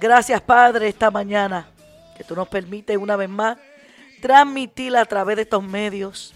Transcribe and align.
Gracias, 0.00 0.40
Padre, 0.40 0.88
esta 0.88 1.10
mañana 1.10 1.68
que 2.16 2.24
tú 2.24 2.34
nos 2.34 2.48
permites 2.48 2.96
una 2.96 3.16
vez 3.16 3.28
más 3.28 3.58
transmitirla 4.22 5.02
a 5.02 5.04
través 5.04 5.36
de 5.36 5.42
estos 5.42 5.62
medios. 5.62 6.32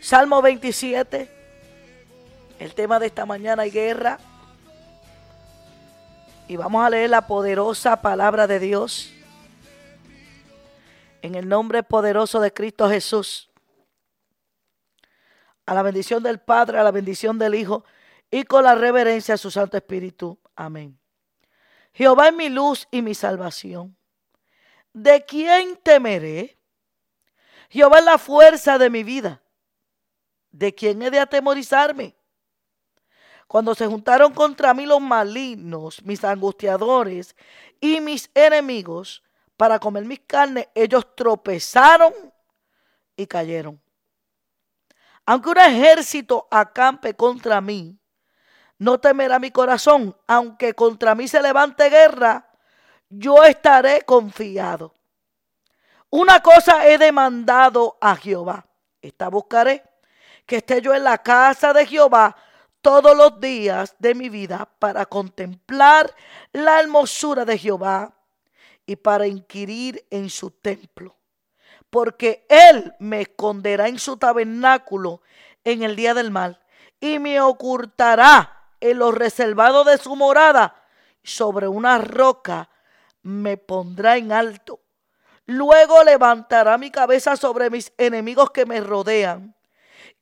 Salmo 0.00 0.40
27, 0.40 1.28
el 2.60 2.74
tema 2.74 3.00
de 3.00 3.06
esta 3.06 3.26
mañana 3.26 3.64
es 3.64 3.72
guerra. 3.72 4.20
Y 6.46 6.54
vamos 6.54 6.86
a 6.86 6.90
leer 6.90 7.10
la 7.10 7.26
poderosa 7.26 8.00
palabra 8.00 8.46
de 8.46 8.60
Dios. 8.60 9.12
En 11.22 11.34
el 11.34 11.48
nombre 11.48 11.82
poderoso 11.82 12.38
de 12.38 12.52
Cristo 12.52 12.88
Jesús. 12.88 13.50
A 15.66 15.74
la 15.74 15.82
bendición 15.82 16.22
del 16.22 16.38
Padre, 16.38 16.78
a 16.78 16.84
la 16.84 16.92
bendición 16.92 17.36
del 17.36 17.56
Hijo 17.56 17.84
y 18.30 18.44
con 18.44 18.62
la 18.62 18.76
reverencia 18.76 19.34
a 19.34 19.38
su 19.38 19.50
Santo 19.50 19.76
Espíritu. 19.76 20.38
Amén. 20.54 20.96
Jehová 21.94 22.28
es 22.28 22.34
mi 22.34 22.48
luz 22.48 22.88
y 22.90 23.02
mi 23.02 23.14
salvación. 23.14 23.96
¿De 24.92 25.24
quién 25.24 25.76
temeré? 25.76 26.58
Jehová 27.70 27.98
es 27.98 28.04
la 28.04 28.18
fuerza 28.18 28.78
de 28.78 28.90
mi 28.90 29.02
vida. 29.02 29.40
¿De 30.50 30.74
quién 30.74 31.02
he 31.02 31.10
de 31.10 31.20
atemorizarme? 31.20 32.14
Cuando 33.46 33.74
se 33.74 33.86
juntaron 33.86 34.32
contra 34.32 34.74
mí 34.74 34.86
los 34.86 35.00
malignos, 35.00 36.02
mis 36.04 36.24
angustiadores 36.24 37.36
y 37.80 38.00
mis 38.00 38.30
enemigos, 38.34 39.22
para 39.56 39.78
comer 39.78 40.04
mis 40.04 40.20
carnes, 40.20 40.68
ellos 40.74 41.14
tropezaron 41.14 42.12
y 43.16 43.26
cayeron. 43.26 43.80
Aunque 45.26 45.50
un 45.50 45.58
ejército 45.58 46.48
acampe 46.50 47.14
contra 47.14 47.60
mí, 47.60 47.98
no 48.78 48.98
temerá 48.98 49.38
mi 49.38 49.50
corazón. 49.50 50.16
Aunque 50.26 50.74
contra 50.74 51.14
mí 51.14 51.28
se 51.28 51.42
levante 51.42 51.88
guerra, 51.88 52.50
yo 53.08 53.42
estaré 53.44 54.02
confiado. 54.02 54.94
Una 56.10 56.40
cosa 56.40 56.86
he 56.86 56.98
demandado 56.98 57.98
a 58.00 58.16
Jehová. 58.16 58.66
Esta 59.02 59.28
buscaré, 59.28 59.82
que 60.46 60.56
esté 60.56 60.80
yo 60.80 60.94
en 60.94 61.04
la 61.04 61.18
casa 61.18 61.72
de 61.72 61.86
Jehová 61.86 62.36
todos 62.80 63.16
los 63.16 63.40
días 63.40 63.96
de 63.98 64.14
mi 64.14 64.28
vida 64.28 64.68
para 64.78 65.06
contemplar 65.06 66.14
la 66.52 66.80
hermosura 66.80 67.44
de 67.44 67.58
Jehová 67.58 68.14
y 68.86 68.96
para 68.96 69.26
inquirir 69.26 70.06
en 70.10 70.28
su 70.30 70.50
templo. 70.50 71.16
Porque 71.90 72.46
Él 72.48 72.94
me 72.98 73.22
esconderá 73.22 73.88
en 73.88 73.98
su 73.98 74.16
tabernáculo 74.16 75.22
en 75.64 75.82
el 75.82 75.96
día 75.96 76.12
del 76.14 76.30
mal 76.30 76.60
y 77.00 77.18
me 77.18 77.40
ocultará 77.40 78.53
en 78.90 78.98
lo 78.98 79.12
reservado 79.12 79.84
de 79.84 79.98
su 79.98 80.14
morada. 80.14 80.84
Sobre 81.22 81.66
una 81.66 81.98
roca 81.98 82.68
me 83.22 83.56
pondrá 83.56 84.16
en 84.16 84.30
alto. 84.30 84.80
Luego 85.46 86.04
levantará 86.04 86.76
mi 86.78 86.90
cabeza 86.90 87.36
sobre 87.36 87.70
mis 87.70 87.92
enemigos 87.96 88.50
que 88.50 88.66
me 88.66 88.80
rodean 88.80 89.54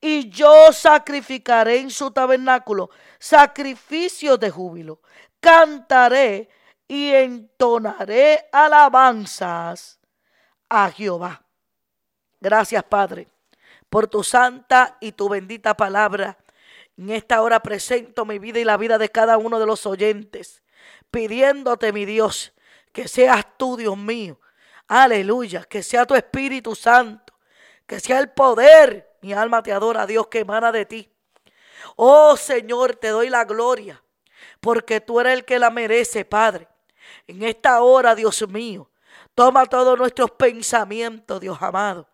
y 0.00 0.28
yo 0.30 0.72
sacrificaré 0.72 1.78
en 1.78 1.90
su 1.90 2.10
tabernáculo 2.10 2.90
sacrificios 3.18 4.38
de 4.38 4.50
júbilo. 4.50 5.00
Cantaré 5.40 6.48
y 6.86 7.10
entonaré 7.10 8.48
alabanzas 8.52 10.00
a 10.68 10.90
Jehová. 10.90 11.42
Gracias, 12.40 12.82
Padre, 12.84 13.28
por 13.88 14.08
tu 14.08 14.24
santa 14.24 14.96
y 15.00 15.12
tu 15.12 15.28
bendita 15.28 15.76
palabra. 15.76 16.36
En 16.96 17.10
esta 17.10 17.42
hora 17.42 17.60
presento 17.60 18.24
mi 18.24 18.38
vida 18.38 18.58
y 18.60 18.64
la 18.64 18.76
vida 18.76 18.98
de 18.98 19.08
cada 19.08 19.38
uno 19.38 19.58
de 19.58 19.66
los 19.66 19.86
oyentes, 19.86 20.62
pidiéndote, 21.10 21.92
mi 21.92 22.04
Dios, 22.04 22.52
que 22.92 23.08
seas 23.08 23.46
tú, 23.56 23.76
Dios 23.76 23.96
mío. 23.96 24.38
Aleluya, 24.88 25.64
que 25.64 25.82
sea 25.82 26.06
tu 26.06 26.14
Espíritu 26.14 26.74
Santo, 26.74 27.32
que 27.86 27.98
sea 27.98 28.18
el 28.18 28.30
poder 28.30 29.12
mi 29.22 29.32
alma 29.32 29.62
te 29.62 29.72
adora, 29.72 30.04
Dios, 30.04 30.26
que 30.26 30.40
emana 30.40 30.72
de 30.72 30.84
ti. 30.84 31.08
Oh 31.96 32.36
Señor, 32.36 32.96
te 32.96 33.08
doy 33.08 33.30
la 33.30 33.44
gloria, 33.44 34.02
porque 34.60 35.00
tú 35.00 35.20
eres 35.20 35.34
el 35.34 35.44
que 35.44 35.60
la 35.60 35.70
merece, 35.70 36.24
Padre. 36.24 36.68
En 37.28 37.42
esta 37.44 37.80
hora, 37.82 38.16
Dios 38.16 38.46
mío, 38.48 38.90
toma 39.34 39.66
todos 39.66 39.96
nuestros 39.96 40.32
pensamientos, 40.32 41.40
Dios 41.40 41.56
amado. 41.60 42.08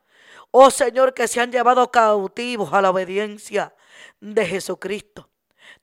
Oh 0.51 0.71
Señor, 0.71 1.15
que 1.15 1.29
se 1.29 1.41
han 1.41 1.51
llevado 1.51 1.91
cautivos 1.91 2.73
a 2.75 2.83
la 2.83 2.91
obediencia 2.91 3.75
de 4.21 4.47
Jesucristo. 4.47 5.29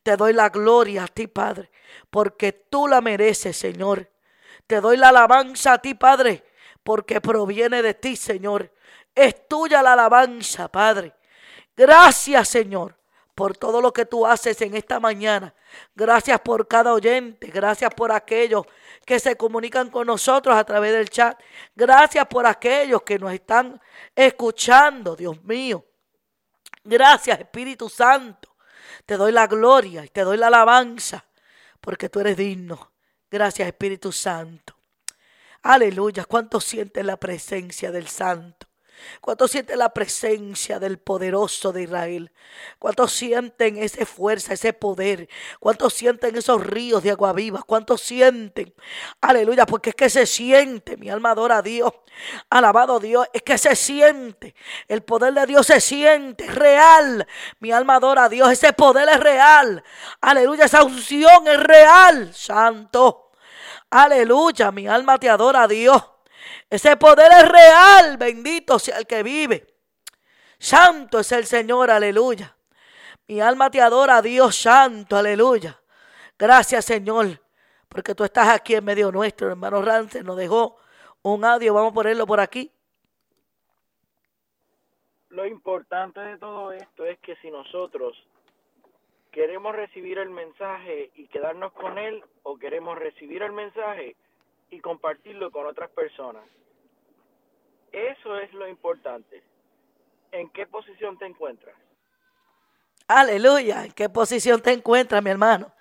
Te 0.03 0.15
doy 0.17 0.33
la 0.33 0.49
gloria 0.49 1.03
a 1.03 1.07
ti, 1.07 1.27
Padre, 1.27 1.71
porque 2.09 2.51
tú 2.51 2.87
la 2.87 3.01
mereces, 3.01 3.57
Señor. 3.57 4.09
Te 4.67 4.81
doy 4.81 4.97
la 4.97 5.09
alabanza 5.09 5.73
a 5.73 5.77
ti, 5.79 5.93
Padre, 5.93 6.43
porque 6.83 7.21
proviene 7.21 7.81
de 7.81 7.93
ti, 7.93 8.15
Señor. 8.15 8.71
Es 9.13 9.47
tuya 9.47 9.81
la 9.81 9.93
alabanza, 9.93 10.67
Padre. 10.67 11.13
Gracias, 11.75 12.49
Señor, 12.49 12.95
por 13.33 13.57
todo 13.57 13.81
lo 13.81 13.91
que 13.91 14.05
tú 14.05 14.25
haces 14.25 14.61
en 14.61 14.75
esta 14.75 14.99
mañana. 14.99 15.53
Gracias 15.93 16.39
por 16.39 16.67
cada 16.67 16.93
oyente. 16.93 17.47
Gracias 17.47 17.93
por 17.93 18.11
aquellos 18.11 18.65
que 19.05 19.19
se 19.19 19.35
comunican 19.35 19.89
con 19.89 20.07
nosotros 20.07 20.55
a 20.55 20.63
través 20.63 20.93
del 20.93 21.09
chat. 21.09 21.39
Gracias 21.75 22.25
por 22.27 22.45
aquellos 22.45 23.03
que 23.03 23.19
nos 23.19 23.33
están 23.33 23.79
escuchando, 24.15 25.15
Dios 25.15 25.43
mío. 25.43 25.85
Gracias, 26.85 27.39
Espíritu 27.39 27.89
Santo. 27.89 28.55
Te 29.05 29.17
doy 29.17 29.31
la 29.31 29.47
gloria 29.47 30.05
y 30.05 30.09
te 30.09 30.21
doy 30.21 30.37
la 30.37 30.47
alabanza 30.47 31.25
porque 31.81 32.09
tú 32.09 32.19
eres 32.19 32.37
digno. 32.37 32.91
Gracias, 33.29 33.67
Espíritu 33.67 34.11
Santo. 34.11 34.75
Aleluya. 35.63 36.25
¿Cuánto 36.25 36.61
sientes 36.61 37.03
la 37.03 37.17
presencia 37.17 37.91
del 37.91 38.07
Santo? 38.07 38.67
¿Cuántos 39.21 39.51
sienten 39.51 39.79
la 39.79 39.93
presencia 39.93 40.79
del 40.79 40.97
poderoso 40.97 41.71
de 41.71 41.83
Israel? 41.83 42.31
¿Cuántos 42.79 43.11
sienten 43.11 43.77
esa 43.77 44.05
fuerza, 44.05 44.53
ese 44.53 44.73
poder? 44.73 45.29
¿Cuántos 45.59 45.93
sienten 45.93 46.35
esos 46.35 46.65
ríos 46.65 47.03
de 47.03 47.11
agua 47.11 47.33
viva? 47.33 47.63
¿Cuántos 47.63 48.01
sienten? 48.01 48.73
Aleluya, 49.21 49.65
porque 49.65 49.89
es 49.89 49.95
que 49.95 50.09
se 50.09 50.25
siente, 50.25 50.97
mi 50.97 51.09
alma 51.09 51.31
adora 51.31 51.57
a 51.57 51.61
Dios. 51.61 51.91
Alabado 52.49 52.99
Dios, 52.99 53.27
es 53.33 53.41
que 53.41 53.57
se 53.57 53.75
siente. 53.75 54.55
El 54.87 55.03
poder 55.03 55.33
de 55.33 55.45
Dios 55.45 55.67
se 55.67 55.81
siente, 55.81 56.47
real. 56.47 57.27
Mi 57.59 57.71
alma 57.71 57.95
adora 57.95 58.25
a 58.25 58.29
Dios, 58.29 58.51
ese 58.51 58.73
poder 58.73 59.09
es 59.09 59.19
real. 59.19 59.83
Aleluya, 60.21 60.65
esa 60.65 60.83
unción 60.83 61.47
es 61.47 61.59
real, 61.61 62.33
santo. 62.33 63.31
Aleluya, 63.89 64.71
mi 64.71 64.87
alma 64.87 65.17
te 65.17 65.29
adora 65.29 65.63
a 65.63 65.67
Dios. 65.67 66.14
Ese 66.69 66.97
poder 66.97 67.31
es 67.31 67.47
real, 67.47 68.17
bendito 68.17 68.79
sea 68.79 68.97
el 68.97 69.07
que 69.07 69.23
vive. 69.23 69.67
Santo 70.57 71.19
es 71.19 71.31
el 71.31 71.45
Señor, 71.45 71.91
aleluya. 71.91 72.55
Mi 73.27 73.41
alma 73.41 73.69
te 73.69 73.81
adora, 73.81 74.21
Dios 74.21 74.55
santo, 74.55 75.17
aleluya. 75.17 75.79
Gracias, 76.37 76.85
Señor, 76.85 77.41
porque 77.89 78.13
tú 78.13 78.23
estás 78.23 78.49
aquí 78.49 78.75
en 78.75 78.85
medio 78.85 79.11
nuestro. 79.11 79.49
Hermano 79.49 79.81
Rance 79.81 80.23
nos 80.23 80.37
dejó 80.37 80.77
un 81.21 81.43
audio, 81.43 81.73
vamos 81.73 81.91
a 81.91 81.95
ponerlo 81.95 82.27
por 82.27 82.39
aquí. 82.39 82.71
Lo 85.29 85.45
importante 85.45 86.19
de 86.19 86.37
todo 86.37 86.71
esto 86.71 87.05
es 87.05 87.19
que 87.19 87.35
si 87.37 87.49
nosotros 87.51 88.15
queremos 89.31 89.75
recibir 89.75 90.17
el 90.17 90.29
mensaje 90.29 91.11
y 91.15 91.27
quedarnos 91.27 91.73
con 91.73 91.97
él 91.97 92.23
o 92.43 92.57
queremos 92.57 92.97
recibir 92.97 93.43
el 93.43 93.51
mensaje 93.51 94.15
y 94.69 94.79
compartirlo 94.79 95.51
con 95.51 95.65
otras 95.65 95.89
personas. 95.91 96.43
Eso 97.91 98.37
es 98.39 98.53
lo 98.53 98.67
importante. 98.67 99.41
¿En 100.31 100.49
qué 100.49 100.65
posición 100.67 101.17
te 101.17 101.25
encuentras? 101.25 101.75
Aleluya. 103.07 103.85
¿En 103.85 103.91
qué 103.93 104.09
posición 104.09 104.61
te 104.61 104.73
encuentras, 104.73 105.23
mi 105.23 105.29
hermano? 105.29 105.73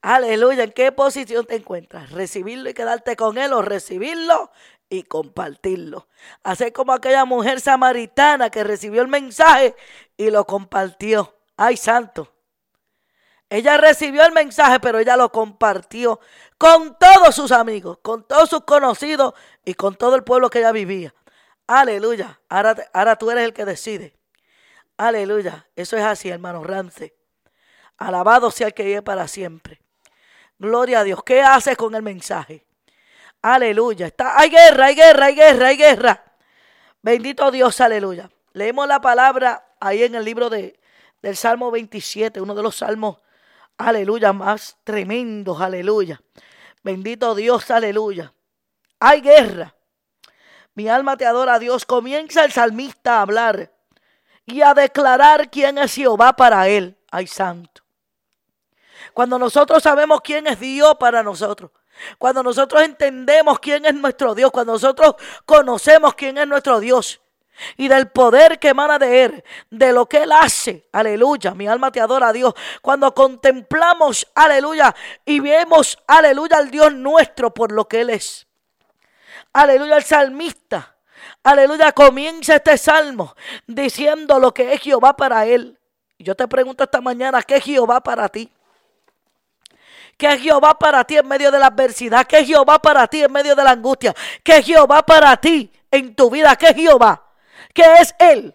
Aleluya. 0.00 0.64
¿En 0.64 0.72
qué 0.72 0.92
posición 0.92 1.44
te 1.44 1.56
encuentras? 1.56 2.12
¿Recibirlo 2.12 2.70
y 2.70 2.74
quedarte 2.74 3.16
con 3.16 3.36
él 3.36 3.52
o 3.52 3.60
recibirlo 3.60 4.50
y 4.88 5.02
compartirlo? 5.02 6.08
Así 6.42 6.72
como 6.72 6.92
aquella 6.92 7.24
mujer 7.24 7.60
samaritana 7.60 8.48
que 8.48 8.64
recibió 8.64 9.02
el 9.02 9.08
mensaje 9.08 9.74
y 10.16 10.30
lo 10.30 10.46
compartió. 10.46 11.36
¡Ay, 11.56 11.76
santo! 11.76 12.32
Ella 13.50 13.76
recibió 13.76 14.24
el 14.24 14.32
mensaje, 14.32 14.78
pero 14.78 15.00
ella 15.00 15.16
lo 15.16 15.32
compartió 15.32 16.20
con 16.56 16.96
todos 16.96 17.34
sus 17.34 17.50
amigos, 17.50 17.98
con 18.00 18.22
todos 18.22 18.48
sus 18.48 18.62
conocidos 18.62 19.34
y 19.64 19.74
con 19.74 19.96
todo 19.96 20.14
el 20.14 20.22
pueblo 20.22 20.48
que 20.48 20.60
ella 20.60 20.70
vivía. 20.70 21.12
Aleluya. 21.66 22.40
Ahora, 22.48 22.76
ahora 22.92 23.16
tú 23.16 23.28
eres 23.28 23.44
el 23.44 23.52
que 23.52 23.64
decide. 23.64 24.16
Aleluya. 24.96 25.66
Eso 25.74 25.96
es 25.96 26.04
así, 26.04 26.28
hermano 26.28 26.62
Rance. 26.62 27.12
Alabado 27.98 28.52
sea 28.52 28.68
el 28.68 28.74
que 28.74 28.84
vive 28.84 29.02
para 29.02 29.26
siempre. 29.26 29.82
Gloria 30.56 31.00
a 31.00 31.04
Dios. 31.04 31.24
¿Qué 31.24 31.42
haces 31.42 31.76
con 31.76 31.96
el 31.96 32.02
mensaje? 32.02 32.64
Aleluya. 33.42 34.06
Está, 34.06 34.38
hay 34.38 34.50
guerra, 34.50 34.86
hay 34.86 34.94
guerra, 34.94 35.26
hay 35.26 35.34
guerra, 35.34 35.66
hay 35.66 35.76
guerra. 35.76 36.24
Bendito 37.02 37.50
Dios, 37.50 37.80
aleluya. 37.80 38.30
Leemos 38.52 38.86
la 38.86 39.00
palabra 39.00 39.74
ahí 39.80 40.04
en 40.04 40.14
el 40.14 40.24
libro 40.24 40.50
de, 40.50 40.78
del 41.20 41.36
Salmo 41.36 41.72
27, 41.72 42.40
uno 42.40 42.54
de 42.54 42.62
los 42.62 42.76
salmos 42.76 43.18
aleluya, 43.78 44.32
más 44.32 44.76
tremendos, 44.84 45.60
aleluya. 45.60 46.20
Bendito 46.82 47.34
Dios, 47.34 47.70
aleluya. 47.70 48.32
Hay 48.98 49.20
guerra. 49.20 49.74
Mi 50.74 50.88
alma 50.88 51.16
te 51.16 51.26
adora 51.26 51.58
Dios. 51.58 51.84
Comienza 51.84 52.44
el 52.44 52.52
salmista 52.52 53.18
a 53.18 53.22
hablar 53.22 53.72
y 54.46 54.62
a 54.62 54.74
declarar 54.74 55.50
quién 55.50 55.78
es 55.78 55.94
Jehová 55.94 56.34
para 56.34 56.68
él. 56.68 56.96
Ay, 57.10 57.26
santo. 57.26 57.82
Cuando 59.12 59.38
nosotros 59.38 59.82
sabemos 59.82 60.20
quién 60.22 60.46
es 60.46 60.60
Dios 60.60 60.94
para 60.98 61.22
nosotros, 61.22 61.70
cuando 62.18 62.42
nosotros 62.42 62.82
entendemos 62.82 63.58
quién 63.58 63.84
es 63.84 63.94
nuestro 63.94 64.34
Dios, 64.34 64.50
cuando 64.50 64.72
nosotros 64.72 65.16
conocemos 65.44 66.14
quién 66.14 66.38
es 66.38 66.46
nuestro 66.46 66.80
Dios 66.80 67.20
y 67.76 67.88
del 67.88 68.08
poder 68.08 68.58
que 68.58 68.68
emana 68.68 68.98
de 68.98 69.24
Él, 69.24 69.44
de 69.70 69.92
lo 69.92 70.06
que 70.06 70.22
Él 70.22 70.32
hace, 70.32 70.88
aleluya, 70.92 71.54
mi 71.54 71.66
alma 71.66 71.90
te 71.90 72.00
adora 72.00 72.28
a 72.28 72.32
Dios. 72.32 72.54
Cuando 72.82 73.14
contemplamos, 73.14 74.26
aleluya, 74.34 74.94
y 75.24 75.40
vemos, 75.40 75.98
aleluya, 76.06 76.58
al 76.58 76.70
Dios 76.70 76.92
nuestro 76.94 77.52
por 77.52 77.72
lo 77.72 77.88
que 77.88 78.02
Él 78.02 78.10
es. 78.10 78.46
Aleluya, 79.52 79.96
el 79.96 80.04
salmista, 80.04 80.96
aleluya, 81.42 81.92
comienza 81.92 82.56
este 82.56 82.78
salmo 82.78 83.34
diciendo 83.66 84.38
lo 84.38 84.54
que 84.54 84.72
es 84.74 84.80
Jehová 84.80 85.16
para 85.16 85.46
Él. 85.46 85.78
Yo 86.18 86.34
te 86.34 86.46
pregunto 86.46 86.84
esta 86.84 87.00
mañana, 87.00 87.42
¿qué 87.42 87.56
es 87.56 87.64
Jehová 87.64 88.00
para 88.00 88.28
ti? 88.28 88.50
¿Qué 90.20 90.26
es 90.26 90.42
Jehová 90.42 90.78
para 90.78 91.02
ti 91.04 91.16
en 91.16 91.26
medio 91.26 91.50
de 91.50 91.58
la 91.58 91.68
adversidad? 91.68 92.26
¿Qué 92.26 92.40
es 92.40 92.46
Jehová 92.46 92.78
para 92.78 93.06
ti 93.06 93.22
en 93.22 93.32
medio 93.32 93.56
de 93.56 93.64
la 93.64 93.70
angustia? 93.70 94.14
¿Qué 94.44 94.58
es 94.58 94.66
Jehová 94.66 95.02
para 95.02 95.34
ti 95.38 95.72
en 95.90 96.14
tu 96.14 96.28
vida? 96.28 96.54
¿Qué 96.56 96.66
es 96.66 96.74
Jehová? 96.74 97.29
¿Qué 97.72 97.84
es 98.00 98.14
Él? 98.18 98.54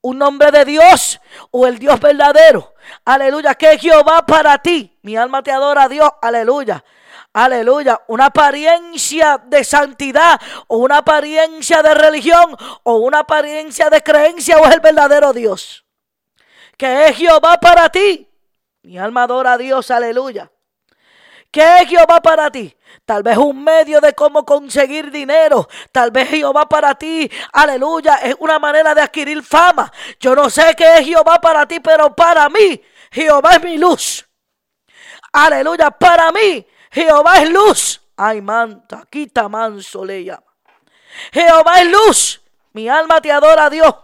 ¿Un 0.00 0.18
nombre 0.18 0.50
de 0.50 0.64
Dios 0.64 1.20
o 1.50 1.66
el 1.66 1.78
Dios 1.78 2.00
verdadero? 2.00 2.74
Aleluya. 3.04 3.54
¿Qué 3.54 3.72
es 3.72 3.80
Jehová 3.80 4.26
para 4.26 4.58
ti? 4.58 4.98
Mi 5.02 5.16
alma 5.16 5.42
te 5.42 5.52
adora 5.52 5.84
a 5.84 5.88
Dios. 5.88 6.10
Aleluya. 6.20 6.84
Aleluya. 7.32 8.00
Una 8.08 8.26
apariencia 8.26 9.40
de 9.44 9.62
santidad 9.64 10.40
o 10.66 10.78
una 10.78 10.98
apariencia 10.98 11.82
de 11.82 11.94
religión 11.94 12.56
o 12.82 12.96
una 12.96 13.20
apariencia 13.20 13.88
de 13.90 14.02
creencia 14.02 14.58
o 14.58 14.66
es 14.66 14.74
el 14.74 14.80
verdadero 14.80 15.32
Dios. 15.32 15.84
¿Qué 16.76 17.06
es 17.06 17.16
Jehová 17.16 17.58
para 17.60 17.88
ti? 17.88 18.28
Mi 18.82 18.98
alma 18.98 19.22
adora 19.22 19.52
a 19.52 19.58
Dios. 19.58 19.90
Aleluya. 19.90 20.50
¿Qué 21.52 21.78
es 21.78 21.88
Jehová 21.88 22.20
para 22.20 22.50
ti? 22.50 22.74
Tal 23.04 23.22
vez 23.22 23.36
un 23.36 23.62
medio 23.62 24.00
de 24.00 24.14
cómo 24.14 24.44
conseguir 24.44 25.10
dinero. 25.10 25.68
Tal 25.90 26.10
vez 26.10 26.28
Jehová 26.28 26.68
para 26.68 26.94
ti, 26.94 27.30
aleluya, 27.52 28.16
es 28.16 28.36
una 28.38 28.58
manera 28.58 28.94
de 28.94 29.02
adquirir 29.02 29.42
fama. 29.42 29.92
Yo 30.20 30.34
no 30.34 30.48
sé 30.50 30.74
qué 30.76 30.98
es 30.98 31.06
Jehová 31.06 31.40
para 31.40 31.66
ti, 31.66 31.80
pero 31.80 32.14
para 32.14 32.48
mí, 32.48 32.80
Jehová 33.10 33.50
es 33.56 33.62
mi 33.62 33.78
luz. 33.78 34.28
Aleluya, 35.32 35.90
para 35.90 36.30
mí, 36.32 36.66
Jehová 36.90 37.38
es 37.42 37.50
luz. 37.50 38.00
Ay, 38.16 38.40
manta, 38.40 39.04
quita 39.10 39.48
manso 39.48 40.04
le 40.04 40.24
llama. 40.24 40.44
Jehová 41.32 41.80
es 41.80 41.90
luz. 41.90 42.42
Mi 42.72 42.88
alma 42.88 43.20
te 43.20 43.32
adora, 43.32 43.68
Dios. 43.68 43.94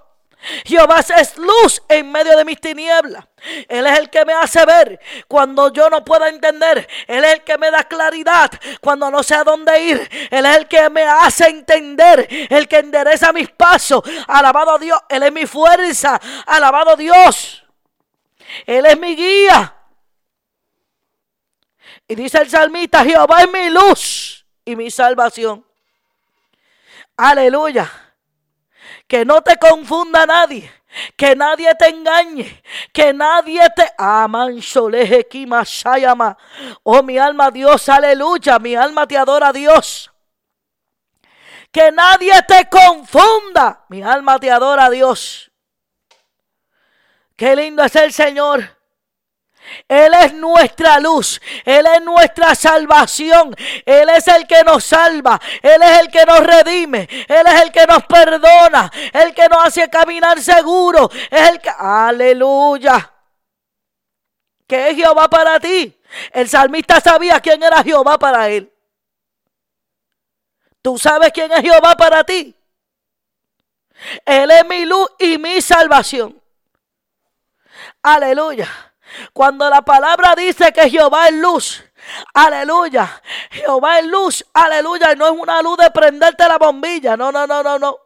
Jehová 0.64 1.00
es 1.00 1.36
luz 1.36 1.82
en 1.88 2.10
medio 2.10 2.36
de 2.36 2.44
mis 2.44 2.60
tinieblas. 2.60 3.24
Él 3.68 3.86
es 3.86 3.98
el 3.98 4.10
que 4.10 4.24
me 4.24 4.32
hace 4.32 4.64
ver 4.64 5.00
cuando 5.26 5.72
yo 5.72 5.88
no 5.90 6.04
puedo 6.04 6.26
entender. 6.26 6.88
Él 7.06 7.24
es 7.24 7.34
el 7.34 7.44
que 7.44 7.58
me 7.58 7.70
da 7.70 7.84
claridad 7.84 8.50
cuando 8.80 9.10
no 9.10 9.22
sé 9.22 9.34
a 9.34 9.44
dónde 9.44 9.80
ir. 9.80 10.28
Él 10.30 10.46
es 10.46 10.56
el 10.56 10.68
que 10.68 10.90
me 10.90 11.02
hace 11.02 11.48
entender, 11.48 12.26
el 12.50 12.68
que 12.68 12.78
endereza 12.78 13.32
mis 13.32 13.50
pasos. 13.50 14.02
Alabado 14.26 14.78
Dios, 14.78 14.98
Él 15.08 15.22
es 15.22 15.32
mi 15.32 15.46
fuerza. 15.46 16.20
Alabado 16.46 16.96
Dios. 16.96 17.64
Él 18.66 18.86
es 18.86 18.98
mi 18.98 19.14
guía. 19.14 19.74
Y 22.06 22.14
dice 22.14 22.38
el 22.38 22.48
salmista, 22.48 23.04
Jehová 23.04 23.42
es 23.42 23.52
mi 23.52 23.68
luz 23.68 24.46
y 24.64 24.74
mi 24.76 24.90
salvación. 24.90 25.64
Aleluya. 27.16 28.07
Que 29.08 29.24
no 29.24 29.42
te 29.42 29.56
confunda 29.56 30.26
nadie. 30.26 30.70
Que 31.16 31.34
nadie 31.34 31.74
te 31.74 31.88
engañe. 31.88 32.62
Que 32.92 33.12
nadie 33.12 33.62
te 33.74 33.90
aman. 33.98 34.60
Oh, 36.82 37.02
mi 37.02 37.18
alma, 37.18 37.50
Dios, 37.50 37.88
aleluya. 37.88 38.58
Mi 38.58 38.76
alma 38.76 39.06
te 39.06 39.16
adora, 39.16 39.52
Dios. 39.52 40.12
Que 41.72 41.90
nadie 41.90 42.34
te 42.46 42.68
confunda. 42.68 43.84
Mi 43.88 44.02
alma 44.02 44.38
te 44.38 44.50
adora, 44.50 44.90
Dios. 44.90 45.50
Qué 47.36 47.56
lindo 47.56 47.84
es 47.84 47.96
el 47.96 48.12
Señor. 48.12 48.77
Él 49.86 50.12
es 50.14 50.34
nuestra 50.34 50.98
luz, 50.98 51.40
Él 51.64 51.86
es 51.86 52.02
nuestra 52.02 52.54
salvación, 52.54 53.54
Él 53.84 54.08
es 54.10 54.28
el 54.28 54.46
que 54.46 54.62
nos 54.64 54.84
salva, 54.84 55.40
Él 55.62 55.82
es 55.82 56.00
el 56.00 56.10
que 56.10 56.24
nos 56.24 56.40
redime, 56.40 57.08
Él 57.28 57.46
es 57.46 57.62
el 57.62 57.72
que 57.72 57.86
nos 57.86 58.04
perdona, 58.04 58.90
el 59.12 59.34
que 59.34 59.48
nos 59.48 59.66
hace 59.66 59.88
caminar 59.88 60.40
seguro, 60.40 61.10
es 61.30 61.48
el 61.48 61.60
que... 61.60 61.70
Aleluya. 61.78 63.12
¿Qué 64.66 64.90
es 64.90 64.96
Jehová 64.96 65.28
para 65.28 65.58
ti? 65.58 65.98
El 66.32 66.48
salmista 66.48 67.00
sabía 67.00 67.40
quién 67.40 67.62
era 67.62 67.82
Jehová 67.82 68.18
para 68.18 68.48
él. 68.48 68.72
¿Tú 70.82 70.98
sabes 70.98 71.32
quién 71.32 71.50
es 71.52 71.60
Jehová 71.60 71.96
para 71.96 72.24
ti? 72.24 72.54
Él 74.24 74.50
es 74.50 74.66
mi 74.66 74.84
luz 74.84 75.10
y 75.18 75.38
mi 75.38 75.60
salvación. 75.60 76.40
Aleluya. 78.02 78.87
Cuando 79.32 79.68
la 79.68 79.82
palabra 79.82 80.34
dice 80.34 80.72
que 80.72 80.90
Jehová 80.90 81.28
es 81.28 81.34
luz, 81.34 81.84
aleluya, 82.34 83.22
Jehová 83.50 83.98
es 83.98 84.06
luz, 84.06 84.44
aleluya, 84.54 85.14
no 85.14 85.26
es 85.26 85.32
una 85.32 85.62
luz 85.62 85.78
de 85.78 85.90
prenderte 85.90 86.46
la 86.46 86.58
bombilla, 86.58 87.16
no, 87.16 87.32
no, 87.32 87.46
no, 87.46 87.62
no, 87.62 87.78
no. 87.78 87.98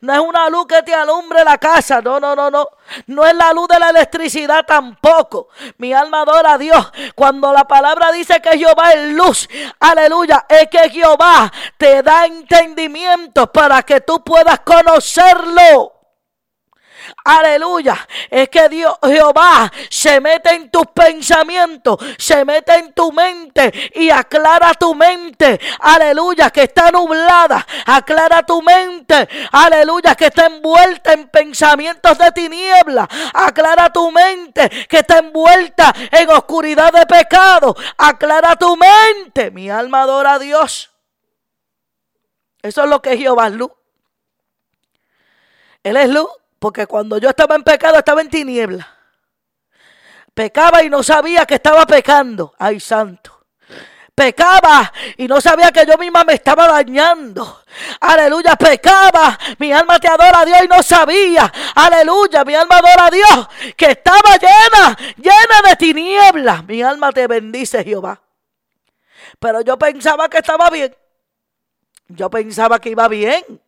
No 0.00 0.12
es 0.12 0.20
una 0.20 0.48
luz 0.48 0.66
que 0.66 0.82
te 0.82 0.94
alumbre 0.94 1.44
la 1.44 1.58
casa. 1.58 2.00
No, 2.00 2.18
no, 2.18 2.34
no, 2.34 2.50
no. 2.50 2.68
No 3.06 3.26
es 3.26 3.34
la 3.34 3.52
luz 3.52 3.68
de 3.68 3.78
la 3.78 3.90
electricidad 3.90 4.64
tampoco. 4.66 5.48
Mi 5.78 5.92
alma 5.92 6.22
adora 6.22 6.54
a 6.54 6.58
Dios. 6.58 6.90
Cuando 7.14 7.52
la 7.52 7.64
palabra 7.64 8.12
dice 8.12 8.40
que 8.40 8.58
Jehová 8.58 8.92
es 8.92 9.12
luz, 9.12 9.48
aleluya, 9.80 10.46
es 10.48 10.68
que 10.68 10.90
Jehová 10.90 11.52
te 11.76 12.02
da 12.02 12.26
entendimiento 12.26 13.50
para 13.52 13.82
que 13.82 14.00
tú 14.00 14.22
puedas 14.22 14.60
conocerlo. 14.60 15.97
Aleluya. 17.24 18.08
Es 18.30 18.48
que 18.48 18.68
Dios, 18.68 18.96
Jehová, 19.02 19.70
se 19.90 20.20
mete 20.20 20.54
en 20.54 20.70
tus 20.70 20.86
pensamientos, 20.86 21.98
se 22.16 22.44
mete 22.44 22.74
en 22.74 22.92
tu 22.92 23.12
mente 23.12 23.90
y 23.94 24.10
aclara 24.10 24.72
tu 24.74 24.94
mente. 24.94 25.60
Aleluya, 25.80 26.50
que 26.50 26.62
está 26.62 26.90
nublada. 26.90 27.66
Aclara 27.86 28.42
tu 28.44 28.62
mente. 28.62 29.28
Aleluya, 29.52 30.14
que 30.14 30.26
está 30.26 30.46
envuelta 30.46 31.12
en 31.12 31.28
pensamientos 31.28 32.16
de 32.16 32.32
tiniebla. 32.32 33.08
Aclara 33.34 33.92
tu 33.92 34.10
mente, 34.10 34.70
que 34.88 34.98
está 34.98 35.18
envuelta 35.18 35.94
en 36.10 36.30
oscuridad 36.30 36.92
de 36.92 37.04
pecado. 37.04 37.76
Aclara 37.98 38.56
tu 38.56 38.76
mente. 38.76 39.50
Mi 39.50 39.68
alma 39.68 40.02
adora 40.02 40.34
a 40.34 40.38
Dios. 40.38 40.90
Eso 42.62 42.84
es 42.84 42.90
lo 42.90 43.02
que 43.02 43.16
Jehová 43.16 43.48
es 43.48 43.52
luz. 43.52 43.70
Él 45.82 45.96
es 45.96 46.08
luz. 46.08 46.28
Porque 46.58 46.86
cuando 46.86 47.18
yo 47.18 47.28
estaba 47.28 47.54
en 47.54 47.62
pecado, 47.62 47.98
estaba 47.98 48.20
en 48.20 48.30
tiniebla. 48.30 48.88
Pecaba 50.34 50.82
y 50.82 50.90
no 50.90 51.02
sabía 51.02 51.46
que 51.46 51.54
estaba 51.54 51.86
pecando. 51.86 52.54
Ay, 52.58 52.80
santo. 52.80 53.38
Pecaba 54.14 54.92
y 55.16 55.28
no 55.28 55.40
sabía 55.40 55.70
que 55.70 55.86
yo 55.86 55.96
misma 55.96 56.24
me 56.24 56.34
estaba 56.34 56.66
dañando. 56.66 57.62
Aleluya, 58.00 58.56
pecaba. 58.56 59.38
Mi 59.58 59.72
alma 59.72 60.00
te 60.00 60.08
adora 60.08 60.40
a 60.40 60.44
Dios 60.44 60.58
y 60.64 60.68
no 60.68 60.82
sabía. 60.82 61.52
Aleluya, 61.76 62.44
mi 62.44 62.54
alma 62.54 62.78
adora 62.78 63.06
a 63.06 63.10
Dios 63.10 63.48
que 63.76 63.92
estaba 63.92 64.36
llena, 64.36 64.98
llena 65.16 65.68
de 65.68 65.76
tinieblas. 65.76 66.64
Mi 66.64 66.82
alma 66.82 67.12
te 67.12 67.28
bendice, 67.28 67.84
Jehová. 67.84 68.20
Pero 69.38 69.60
yo 69.60 69.78
pensaba 69.78 70.28
que 70.28 70.38
estaba 70.38 70.68
bien. 70.70 70.96
Yo 72.08 72.28
pensaba 72.30 72.80
que 72.80 72.90
iba 72.90 73.06
bien. 73.06 73.60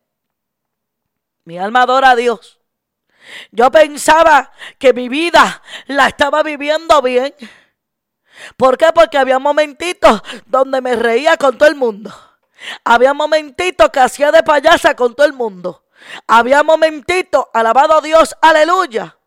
Mi 1.45 1.57
alma 1.57 1.83
adora 1.83 2.11
a 2.11 2.15
Dios. 2.15 2.60
Yo 3.51 3.71
pensaba 3.71 4.51
que 4.77 4.93
mi 4.93 5.09
vida 5.09 5.61
la 5.87 6.07
estaba 6.07 6.43
viviendo 6.43 7.01
bien. 7.01 7.33
¿Por 8.57 8.77
qué? 8.77 8.87
Porque 8.93 9.17
había 9.17 9.39
momentitos 9.39 10.21
donde 10.45 10.81
me 10.81 10.95
reía 10.95 11.37
con 11.37 11.57
todo 11.57 11.69
el 11.69 11.75
mundo. 11.75 12.13
Había 12.83 13.13
momentitos 13.13 13.89
que 13.89 13.99
hacía 13.99 14.31
de 14.31 14.43
payasa 14.43 14.95
con 14.95 15.15
todo 15.15 15.25
el 15.25 15.33
mundo. 15.33 15.85
Había 16.27 16.63
momentitos, 16.63 17.45
alabado 17.53 18.01
Dios, 18.01 18.35
aleluya. 18.41 19.17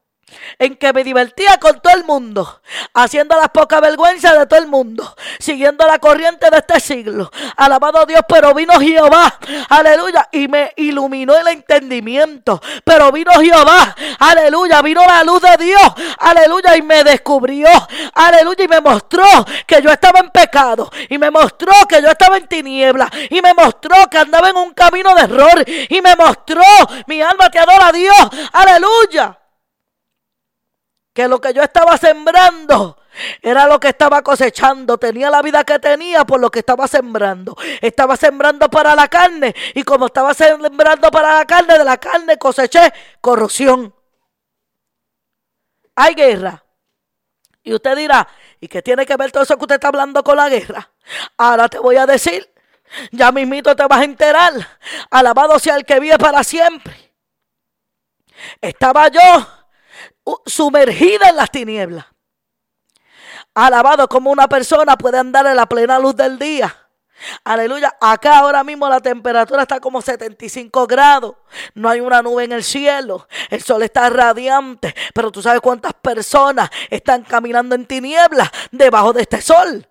En 0.59 0.77
que 0.77 0.93
me 0.93 1.05
divertía 1.05 1.59
con 1.59 1.81
todo 1.81 1.95
el 1.95 2.05
mundo, 2.05 2.61
haciendo 2.93 3.37
las 3.37 3.49
pocas 3.49 3.81
vergüenzas 3.81 4.39
de 4.39 4.47
todo 4.47 4.59
el 4.59 4.67
mundo, 4.67 5.17
siguiendo 5.39 5.87
la 5.87 5.99
corriente 5.99 6.51
de 6.51 6.59
este 6.59 6.81
siglo. 6.81 7.31
Alabado 7.57 8.07
Dios, 8.07 8.23
pero 8.29 8.55
vino 8.55 8.75
Jehová, 8.81 9.39
aleluya, 9.69 10.29
y 10.33 10.49
me 10.49 10.73
iluminó 10.77 11.37
el 11.37 11.49
entendimiento. 11.49 12.61
Pero 12.85 13.13
vino 13.13 13.33
Jehová, 13.33 13.95
aleluya, 14.19 14.83
vino 14.83 15.05
la 15.05 15.25
luz 15.25 15.43
de 15.43 15.65
Dios, 15.65 15.93
aleluya, 16.19 16.77
y 16.77 16.83
me 16.83 17.05
descubrió, 17.05 17.69
aleluya, 18.15 18.65
y 18.65 18.69
me 18.69 18.81
mostró 18.81 19.25
que 19.67 19.83
yo 19.83 19.91
estaba 19.91 20.21
en 20.21 20.31
pecado, 20.31 20.91
y 21.09 21.19
me 21.19 21.31
mostró 21.31 21.73
que 21.89 22.01
yo 22.01 22.09
estaba 22.09 22.37
en 22.37 22.47
tiniebla, 22.47 23.11
y 23.31 23.41
me 23.43 23.55
mostró 23.55 23.95
que 24.11 24.19
andaba 24.19 24.51
en 24.51 24.57
un 24.57 24.73
camino 24.73 25.15
de 25.15 25.23
error, 25.23 25.65
y 25.67 26.01
me 26.01 26.17
mostró, 26.17 26.63
mi 27.07 27.21
alma 27.23 27.51
te 27.51 27.59
adora 27.59 27.89
a 27.89 27.93
Dios, 27.93 28.17
aleluya 28.53 29.39
que 31.15 31.29
lo 31.29 31.41
que 31.41 31.55
yo 31.55 31.63
estaba 31.63 31.97
sembrando 31.97 32.99
era 33.41 33.67
lo 33.67 33.79
que 33.79 33.89
estaba 33.89 34.23
cosechando. 34.23 34.99
Tenía 34.99 35.31
la 35.31 35.41
vida 35.43 35.63
que 35.63 35.79
tenía 35.79 36.25
por 36.25 36.41
lo 36.41 36.51
que 36.51 36.59
estaba 36.59 36.89
sembrando. 36.89 37.57
Estaba 37.81 38.17
sembrando 38.17 38.69
para 38.69 38.97
la 38.97 39.07
carne. 39.07 39.55
Y 39.75 39.85
como 39.85 40.07
estaba 40.07 40.35
sembrando 40.35 41.11
para 41.13 41.39
la 41.39 41.47
carne, 41.47 41.79
de 41.79 41.85
la 41.85 41.99
carne 41.99 42.37
coseché 42.37 42.93
corrupción. 43.21 43.95
Hay 45.95 46.15
guerra. 46.15 46.65
Y 47.63 47.73
usted 47.73 47.97
dirá, 47.97 48.29
¿y 48.61 48.67
qué 48.67 48.83
tiene 48.83 49.07
que 49.07 49.17
ver 49.17 49.31
todo 49.31 49.45
eso 49.45 49.57
que 49.57 49.65
usted 49.65 49.77
está 49.77 49.89
hablando 49.89 50.25
con 50.25 50.37
la 50.37 50.49
guerra? 50.49 50.91
Ahora 51.39 51.69
te 51.69 51.79
voy 51.79 51.97
a 51.97 52.07
decir, 52.07 52.53
ya 53.13 53.31
mismito 53.31 53.77
te 53.77 53.87
vas 53.87 54.01
a 54.01 54.05
enterar. 54.05 54.53
Alabado 55.11 55.61
sea 55.61 55.77
el 55.77 55.85
que 55.85 56.01
vive 56.01 56.19
para 56.19 56.43
siempre. 56.43 57.15
Estaba 58.61 59.07
yo 59.09 59.64
sumergida 60.47 61.29
en 61.29 61.37
las 61.37 61.51
tinieblas. 61.51 62.07
Alabado 63.55 64.09
como 64.09 64.31
una 64.31 64.49
persona 64.49 64.97
puede 64.97 65.19
andar 65.19 65.47
en 65.47 65.57
la 65.57 65.67
plena 65.67 65.99
luz 65.99 66.17
del 66.17 66.39
día. 66.39 66.75
Aleluya. 67.45 67.97
Acá 68.01 68.39
ahora 68.39 68.65
mismo 68.65 68.89
la 68.89 69.01
temperatura 69.01 69.63
está 69.63 69.81
como 69.81 70.03
75 70.03 70.87
grados. 70.87 71.37
No 71.75 71.89
hay 71.89 72.01
una 72.01 72.23
nube 72.23 72.45
en 72.45 72.53
el 72.53 72.65
cielo. 72.65 73.29
El 73.51 73.63
sol 73.63 73.83
está 73.83 74.11
radiante. 74.11 74.95
Pero 75.15 75.31
tú 75.31 75.41
sabes 75.41 75.61
cuántas 75.61 75.95
personas 75.95 76.71
están 76.91 77.23
caminando 77.23 77.75
en 77.75 77.87
tinieblas 77.87 78.51
debajo 78.73 79.13
de 79.13 79.23
este 79.23 79.41
sol. 79.41 79.87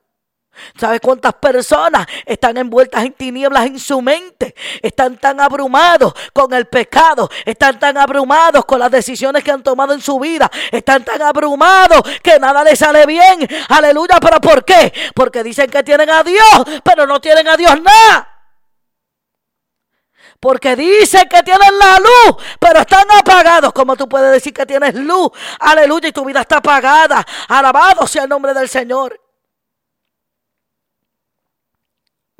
¿Sabes 0.77 1.01
cuántas 1.01 1.33
personas 1.33 2.05
están 2.25 2.57
envueltas 2.57 3.03
en 3.03 3.13
tinieblas 3.13 3.65
en 3.65 3.79
su 3.79 4.01
mente? 4.01 4.55
Están 4.81 5.17
tan 5.17 5.39
abrumados 5.39 6.13
con 6.31 6.53
el 6.53 6.67
pecado, 6.67 7.29
están 7.45 7.79
tan 7.79 7.97
abrumados 7.97 8.65
con 8.65 8.79
las 8.79 8.91
decisiones 8.91 9.43
que 9.43 9.51
han 9.51 9.63
tomado 9.63 9.93
en 9.93 10.01
su 10.01 10.19
vida, 10.19 10.49
están 10.71 11.03
tan 11.03 11.21
abrumados 11.21 12.01
que 12.21 12.39
nada 12.39 12.63
les 12.63 12.79
sale 12.79 13.05
bien. 13.05 13.47
Aleluya, 13.69 14.19
pero 14.21 14.39
¿por 14.39 14.63
qué? 14.63 14.93
Porque 15.15 15.43
dicen 15.43 15.69
que 15.69 15.83
tienen 15.83 16.09
a 16.09 16.23
Dios, 16.23 16.81
pero 16.83 17.07
no 17.07 17.19
tienen 17.19 17.47
a 17.47 17.57
Dios 17.57 17.81
nada. 17.81 18.29
Porque 20.39 20.75
dicen 20.75 21.27
que 21.29 21.41
tienen 21.41 21.79
la 21.79 21.99
luz, 21.99 22.43
pero 22.59 22.81
están 22.81 23.09
apagados. 23.17 23.71
Como 23.71 23.95
tú 23.95 24.09
puedes 24.09 24.29
decir 24.31 24.53
que 24.53 24.65
tienes 24.65 24.93
luz? 24.93 25.31
Aleluya, 25.59 26.09
y 26.09 26.11
tu 26.11 26.25
vida 26.25 26.41
está 26.41 26.57
apagada. 26.57 27.25
Alabado 27.47 28.05
sea 28.05 28.23
el 28.23 28.29
nombre 28.29 28.53
del 28.53 28.67
Señor. 28.67 29.22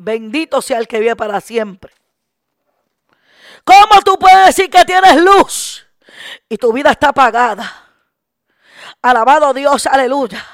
Bendito 0.04 0.60
sea 0.60 0.78
el 0.78 0.86
que 0.86 1.00
vive 1.00 1.16
para 1.16 1.40
siempre. 1.40 1.90
¿Cómo 3.64 4.02
tú 4.04 4.18
puedes 4.18 4.48
decir 4.48 4.68
que 4.68 4.84
tienes 4.84 5.16
luz 5.16 5.86
y 6.46 6.58
tu 6.58 6.74
vida 6.74 6.90
está 6.90 7.08
apagada? 7.08 7.72
Alabado 9.00 9.54
Dios, 9.54 9.86
aleluya. 9.86 10.44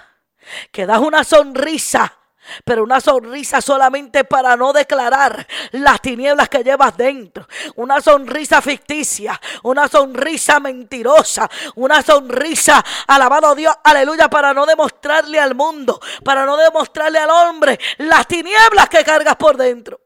Que 0.71 0.87
das 0.87 1.01
una 1.01 1.25
sonrisa 1.25 2.17
pero 2.65 2.83
una 2.83 3.01
sonrisa 3.01 3.61
solamente 3.61 4.25
para 4.25 4.57
no 4.57 4.73
declarar 4.73 5.47
las 5.73 6.01
tinieblas 6.01 6.49
que 6.49 6.65
llevas 6.65 6.97
dentro. 6.97 7.47
Una 7.77 8.01
sonrisa 8.01 8.61
ficticia, 8.63 9.41
una 9.63 9.89
sonrisa 9.89 10.61
mentirosa, 10.61 11.49
una 11.77 12.03
sonrisa, 12.03 12.85
alabado 13.07 13.55
Dios, 13.55 13.75
aleluya, 13.85 14.29
para 14.29 14.55
no 14.55 14.67
demostrarle 14.67 15.39
al 15.39 15.55
mundo, 15.55 16.01
para 16.25 16.45
no 16.45 16.57
demostrarle 16.57 17.19
al 17.19 17.31
hombre 17.31 17.79
las 17.99 18.27
tinieblas 18.27 18.89
que 18.89 19.05
cargas 19.05 19.37
por 19.37 19.57
dentro. 19.57 20.01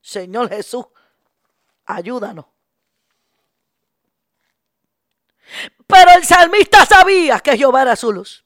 Señor 0.00 0.48
Jesús, 0.48 0.84
ayúdanos. 1.86 2.46
Pero 5.86 6.10
el 6.12 6.24
salmista 6.24 6.84
sabía 6.86 7.38
que 7.40 7.56
Jehová 7.56 7.82
era 7.82 7.96
su 7.96 8.12
luz. 8.12 8.44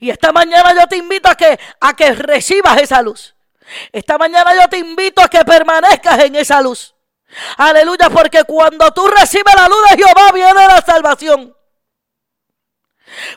Y 0.00 0.10
esta 0.10 0.32
mañana 0.32 0.74
yo 0.74 0.86
te 0.86 0.96
invito 0.96 1.28
a 1.28 1.34
que, 1.34 1.58
a 1.80 1.94
que 1.94 2.12
recibas 2.12 2.80
esa 2.80 3.02
luz. 3.02 3.34
Esta 3.92 4.18
mañana 4.18 4.54
yo 4.54 4.68
te 4.68 4.78
invito 4.78 5.22
a 5.22 5.28
que 5.28 5.44
permanezcas 5.44 6.18
en 6.20 6.36
esa 6.36 6.60
luz. 6.60 6.94
Aleluya, 7.56 8.08
porque 8.10 8.44
cuando 8.44 8.90
tú 8.92 9.06
recibes 9.08 9.54
la 9.54 9.68
luz 9.68 9.78
de 9.90 9.96
Jehová 9.96 10.32
viene 10.32 10.66
la 10.66 10.80
salvación. 10.80 11.56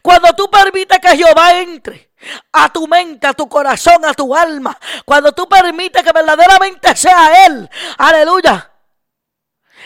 Cuando 0.02 0.34
tú 0.34 0.50
permites 0.50 1.00
que 1.00 1.18
Jehová 1.18 1.60
entre 1.60 2.12
a 2.52 2.72
tu 2.72 2.88
mente, 2.88 3.28
a 3.28 3.34
tu 3.34 3.48
corazón, 3.48 4.04
a 4.06 4.14
tu 4.14 4.36
alma, 4.36 4.78
cuando 5.06 5.32
tú 5.32 5.48
permites 5.48 6.04
que 6.04 6.12
verdaderamente 6.12 6.96
sea 6.96 7.46
Él, 7.46 7.70
aleluya, 7.98 8.72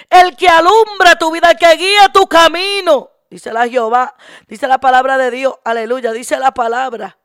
el 0.10 0.36
que 0.36 0.48
alumbra 0.48 1.16
tu 1.18 1.32
vida, 1.32 1.52
el 1.52 1.58
que 1.58 1.76
guía 1.76 2.10
tu 2.12 2.28
camino, 2.28 3.12
Dice 3.34 3.52
la 3.52 3.68
Jehová, 3.68 4.14
dice 4.48 4.68
la 4.68 4.78
palabra 4.78 5.18
de 5.18 5.32
Dios, 5.32 5.56
aleluya, 5.64 6.12
dice 6.12 6.38
la 6.38 6.52
palabra. 6.52 7.18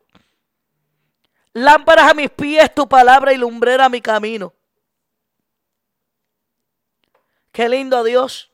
Lámparas 1.52 2.10
a 2.10 2.14
mis 2.14 2.30
pies 2.30 2.74
tu 2.74 2.88
palabra 2.88 3.30
y 3.34 3.36
lumbrera 3.36 3.84
a 3.84 3.88
mi 3.90 4.00
camino. 4.00 4.54
Qué 7.52 7.68
lindo 7.68 8.02
Dios. 8.04 8.50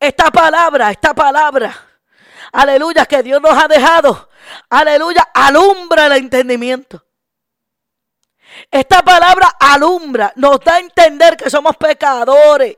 Esta 0.00 0.32
palabra, 0.32 0.90
esta 0.90 1.14
palabra, 1.14 1.72
aleluya, 2.50 3.06
que 3.06 3.22
Dios 3.22 3.40
nos 3.40 3.56
ha 3.56 3.68
dejado, 3.68 4.28
aleluya, 4.70 5.28
alumbra 5.32 6.06
el 6.06 6.14
entendimiento. 6.14 7.06
Esta 8.68 9.02
palabra 9.02 9.54
alumbra, 9.60 10.32
nos 10.34 10.58
da 10.64 10.74
a 10.74 10.80
entender 10.80 11.36
que 11.36 11.48
somos 11.48 11.76
pecadores. 11.76 12.76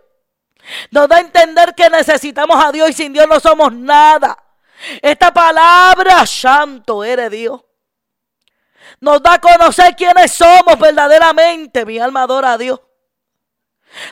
Nos 0.90 1.09
da 1.09 1.16
a 1.16 1.21
entender 1.21 1.75
que 1.75 1.90
necesitamos 1.90 2.62
a 2.62 2.73
Dios 2.73 2.90
y 2.90 2.92
sin 2.92 3.12
Dios 3.12 3.26
no 3.28 3.40
somos 3.40 3.73
nada. 3.73 4.37
Esta 5.00 5.33
palabra, 5.33 6.26
santo 6.26 7.04
eres 7.04 7.30
Dios. 7.30 7.61
Nos 9.00 9.23
da 9.23 9.35
a 9.35 9.40
conocer 9.40 9.94
quiénes 9.97 10.33
somos 10.33 10.78
verdaderamente. 10.78 11.85
Mi 11.85 11.99
alma 11.99 12.23
adora 12.23 12.52
a 12.52 12.59
Dios. 12.59 12.80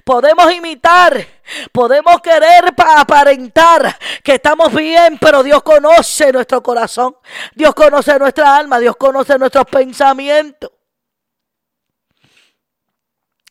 Podemos 0.05 0.53
imitar, 0.53 1.27
podemos 1.73 2.21
querer 2.21 2.73
aparentar 2.97 3.99
que 4.23 4.35
estamos 4.35 4.73
bien, 4.73 5.19
pero 5.19 5.43
Dios 5.43 5.61
conoce 5.65 6.33
nuestro 6.33 6.63
corazón, 6.63 7.17
Dios 7.53 7.75
conoce 7.75 8.17
nuestra 8.17 8.57
alma, 8.57 8.79
Dios 8.79 8.95
conoce 8.97 9.37
nuestros 9.39 9.65
pensamientos. 9.65 10.71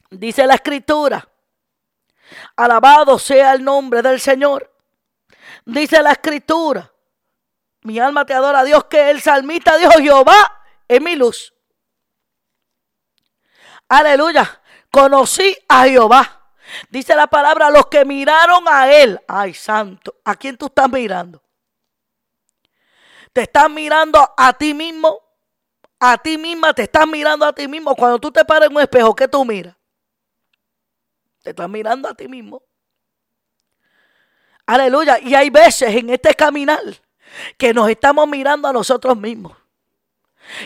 Dice 0.09 0.47
la 0.47 0.55
escritura 0.55 1.30
Alabado 2.55 3.17
sea 3.19 3.53
el 3.53 3.63
nombre 3.63 4.01
del 4.01 4.19
Señor. 4.19 4.73
Dice 5.65 6.01
la 6.01 6.11
escritura. 6.11 6.91
Mi 7.83 7.99
alma 7.99 8.25
te 8.25 8.33
adora 8.33 8.59
a 8.59 8.63
Dios 8.63 8.85
que 8.85 9.09
el 9.09 9.21
salmista 9.21 9.77
dijo, 9.77 9.91
Jehová 9.99 10.63
es 10.87 11.01
mi 11.01 11.15
luz. 11.15 11.53
Aleluya. 13.89 14.61
Conocí 14.91 15.57
a 15.67 15.85
Jehová. 15.85 16.41
Dice 16.89 17.15
la 17.15 17.27
palabra, 17.27 17.69
los 17.69 17.87
que 17.87 18.05
miraron 18.05 18.65
a 18.67 18.91
él. 18.91 19.19
Ay, 19.27 19.53
santo. 19.53 20.15
¿A 20.23 20.35
quién 20.35 20.57
tú 20.57 20.67
estás 20.67 20.89
mirando? 20.89 21.41
¿Te 23.33 23.43
estás 23.43 23.69
mirando 23.69 24.33
a 24.37 24.53
ti 24.53 24.73
mismo? 24.73 25.19
A 25.99 26.17
ti 26.17 26.37
misma, 26.37 26.73
te 26.73 26.83
estás 26.83 27.07
mirando 27.07 27.45
a 27.45 27.53
ti 27.53 27.67
mismo. 27.67 27.95
Cuando 27.95 28.19
tú 28.19 28.31
te 28.31 28.43
paras 28.43 28.69
en 28.69 28.75
un 28.75 28.81
espejo, 28.81 29.15
¿qué 29.15 29.27
tú 29.27 29.45
miras? 29.45 29.75
Te 31.41 31.51
estás 31.51 31.69
mirando 31.69 32.07
a 32.07 32.13
ti 32.13 32.27
mismo. 32.27 32.63
Aleluya. 34.65 35.19
Y 35.19 35.33
hay 35.35 35.49
veces 35.49 35.95
en 35.95 36.09
este 36.09 36.33
caminar 36.33 36.81
que 37.57 37.73
nos 37.73 37.89
estamos 37.89 38.27
mirando 38.27 38.67
a 38.67 38.73
nosotros 38.73 39.17
mismos. 39.17 39.57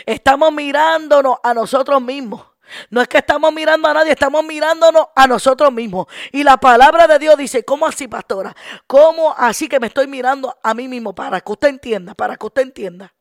Estamos 0.04 0.52
mirándonos 0.52 1.36
a 1.42 1.54
nosotros 1.54 2.00
mismos. 2.02 2.44
No 2.90 3.00
es 3.00 3.08
que 3.08 3.18
estamos 3.18 3.52
mirando 3.52 3.88
a 3.88 3.94
nadie, 3.94 4.12
estamos 4.12 4.44
mirándonos 4.44 5.06
a 5.14 5.26
nosotros 5.26 5.72
mismos. 5.72 6.06
Y 6.32 6.42
la 6.42 6.56
palabra 6.56 7.06
de 7.06 7.18
Dios 7.18 7.36
dice, 7.36 7.64
¿cómo 7.64 7.86
así, 7.86 8.08
pastora? 8.08 8.54
¿Cómo 8.86 9.34
así 9.36 9.68
que 9.68 9.78
me 9.78 9.86
estoy 9.86 10.08
mirando 10.08 10.56
a 10.62 10.74
mí 10.74 10.88
mismo? 10.88 11.14
Para 11.14 11.40
que 11.40 11.52
usted 11.52 11.68
entienda, 11.68 12.14
para 12.14 12.36
que 12.36 12.46
usted 12.46 12.62
entienda. 12.62 13.14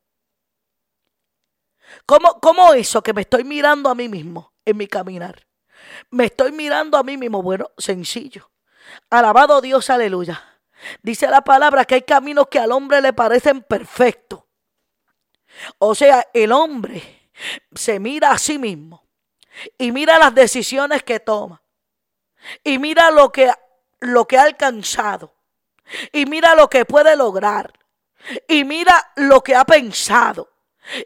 ¿Cómo, 2.06 2.40
cómo 2.40 2.74
eso 2.74 3.04
que 3.04 3.14
me 3.14 3.22
estoy 3.22 3.44
mirando 3.44 3.90
a 3.90 3.96
mí 3.96 4.10
mismo 4.10 4.54
en 4.66 4.78
mi 4.78 4.88
caminar? 4.88 5.46
Me 6.10 6.26
estoy 6.26 6.52
mirando 6.52 6.98
a 6.98 7.04
mí 7.04 7.18
mismo. 7.18 7.42
Bueno, 7.42 7.72
sencillo. 7.78 8.50
Alabado 9.10 9.62
Dios, 9.62 9.90
aleluya. 9.90 10.44
Dice 11.02 11.28
la 11.28 11.42
palabra 11.42 11.86
que 11.86 11.96
hay 11.96 12.02
caminos 12.02 12.48
que 12.50 12.60
al 12.60 12.72
hombre 12.72 13.02
le 13.02 13.14
parecen 13.14 13.62
perfectos. 13.62 14.44
O 15.78 15.96
sea, 15.96 16.28
el 16.34 16.52
hombre 16.52 17.30
se 17.74 18.00
mira 18.00 18.32
a 18.32 18.38
sí 18.38 18.58
mismo 18.58 19.06
y 19.78 19.92
mira 19.92 20.20
las 20.20 20.36
decisiones 20.36 21.04
que 21.04 21.20
toma 21.20 21.62
y 22.64 22.78
mira 22.78 23.10
lo 23.12 23.32
que, 23.32 23.52
lo 24.00 24.28
que 24.28 24.38
ha 24.38 24.44
alcanzado 24.44 25.34
y 26.12 26.26
mira 26.26 26.56
lo 26.56 26.70
que 26.70 26.86
puede 26.86 27.16
lograr 27.16 27.74
y 28.48 28.64
mira 28.64 29.12
lo 29.16 29.42
que 29.42 29.56
ha 29.56 29.66
pensado 29.66 30.52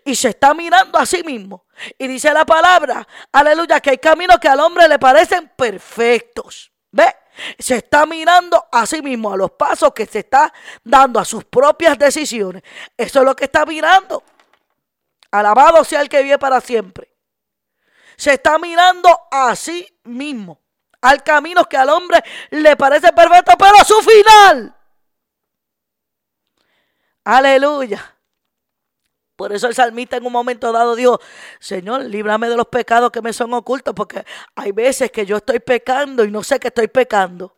y 0.04 0.16
se 0.16 0.30
está 0.30 0.54
mirando 0.54 0.98
a 0.98 1.06
sí 1.06 1.24
mismo. 1.24 1.66
Y 1.98 2.08
dice 2.08 2.34
la 2.34 2.46
palabra, 2.46 3.08
aleluya, 3.32 3.80
que 3.80 3.92
hay 3.92 3.98
caminos 3.98 4.40
que 4.40 4.48
al 4.48 4.60
hombre 4.60 4.88
le 4.88 5.00
parecen 5.00 5.52
perfectos. 5.56 6.72
¿Ve? 6.92 7.16
Se 7.58 7.78
está 7.78 8.06
mirando 8.06 8.68
a 8.72 8.86
sí 8.86 9.02
mismo, 9.02 9.32
a 9.32 9.38
los 9.38 9.52
pasos 9.52 9.94
que 9.94 10.06
se 10.06 10.20
está 10.20 10.52
dando, 10.84 11.20
a 11.20 11.26
sus 11.26 11.46
propias 11.46 11.98
decisiones. 11.98 12.64
Eso 12.98 13.20
es 13.20 13.26
lo 13.26 13.36
que 13.36 13.46
está 13.46 13.66
mirando. 13.66 14.24
Alabado 15.32 15.84
sea 15.84 16.02
el 16.02 16.10
que 16.10 16.24
vive 16.24 16.40
para 16.40 16.60
siempre. 16.60 17.16
Se 18.18 18.34
está 18.34 18.58
mirando 18.60 19.10
a 19.32 19.56
sí 19.56 19.88
mismo. 20.04 20.60
Al 21.02 21.24
camino 21.24 21.64
que 21.66 21.78
al 21.78 21.90
hombre 21.90 22.22
le 22.50 22.76
parece 22.76 23.14
perfecto, 23.14 23.54
pero 23.58 23.80
a 23.80 23.86
su 23.86 23.96
final. 24.02 24.76
Aleluya. 27.24 28.19
Por 29.40 29.54
eso 29.54 29.68
el 29.68 29.74
salmista 29.74 30.18
en 30.18 30.26
un 30.26 30.34
momento 30.34 30.70
dado 30.74 30.98
dijo, 30.98 31.18
Señor, 31.62 32.04
líbrame 32.04 32.50
de 32.50 32.58
los 32.58 32.68
pecados 32.68 33.10
que 33.10 33.22
me 33.22 33.32
son 33.32 33.54
ocultos, 33.54 33.94
porque 33.96 34.26
hay 34.54 34.74
veces 34.74 35.12
que 35.12 35.26
yo 35.26 35.38
estoy 35.38 35.60
pecando 35.60 36.26
y 36.26 36.30
no 36.30 36.44
sé 36.44 36.60
que 36.60 36.68
estoy 36.68 36.90
pecando. 36.90 37.56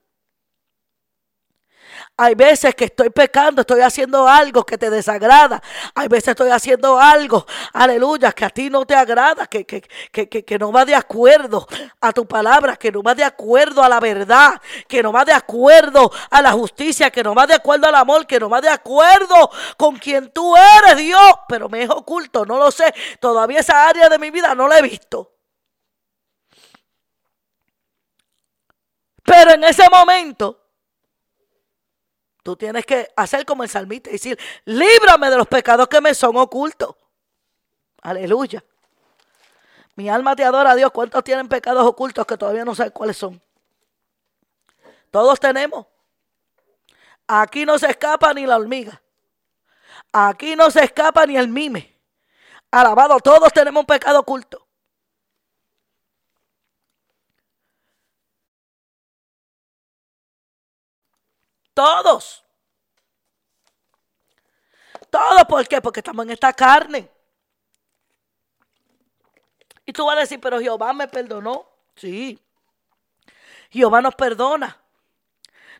Hay 2.22 2.36
veces 2.36 2.76
que 2.76 2.86
estoy 2.86 3.10
pecando, 3.10 3.62
estoy 3.62 3.82
haciendo 3.82 4.28
algo 4.28 4.64
que 4.64 4.78
te 4.78 4.92
desagrada. 4.92 5.60
Hay 5.96 6.08
veces 6.08 6.28
estoy 6.28 6.52
haciendo 6.52 7.00
algo, 7.00 7.48
aleluya, 7.74 8.32
que 8.32 8.46
a 8.46 8.52
ti 8.52 8.70
no 8.70 8.86
te 8.86 8.94
agrada, 8.94 9.48
que, 9.48 9.66
que, 9.66 9.82
que, 10.12 10.28
que, 10.30 10.60
no 10.60 10.72
va 10.72 10.86
de 10.86 10.94
acuerdo 10.94 11.68
a 12.00 12.14
tu 12.14 12.28
palabra, 12.28 12.76
que 12.76 12.92
no 12.92 13.02
va 13.02 13.16
de 13.16 13.24
acuerdo 13.24 13.82
a 13.82 13.90
la 13.90 14.00
verdad, 14.00 14.62
que 14.88 15.02
no 15.02 15.12
va 15.12 15.26
de 15.26 15.34
acuerdo 15.34 16.12
a 16.30 16.44
la 16.44 16.52
justicia, 16.52 17.10
que 17.10 17.24
no 17.24 17.34
va 17.34 17.48
de 17.48 17.56
acuerdo 17.56 17.88
al 17.88 17.96
amor, 17.96 18.28
que 18.28 18.40
no 18.40 18.52
va 18.52 18.62
de 18.62 18.70
acuerdo 18.70 19.50
con 19.76 19.96
quien 19.96 20.30
tú 20.32 20.56
eres, 20.56 20.98
Dios. 20.98 21.34
Pero 21.50 21.70
me 21.70 21.82
es 21.82 21.90
oculto, 21.90 22.46
no 22.46 22.60
lo 22.60 22.70
sé. 22.70 22.94
Todavía 23.20 23.62
esa 23.62 23.88
área 23.88 24.10
de 24.10 24.20
mi 24.20 24.30
vida 24.30 24.54
no 24.54 24.68
la 24.68 24.78
he 24.78 24.84
visto. 24.84 25.38
Pero 29.24 29.54
en 29.54 29.64
ese 29.64 29.90
momento 29.90 30.61
Tú 32.44 32.56
tienes 32.56 32.86
que 32.86 33.08
hacer 33.16 33.46
como 33.46 33.64
el 33.64 33.70
salmista 33.70 34.10
y 34.10 34.14
decir, 34.14 34.38
líbrame 34.66 35.30
de 35.30 35.38
los 35.38 35.48
pecados 35.48 35.88
que 35.88 36.02
me 36.02 36.14
son 36.14 36.38
ocultos. 36.38 36.96
Aleluya. 38.02 38.64
Mi 39.96 40.10
alma 40.10 40.36
te 40.36 40.44
adora 40.44 40.72
a 40.72 40.76
Dios. 40.76 40.92
¿Cuántos 40.92 41.24
tienen 41.24 41.48
pecados 41.48 41.86
ocultos 41.86 42.26
que 42.26 42.38
todavía 42.38 42.66
no 42.66 42.74
sabes 42.74 42.92
cuáles 42.92 43.18
son? 43.18 43.40
Todos 45.12 45.40
tenemos. 45.40 45.86
Aquí 47.28 47.66
no 47.66 47.78
se 47.78 47.90
escapa 47.90 48.34
ni 48.34 48.46
la 48.46 48.58
hormiga. 48.58 49.02
Aquí 50.12 50.56
no 50.56 50.72
se 50.72 50.84
escapa 50.84 51.26
ni 51.26 51.38
el 51.38 51.48
mime. 51.48 51.96
Alabado, 52.72 53.20
todos 53.20 53.54
tenemos 53.54 53.82
un 53.82 53.86
pecado 53.86 54.20
oculto. 54.20 54.61
Todos. 61.82 62.44
Todos, 65.10 65.46
¿por 65.46 65.68
qué? 65.68 65.82
Porque 65.82 66.02
estamos 66.02 66.24
en 66.26 66.30
esta 66.30 66.54
carne. 66.54 67.10
Y 69.84 69.92
tú 69.92 70.06
vas 70.06 70.18
a 70.18 70.20
decir, 70.20 70.40
pero 70.40 70.60
Jehová 70.60 70.94
me 70.94 71.08
perdonó. 71.08 71.68
Sí. 71.96 72.40
Jehová 73.72 74.00
nos 74.00 74.14
perdona. 74.14 74.80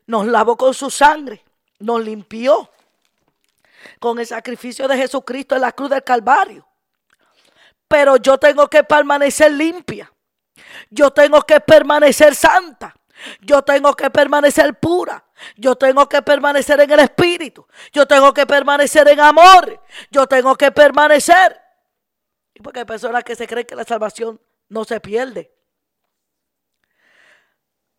Nos 0.08 0.26
lavó 0.26 0.58
con 0.58 0.74
su 0.74 0.90
sangre. 0.90 1.46
Nos 1.78 2.04
limpió. 2.04 2.72
Con 4.00 4.18
el 4.18 4.26
sacrificio 4.26 4.88
de 4.88 4.98
Jesucristo 4.98 5.54
en 5.54 5.62
la 5.62 5.72
cruz 5.72 5.92
del 5.92 6.04
Calvario. 6.04 6.68
Pero 7.88 8.18
yo 8.18 8.40
tengo 8.40 8.68
que 8.68 8.84
permanecer 8.84 9.52
limpia. 9.52 10.12
Yo 10.90 11.12
tengo 11.12 11.44
que 11.44 11.60
permanecer 11.60 12.34
santa. 12.34 12.96
Yo 13.42 13.62
tengo 13.62 13.94
que 13.96 14.10
permanecer 14.10 14.80
pura. 14.80 15.24
Yo 15.56 15.76
tengo 15.76 16.08
que 16.08 16.22
permanecer 16.22 16.80
en 16.82 16.92
el 16.92 17.00
Espíritu. 17.00 17.68
Yo 17.92 18.06
tengo 18.06 18.34
que 18.34 18.46
permanecer 18.46 19.08
en 19.08 19.20
amor. 19.20 19.82
Yo 20.10 20.28
tengo 20.28 20.56
que 20.56 20.72
permanecer. 20.72 21.60
Porque 22.64 22.80
hay 22.80 22.86
personas 22.86 23.24
que 23.24 23.36
se 23.36 23.48
creen 23.48 23.66
que 23.66 23.76
la 23.76 23.84
salvación 23.84 24.40
no 24.70 24.84
se 24.84 25.00
pierde. 25.00 25.54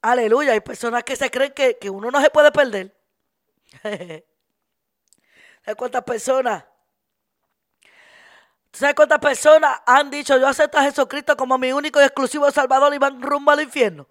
Aleluya. 0.03 0.53
Hay 0.53 0.61
personas 0.61 1.05
que 1.05 1.17
se 1.17 1.31
creen 1.31 1.53
que, 1.53 1.91
uno 1.91 2.11
no 2.11 2.21
se 2.21 2.31
puede 2.31 2.53
perder. 2.53 2.97
¿Sabes 3.83 5.77
cuántas 5.77 6.03
personas? 6.03 6.65
¿Sabes 8.73 8.95
cuántas 8.95 9.19
personas 9.19 9.81
han 9.87 10.11
dicho 10.11 10.37
yo 10.39 10.49
acepto 10.49 10.79
a 10.79 10.83
Jesucristo 10.83 11.37
como 11.37 11.59
mi 11.59 11.73
único 11.73 12.01
y 12.01 12.05
exclusivo 12.05 12.51
Salvador 12.51 12.95
y 12.95 12.99
van 12.99 13.21
rumbo 13.21 13.51
al 13.51 13.61
infierno? 13.61 14.09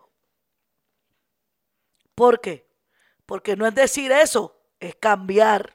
¿Por 2.22 2.40
qué? 2.40 2.70
Porque 3.26 3.56
no 3.56 3.66
es 3.66 3.74
decir 3.74 4.12
eso, 4.12 4.56
es 4.80 4.96
cambiar. 4.96 5.74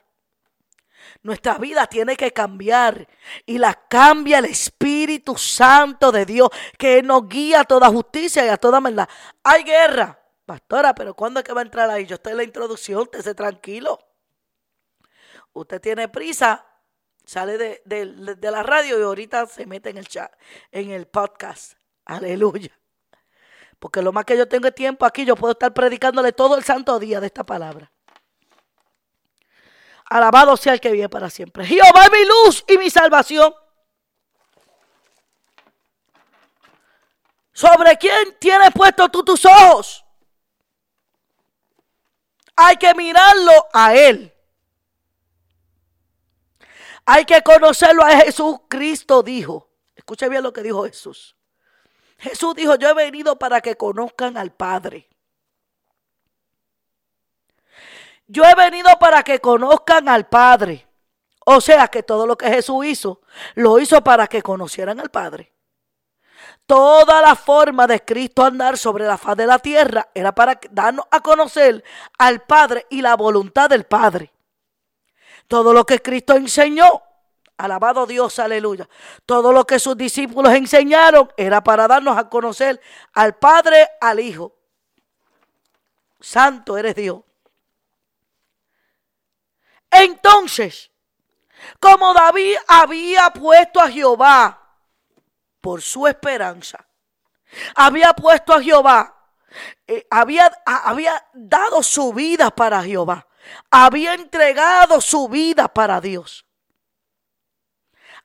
Nuestra 1.24 1.58
vida 1.58 1.88
tiene 1.88 2.16
que 2.16 2.32
cambiar 2.32 3.08
y 3.44 3.58
la 3.58 3.74
cambia 3.74 4.38
el 4.38 4.44
Espíritu 4.44 5.36
Santo 5.36 6.12
de 6.12 6.24
Dios 6.24 6.50
que 6.78 7.02
nos 7.02 7.28
guía 7.28 7.62
a 7.62 7.64
toda 7.64 7.88
justicia 7.88 8.46
y 8.46 8.48
a 8.48 8.58
toda 8.58 8.78
verdad. 8.78 9.08
Hay 9.42 9.64
guerra, 9.64 10.22
pastora, 10.44 10.94
pero 10.94 11.14
¿cuándo 11.14 11.40
es 11.40 11.44
que 11.44 11.52
va 11.52 11.62
a 11.62 11.64
entrar 11.64 11.90
ahí? 11.90 12.06
Yo 12.06 12.14
estoy 12.14 12.30
en 12.30 12.36
la 12.36 12.44
introducción, 12.44 13.00
usted 13.00 13.22
se 13.22 13.34
tranquilo. 13.34 13.98
Usted 15.52 15.80
tiene 15.80 16.08
prisa, 16.08 16.64
sale 17.24 17.58
de, 17.58 17.82
de 17.84 18.50
la 18.52 18.62
radio 18.62 19.00
y 19.00 19.02
ahorita 19.02 19.46
se 19.46 19.66
mete 19.66 19.90
en 19.90 19.96
el 19.96 20.06
chat, 20.06 20.32
en 20.70 20.92
el 20.92 21.08
podcast. 21.08 21.72
Aleluya. 22.04 22.70
Porque 23.86 24.02
lo 24.02 24.12
más 24.12 24.24
que 24.24 24.36
yo 24.36 24.48
tengo 24.48 24.66
es 24.66 24.74
tiempo 24.74 25.06
aquí, 25.06 25.24
yo 25.24 25.36
puedo 25.36 25.52
estar 25.52 25.72
predicándole 25.72 26.32
todo 26.32 26.56
el 26.56 26.64
santo 26.64 26.98
día 26.98 27.20
de 27.20 27.28
esta 27.28 27.46
palabra. 27.46 27.92
Alabado 30.06 30.56
sea 30.56 30.72
el 30.72 30.80
que 30.80 30.90
vive 30.90 31.08
para 31.08 31.30
siempre. 31.30 31.64
Jehová 31.64 32.06
es 32.06 32.10
mi 32.10 32.24
luz 32.24 32.64
y 32.66 32.78
mi 32.78 32.90
salvación. 32.90 33.54
¿Sobre 37.52 37.96
quién 37.96 38.36
tienes 38.40 38.70
puesto 38.74 39.08
tú 39.08 39.22
tus 39.22 39.44
ojos? 39.44 40.04
Hay 42.56 42.76
que 42.78 42.92
mirarlo 42.92 43.68
a 43.72 43.94
Él. 43.94 44.34
Hay 47.04 47.24
que 47.24 47.40
conocerlo 47.42 48.02
a 48.02 48.16
Jesús. 48.16 48.56
Cristo 48.66 49.22
dijo. 49.22 49.70
Escuche 49.94 50.28
bien 50.28 50.42
lo 50.42 50.52
que 50.52 50.64
dijo 50.64 50.82
Jesús. 50.86 51.35
Jesús 52.18 52.54
dijo, 52.54 52.76
yo 52.76 52.90
he 52.90 52.94
venido 52.94 53.38
para 53.38 53.60
que 53.60 53.76
conozcan 53.76 54.36
al 54.36 54.52
Padre. 54.52 55.08
Yo 58.26 58.44
he 58.44 58.54
venido 58.54 58.90
para 58.98 59.22
que 59.22 59.40
conozcan 59.40 60.08
al 60.08 60.28
Padre. 60.28 60.86
O 61.44 61.60
sea 61.60 61.88
que 61.88 62.02
todo 62.02 62.26
lo 62.26 62.36
que 62.36 62.48
Jesús 62.48 62.84
hizo, 62.86 63.20
lo 63.54 63.78
hizo 63.78 64.02
para 64.02 64.26
que 64.26 64.42
conocieran 64.42 64.98
al 64.98 65.10
Padre. 65.10 65.52
Toda 66.66 67.20
la 67.20 67.36
forma 67.36 67.86
de 67.86 68.04
Cristo 68.04 68.44
andar 68.44 68.76
sobre 68.76 69.06
la 69.06 69.16
faz 69.16 69.36
de 69.36 69.46
la 69.46 69.60
tierra 69.60 70.08
era 70.12 70.34
para 70.34 70.58
darnos 70.70 71.06
a 71.12 71.20
conocer 71.20 71.84
al 72.18 72.42
Padre 72.42 72.86
y 72.90 73.00
la 73.00 73.14
voluntad 73.14 73.70
del 73.70 73.84
Padre. 73.84 74.32
Todo 75.46 75.72
lo 75.72 75.86
que 75.86 76.02
Cristo 76.02 76.34
enseñó 76.34 77.02
Alabado 77.58 78.06
Dios, 78.06 78.38
aleluya. 78.38 78.88
Todo 79.24 79.50
lo 79.52 79.66
que 79.66 79.78
sus 79.78 79.96
discípulos 79.96 80.52
enseñaron 80.52 81.32
era 81.36 81.62
para 81.62 81.88
darnos 81.88 82.16
a 82.18 82.28
conocer 82.28 82.80
al 83.14 83.36
Padre, 83.36 83.88
al 84.00 84.20
Hijo. 84.20 84.54
Santo 86.20 86.76
eres 86.76 86.94
Dios. 86.94 87.20
Entonces, 89.90 90.90
como 91.80 92.12
David 92.12 92.56
había 92.68 93.30
puesto 93.30 93.80
a 93.80 93.90
Jehová 93.90 94.60
por 95.62 95.80
su 95.80 96.06
esperanza, 96.06 96.86
había 97.74 98.12
puesto 98.12 98.52
a 98.52 98.60
Jehová, 98.60 99.14
eh, 99.86 100.06
había, 100.10 100.52
había 100.66 101.26
dado 101.32 101.82
su 101.82 102.12
vida 102.12 102.50
para 102.50 102.82
Jehová, 102.82 103.26
había 103.70 104.12
entregado 104.12 105.00
su 105.00 105.28
vida 105.28 105.68
para 105.68 106.02
Dios 106.02 106.45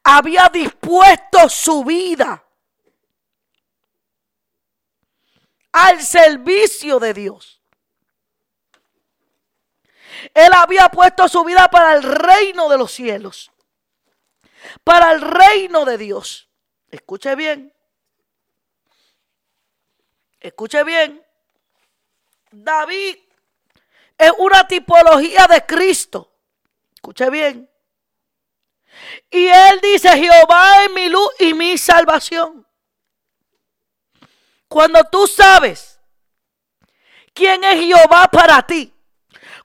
había 0.03 0.49
dispuesto 0.49 1.49
su 1.49 1.83
vida 1.83 2.43
al 5.71 6.01
servicio 6.01 6.99
de 6.99 7.13
Dios. 7.13 7.61
Él 10.33 10.51
había 10.53 10.89
puesto 10.89 11.27
su 11.27 11.43
vida 11.43 11.69
para 11.69 11.93
el 11.93 12.03
reino 12.03 12.69
de 12.69 12.77
los 12.77 12.91
cielos, 12.91 13.51
para 14.83 15.11
el 15.11 15.21
reino 15.21 15.85
de 15.85 15.97
Dios. 15.97 16.49
Escuche 16.89 17.35
bien. 17.35 17.73
Escuche 20.39 20.83
bien. 20.83 21.25
David 22.51 23.17
es 24.17 24.31
una 24.37 24.67
tipología 24.67 25.47
de 25.47 25.65
Cristo. 25.65 26.31
Escuche 26.93 27.29
bien. 27.29 27.70
Y 29.29 29.47
él 29.47 29.79
dice, 29.81 30.09
Jehová 30.09 30.83
es 30.83 30.91
mi 30.91 31.09
luz 31.09 31.29
y 31.39 31.53
mi 31.53 31.77
salvación. 31.77 32.67
Cuando 34.67 35.03
tú 35.05 35.27
sabes 35.27 35.99
quién 37.33 37.63
es 37.63 37.79
Jehová 37.79 38.27
para 38.31 38.61
ti, 38.65 38.93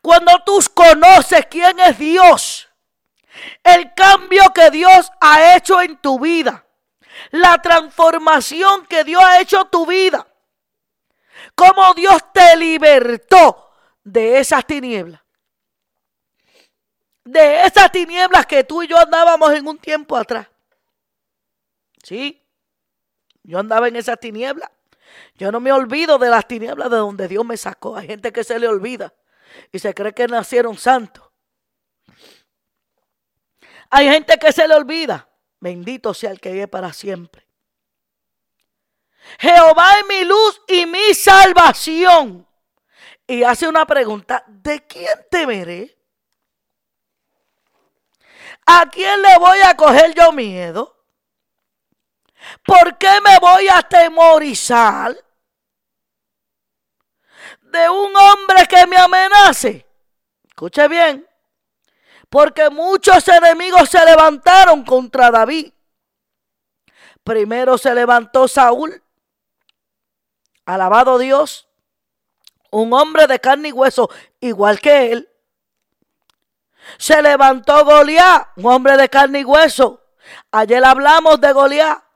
cuando 0.03 0.33
tú 0.45 0.59
conoces 0.75 1.47
quién 1.47 1.79
es 1.81 1.99
Dios, 1.99 2.69
el 3.63 3.93
cambio 3.95 4.53
que 4.55 4.71
Dios 4.71 5.11
ha 5.21 5.57
hecho 5.57 5.81
en 5.81 5.97
tu 5.99 6.19
vida, 6.19 6.65
la 7.31 7.61
transformación 7.61 8.87
que 8.87 9.05
Dios 9.05 9.23
ha 9.23 9.41
hecho 9.41 9.63
en 9.63 9.71
tu 9.71 9.87
vida, 9.87 10.27
cómo 11.55 11.95
Dios 11.95 12.23
te 12.33 12.57
libertó 12.57 13.71
de 14.03 14.39
esas 14.39 14.65
tinieblas. 14.67 15.26
De 17.27 17.65
esas 17.67 17.91
tinieblas 17.91 18.47
que 18.47 18.63
tú 18.63 18.85
y 18.85 18.87
yo 18.87 18.97
andábamos 18.97 19.53
en 19.53 19.67
un 19.67 19.79
tiempo 19.79 20.17
atrás. 20.17 20.47
Sí, 22.05 22.41
yo 23.43 23.59
andaba 23.59 23.89
en 23.89 23.97
esas 23.97 24.21
tinieblas. 24.21 24.71
Yo 25.35 25.51
no 25.51 25.59
me 25.59 25.73
olvido 25.73 26.19
de 26.19 26.31
las 26.31 26.47
tinieblas 26.47 26.89
de 26.89 26.99
donde 26.99 27.27
Dios 27.27 27.45
me 27.45 27.57
sacó. 27.57 27.97
Hay 27.97 28.07
gente 28.07 28.33
que 28.33 28.45
se 28.45 28.61
le 28.61 28.69
olvida 28.69 29.13
y 29.73 29.81
se 29.81 29.93
cree 29.93 30.15
que 30.15 30.29
nacieron 30.29 30.79
santos. 30.79 31.25
Hay 33.91 34.09
gente 34.09 34.39
que 34.39 34.53
se 34.53 34.69
le 34.69 34.75
olvida. 34.77 35.29
Bendito 35.59 36.15
sea 36.15 36.31
el 36.31 36.39
que 36.39 36.53
vive 36.53 36.69
para 36.69 36.93
siempre. 36.93 37.45
Jehová 39.41 39.99
es 39.99 40.07
mi 40.07 40.25
luz 40.25 40.63
y 40.69 40.87
mi 40.87 41.13
salvación. 41.13 42.47
Y 43.27 43.43
hace 43.43 43.67
una 43.67 43.85
pregunta, 43.85 44.45
¿de 44.47 44.87
quién 44.87 45.27
temeré? 45.29 45.96
¿A 48.67 48.91
quién 48.91 49.23
le 49.23 49.39
voy 49.39 49.59
a 49.61 49.77
coger 49.77 50.13
yo 50.15 50.33
miedo? 50.33 50.97
¿Por 52.65 52.99
qué 52.99 53.21
me 53.21 53.39
voy 53.39 53.69
a 53.69 53.83
temorizar 53.83 55.17
de 57.61 57.89
un 57.89 58.15
hombre 58.15 58.67
que 58.69 58.87
me 58.87 58.97
amenace? 58.97 59.87
Escuche 60.49 60.89
bien, 60.89 61.27
porque 62.29 62.69
muchos 62.71 63.27
enemigos 63.29 63.89
se 63.89 64.05
levantaron 64.05 64.85
contra 64.85 65.31
David. 65.31 65.73
Primero 67.23 67.79
se 67.79 67.95
levantó 67.95 68.49
Saúl, 68.49 69.03
alabado 70.65 71.19
Dios, 71.19 71.69
un 72.71 72.93
hombre 72.93 73.27
de 73.27 73.39
carne 73.41 73.69
y 73.69 73.73
hueso, 73.73 74.11
igual 74.41 74.81
que 74.81 75.13
él. 75.13 75.36
Se 76.99 77.21
levantó 77.21 77.85
Goliat, 77.85 78.49
un 78.57 78.67
hombre 78.67 78.97
de 78.97 79.09
carne 79.09 79.41
y 79.41 79.45
hueso. 79.45 80.03
Ayer 80.51 80.85
hablamos 80.85 81.41
de 81.41 81.53
Goliat. 81.53 82.07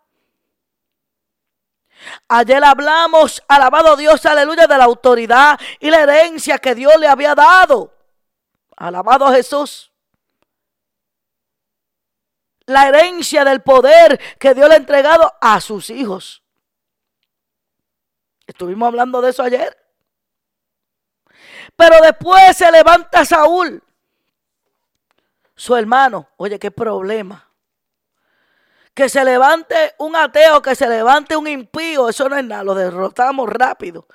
Ayer 2.29 2.63
hablamos, 2.65 3.43
alabado 3.49 3.97
Dios, 3.97 4.25
aleluya, 4.25 4.67
de 4.67 4.79
la 4.79 4.85
autoridad 4.85 5.59
y 5.81 5.91
la 5.91 6.01
herencia 6.01 6.59
que 6.59 6.75
Dios 6.75 6.99
le 6.99 7.09
había 7.09 7.35
dado. 7.35 7.95
Alabado 8.77 9.31
Jesús. 9.33 9.93
La 12.65 12.89
herencia 12.89 13.45
del 13.45 13.63
poder 13.63 14.19
que 14.39 14.55
Dios 14.55 14.69
le 14.69 14.75
ha 14.75 14.79
entregado 14.79 15.33
a 15.41 15.61
sus 15.61 15.91
hijos. 15.91 16.43
Estuvimos 18.47 18.89
hablando 18.89 19.21
de 19.21 19.31
eso 19.31 19.43
ayer. 19.43 19.77
Pero 21.77 22.01
después 22.01 22.57
se 22.57 22.71
levanta 22.71 23.25
Saúl, 23.25 23.83
su 25.61 25.77
hermano. 25.77 26.27
Oye, 26.38 26.59
qué 26.59 26.70
problema. 26.70 27.46
Que 28.94 29.11
se 29.11 29.23
levante 29.23 29.94
un 29.99 30.16
ateo, 30.16 30.62
que 30.62 30.75
se 30.75 30.88
levante 30.88 31.37
un 31.37 31.46
impío, 31.46 32.09
eso 32.09 32.31
no 32.31 32.37
es 32.38 32.44
nada, 32.44 32.64
lo 32.64 32.75
derrotamos 32.75 33.46
rápido. 33.46 34.07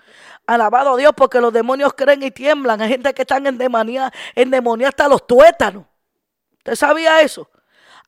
Alabado 0.48 0.98
Dios, 0.98 1.14
porque 1.16 1.40
los 1.40 1.54
demonios 1.54 1.94
creen 1.94 2.24
y 2.24 2.32
tiemblan. 2.32 2.82
Hay 2.82 2.90
gente 2.90 3.14
que 3.14 3.22
están 3.22 3.46
en 3.46 3.60
demonía, 3.60 4.12
en 4.34 4.86
hasta 4.86 5.08
los 5.08 5.28
tuétanos. 5.28 5.86
¿Usted 6.58 6.76
sabía 6.76 7.22
eso? 7.22 7.48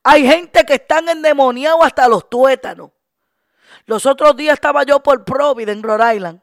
Hay 0.02 0.26
gente 0.26 0.64
que 0.64 0.74
están 0.74 1.08
endemoniados 1.08 1.78
hasta 1.84 2.08
los 2.08 2.28
tuétanos. 2.28 2.90
Los 3.86 4.04
otros 4.04 4.34
días 4.34 4.54
estaba 4.54 4.82
yo 4.82 5.00
por 5.00 5.24
Providence, 5.24 5.78
en 5.78 5.82
Rhode 5.84 6.16
Island. 6.16 6.40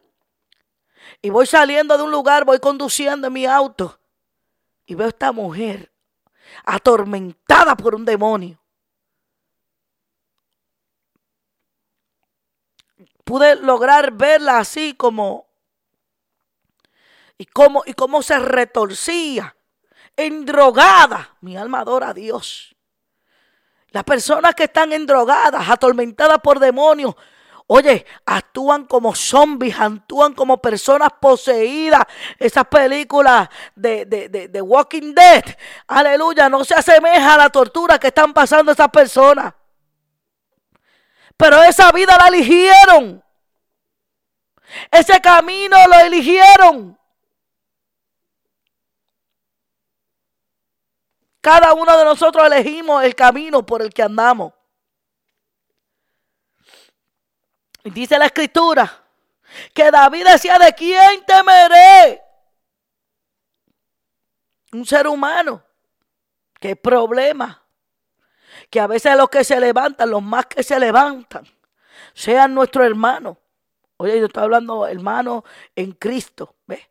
Y 1.21 1.29
voy 1.29 1.45
saliendo 1.45 1.97
de 1.97 2.03
un 2.03 2.11
lugar, 2.11 2.45
voy 2.45 2.59
conduciendo 2.59 3.27
en 3.27 3.33
mi 3.33 3.45
auto. 3.45 3.99
Y 4.85 4.95
veo 4.95 5.07
a 5.07 5.09
esta 5.09 5.33
mujer 5.33 5.91
atormentada 6.63 7.75
por 7.75 7.95
un 7.95 8.05
demonio. 8.05 8.59
pude 13.25 13.55
lograr 13.55 14.13
verla 14.13 14.59
así 14.59 14.93
como 14.93 15.47
y 17.37 17.45
cómo, 17.47 17.83
y 17.85 17.93
cómo 17.93 18.21
se 18.21 18.39
retorcía, 18.39 19.57
endrogada. 20.15 21.35
Mi 21.41 21.57
alma 21.57 21.79
adora 21.79 22.09
a 22.09 22.13
Dios. 22.13 22.77
Las 23.89 24.05
personas 24.05 24.55
que 24.55 24.65
están 24.65 24.93
endrogadas, 24.93 25.69
atormentadas 25.69 26.39
por 26.39 26.59
demonios, 26.59 27.15
oye, 27.67 28.05
actúan 28.25 28.85
como 28.85 29.15
zombies, 29.15 29.79
actúan 29.79 30.33
como 30.33 30.61
personas 30.61 31.09
poseídas. 31.19 32.03
Esas 32.37 32.65
películas 32.67 33.49
de, 33.75 34.05
de, 34.05 34.29
de, 34.29 34.47
de 34.47 34.61
Walking 34.61 35.13
Dead, 35.13 35.43
aleluya, 35.87 36.49
no 36.49 36.63
se 36.63 36.75
asemeja 36.75 37.33
a 37.33 37.37
la 37.37 37.49
tortura 37.49 37.99
que 37.99 38.07
están 38.07 38.33
pasando 38.33 38.71
esas 38.71 38.89
personas. 38.89 39.53
Pero 41.37 41.61
esa 41.63 41.91
vida 41.91 42.17
la 42.17 42.27
eligieron. 42.27 43.23
Ese 44.91 45.19
camino 45.21 45.77
lo 45.87 45.99
eligieron. 45.99 46.97
Cada 51.41 51.73
uno 51.73 51.95
de 51.97 52.03
nosotros 52.05 52.45
elegimos 52.47 53.03
el 53.03 53.13
camino 53.13 53.63
por 53.63 53.81
el 53.81 53.93
que 53.93 54.01
andamos. 54.01 54.53
Y 57.73 57.74
dice 57.91 58.17
la 58.17 58.25
escritura 58.25 59.03
que 59.73 59.91
David 59.91 60.25
decía, 60.25 60.57
¿de 60.57 60.73
quién 60.73 61.23
temeré? 61.25 62.21
Un 64.73 64.85
ser 64.85 65.07
humano. 65.07 65.63
¿Qué 66.59 66.75
problema? 66.75 67.65
que 68.69 68.79
a 68.79 68.87
veces 68.87 69.15
los 69.15 69.29
que 69.29 69.43
se 69.43 69.59
levantan, 69.59 70.09
los 70.09 70.21
más 70.21 70.45
que 70.47 70.63
se 70.63 70.79
levantan, 70.79 71.45
sean 72.13 72.53
nuestros 72.53 72.85
hermanos. 72.85 73.37
Oye, 73.97 74.19
yo 74.19 74.25
estoy 74.25 74.43
hablando 74.43 74.85
hermanos 74.87 75.43
en 75.75 75.93
Cristo, 75.93 76.55
¿ves? 76.67 76.81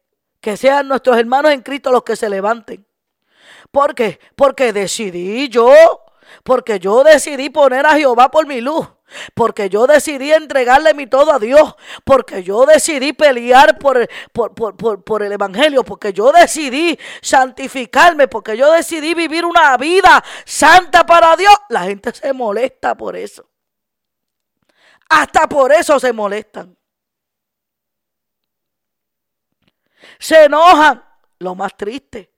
Que 0.41 0.57
sean 0.57 0.89
nuestros 0.89 1.19
hermanos 1.19 1.53
en 1.53 1.63
Cristo 1.63 1.91
los 1.91 2.03
que 2.03 2.17
se 2.17 2.29
levanten. 2.29 2.87
¿Por 3.71 3.95
qué? 3.95 4.19
Porque 4.35 4.73
decidí 4.73 5.49
yo, 5.49 5.73
porque 6.43 6.79
yo 6.79 7.03
decidí 7.03 7.51
poner 7.51 7.87
a 7.87 7.97
Jehová 7.97 8.31
por 8.31 8.47
mi 8.47 8.61
luz. 8.61 8.89
Porque 9.35 9.69
yo 9.69 9.87
decidí 9.87 10.33
entregarle 10.33 10.95
mi 10.95 11.07
todo 11.07 11.33
a 11.33 11.39
Dios. 11.39 11.75
Porque 12.05 12.43
yo 12.43 12.67
decidí 12.67 13.13
pelear 13.13 13.79
por, 13.79 14.09
por, 14.33 15.23
el 15.23 15.33
Evangelio. 15.33 15.85
Porque 15.85 16.13
yo 16.13 16.33
decidí 16.33 16.99
santificarme. 17.21 18.29
Porque 18.29 18.57
yo 18.57 18.71
decidí 18.73 19.15
vivir 19.15 19.45
una 19.45 19.77
vida 19.77 20.25
santa 20.45 21.05
para 21.07 21.37
Dios. 21.37 21.55
La 21.69 21.85
gente 21.85 22.13
se 22.13 22.33
molesta 22.33 22.95
por 22.97 23.17
eso. 23.17 23.49
Hasta 25.09 25.49
por 25.49 25.73
eso 25.73 26.01
se 26.01 26.13
molestan. 26.13 26.77
Se 30.19 30.45
enojan. 30.45 31.05
Lo 31.39 31.55
más 31.55 31.77
triste. 31.77 32.33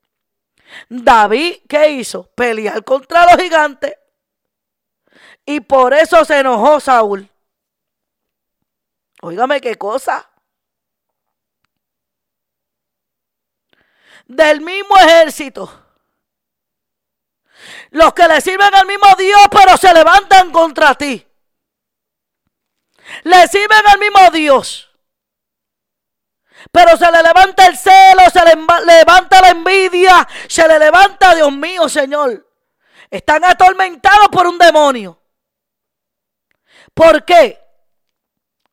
David, 0.89 1.59
¿qué 1.69 1.91
hizo? 1.91 2.31
Pelear 2.35 2.83
contra 2.85 3.25
los 3.25 3.41
gigantes. 3.43 3.97
Y 5.47 5.61
por 5.61 5.95
eso 5.95 6.25
se 6.25 6.41
enojó 6.41 6.81
Saúl. 6.81 7.31
Óigame 9.23 9.61
qué 9.61 9.77
cosa. 9.77 10.29
Del 14.27 14.61
mismo 14.61 14.99
ejército. 14.99 15.85
Los 17.91 18.13
que 18.13 18.27
le 18.27 18.41
sirven 18.41 18.75
al 18.75 18.87
mismo 18.87 19.07
Dios, 19.17 19.41
pero 19.51 19.77
se 19.77 19.95
levantan 19.95 20.51
contra 20.51 20.95
ti. 20.97 21.25
Le 23.23 23.47
sirven 23.47 23.87
al 23.87 24.01
mismo 24.01 24.31
Dios. 24.33 24.91
Pero 26.73 26.97
se 26.97 27.11
le 27.11 27.23
levanta 27.23 27.67
el 27.67 27.77
celo, 27.77 28.23
se 28.33 28.45
le 28.45 28.57
levanta 28.85 29.41
la 29.41 29.51
envidia, 29.51 30.27
se 30.49 30.67
le 30.67 30.79
levanta, 30.81 31.37
Dios 31.37 31.53
mío, 31.53 31.89
Señor. 31.89 32.45
Están 33.09 33.45
atormentados 33.45 34.29
por 34.29 34.49
un 34.49 34.59
demonio. 34.59 35.23
¿Por 36.97 37.27
qué? 37.27 37.61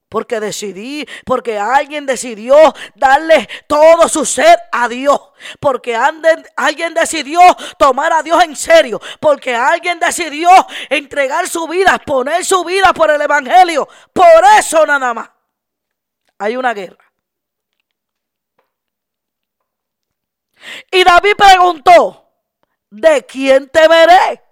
Porque 0.07 0.39
decidí, 0.39 1.05
porque 1.25 1.59
alguien 1.59 2.05
decidió 2.05 2.55
darle 2.95 3.49
todo 3.67 4.07
su 4.07 4.25
ser 4.25 4.57
a 4.71 4.88
Dios. 4.88 5.19
Porque 5.59 5.93
alguien 5.93 6.93
decidió 6.93 7.41
tomar 7.77 8.13
a 8.13 8.23
Dios 8.23 8.41
en 8.45 8.55
serio. 8.55 9.01
Porque 9.19 9.53
alguien 9.53 9.99
decidió 9.99 10.49
entregar 10.89 11.49
su 11.49 11.67
vida, 11.67 11.99
poner 11.99 12.45
su 12.45 12.63
vida 12.63 12.93
por 12.93 13.12
el 13.12 13.21
Evangelio. 13.21 13.89
Por 14.13 14.45
eso 14.57 14.86
nada 14.86 15.13
más. 15.13 15.29
Hay 16.38 16.55
una 16.55 16.73
guerra. 16.73 17.03
Y 20.91 21.03
David 21.03 21.33
preguntó, 21.36 22.31
¿de 22.89 23.25
quién 23.25 23.67
temeré? 23.67 24.42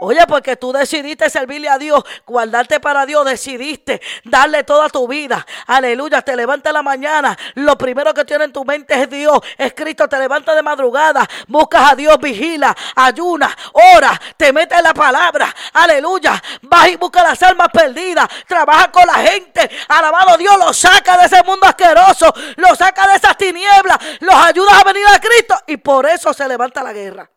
Oye, 0.00 0.24
porque 0.28 0.56
tú 0.56 0.72
decidiste 0.72 1.28
servirle 1.28 1.68
a 1.68 1.76
Dios, 1.76 2.04
guardarte 2.24 2.78
para 2.78 3.04
Dios, 3.04 3.24
decidiste 3.24 4.00
darle 4.22 4.62
toda 4.62 4.88
tu 4.88 5.08
vida. 5.08 5.44
Aleluya, 5.66 6.22
te 6.22 6.36
levantas 6.36 6.70
en 6.70 6.74
la 6.74 6.82
mañana. 6.82 7.36
Lo 7.54 7.76
primero 7.76 8.14
que 8.14 8.24
tiene 8.24 8.44
en 8.44 8.52
tu 8.52 8.64
mente 8.64 8.94
es 8.94 9.10
Dios, 9.10 9.40
es 9.56 9.74
Cristo. 9.74 10.08
Te 10.08 10.18
levantas 10.18 10.54
de 10.54 10.62
madrugada, 10.62 11.28
buscas 11.48 11.92
a 11.92 11.96
Dios, 11.96 12.16
vigila, 12.18 12.76
ayuna, 12.94 13.50
ora, 13.72 14.20
te 14.36 14.52
metes 14.52 14.78
en 14.78 14.84
la 14.84 14.94
palabra. 14.94 15.52
Aleluya, 15.72 16.40
vas 16.62 16.88
y 16.88 16.96
buscas 16.96 17.24
las 17.24 17.42
almas 17.42 17.68
perdidas, 17.72 18.28
trabaja 18.46 18.92
con 18.92 19.04
la 19.04 19.14
gente. 19.14 19.68
Alabado 19.88 20.36
Dios, 20.36 20.56
lo 20.58 20.72
saca 20.72 21.16
de 21.18 21.26
ese 21.26 21.42
mundo 21.42 21.66
asqueroso, 21.66 22.32
lo 22.56 22.74
saca 22.76 23.08
de 23.08 23.16
esas 23.16 23.36
tinieblas, 23.36 23.98
los 24.20 24.34
ayudas 24.34 24.80
a 24.80 24.84
venir 24.84 25.04
a 25.12 25.18
Cristo 25.18 25.56
y 25.66 25.76
por 25.76 26.06
eso 26.06 26.32
se 26.32 26.46
levanta 26.46 26.84
la 26.84 26.92
guerra. 26.92 27.28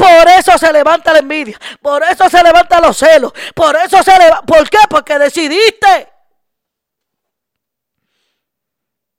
Por 0.00 0.28
eso 0.28 0.56
se 0.56 0.72
levanta 0.72 1.12
la 1.12 1.18
envidia. 1.18 1.60
Por 1.82 2.02
eso 2.02 2.26
se 2.30 2.42
levantan 2.42 2.82
los 2.82 2.96
celos. 2.96 3.32
Por 3.54 3.76
eso 3.76 4.02
se 4.02 4.18
levanta. 4.18 4.46
¿Por 4.46 4.70
qué? 4.70 4.78
Porque 4.88 5.18
decidiste 5.18 6.10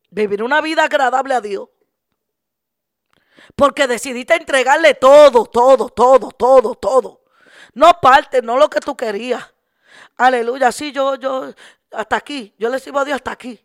vivir 0.10 0.42
una 0.42 0.60
vida 0.60 0.86
agradable 0.86 1.36
a 1.36 1.42
Dios. 1.42 1.70
Porque 3.56 3.86
decidiste 3.86 4.34
entregarle 4.34 4.96
todo, 4.96 5.46
todo, 5.46 5.90
todo, 5.90 6.32
todo, 6.32 6.74
todo. 6.74 7.22
No 7.74 8.00
parte, 8.02 8.42
no 8.42 8.58
lo 8.58 8.68
que 8.68 8.80
tú 8.80 8.98
querías. 8.98 9.54
Aleluya. 10.18 10.72
Sí, 10.72 10.92
yo, 10.92 11.14
yo, 11.14 11.54
hasta 11.92 12.16
aquí. 12.16 12.56
Yo 12.58 12.70
le 12.70 12.80
sirvo 12.80 13.00
a 13.00 13.06
Dios 13.06 13.18
hasta 13.18 13.32
aquí. 13.32 13.64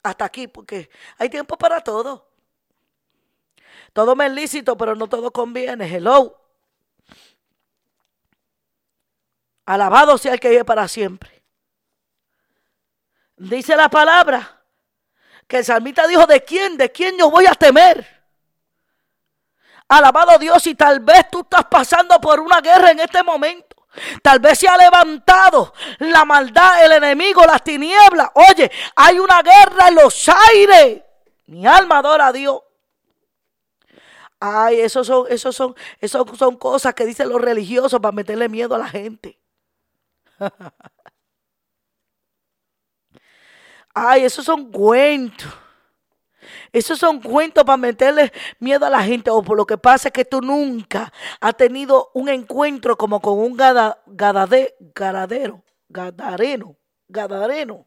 Hasta 0.00 0.24
aquí, 0.24 0.46
porque 0.46 0.90
hay 1.18 1.28
tiempo 1.28 1.58
para 1.58 1.80
todo. 1.80 2.25
Todo 3.96 4.14
me 4.14 4.26
es 4.26 4.32
lícito, 4.32 4.76
pero 4.76 4.94
no 4.94 5.06
todo 5.06 5.30
conviene. 5.30 5.86
Hello. 5.86 6.38
Alabado 9.64 10.18
sea 10.18 10.34
el 10.34 10.38
que 10.38 10.50
vive 10.50 10.66
para 10.66 10.86
siempre. 10.86 11.42
Dice 13.38 13.74
la 13.74 13.88
palabra 13.88 14.62
que 15.48 15.56
el 15.56 15.64
salmista 15.64 16.06
dijo, 16.06 16.26
¿de 16.26 16.44
quién? 16.44 16.76
¿De 16.76 16.92
quién 16.92 17.16
yo 17.16 17.30
voy 17.30 17.46
a 17.46 17.54
temer? 17.54 18.06
Alabado 19.88 20.38
Dios, 20.38 20.66
y 20.66 20.74
tal 20.74 21.00
vez 21.00 21.30
tú 21.30 21.40
estás 21.40 21.64
pasando 21.64 22.20
por 22.20 22.38
una 22.40 22.60
guerra 22.60 22.90
en 22.90 23.00
este 23.00 23.22
momento. 23.22 23.76
Tal 24.22 24.40
vez 24.40 24.58
se 24.58 24.68
ha 24.68 24.76
levantado 24.76 25.72
la 26.00 26.26
maldad, 26.26 26.84
el 26.84 26.92
enemigo, 26.92 27.46
las 27.46 27.64
tinieblas. 27.64 28.28
Oye, 28.34 28.70
hay 28.94 29.18
una 29.18 29.40
guerra 29.40 29.88
en 29.88 29.94
los 29.94 30.28
aires. 30.28 31.02
Mi 31.46 31.66
alma 31.66 32.00
adora 32.00 32.26
a 32.26 32.32
Dios. 32.32 32.65
Ay, 34.40 34.80
esos 34.80 35.06
son, 35.06 35.26
esos 35.30 35.56
son, 35.56 35.74
esos 36.00 36.26
son 36.38 36.56
cosas 36.56 36.94
que 36.94 37.06
dicen 37.06 37.28
los 37.28 37.40
religiosos 37.40 38.00
para 38.00 38.12
meterle 38.12 38.48
miedo 38.48 38.74
a 38.74 38.78
la 38.78 38.88
gente. 38.88 39.38
Ay, 43.94 44.24
esos 44.24 44.44
son 44.44 44.70
cuentos. 44.70 45.48
Esos 46.72 46.98
son 46.98 47.20
cuentos 47.20 47.64
para 47.64 47.76
meterle 47.76 48.32
miedo 48.60 48.86
a 48.86 48.90
la 48.90 49.02
gente. 49.02 49.30
O 49.30 49.42
por 49.42 49.56
lo 49.56 49.66
que 49.66 49.78
pasa 49.78 50.08
es 50.08 50.12
que 50.12 50.24
tú 50.24 50.40
nunca 50.40 51.12
has 51.40 51.56
tenido 51.56 52.10
un 52.14 52.28
encuentro 52.28 52.96
como 52.96 53.20
con 53.20 53.38
un 53.38 53.56
gada, 53.56 54.02
gadadero, 54.06 54.72
gadareno, 54.88 56.76
gadareno. 57.08 57.86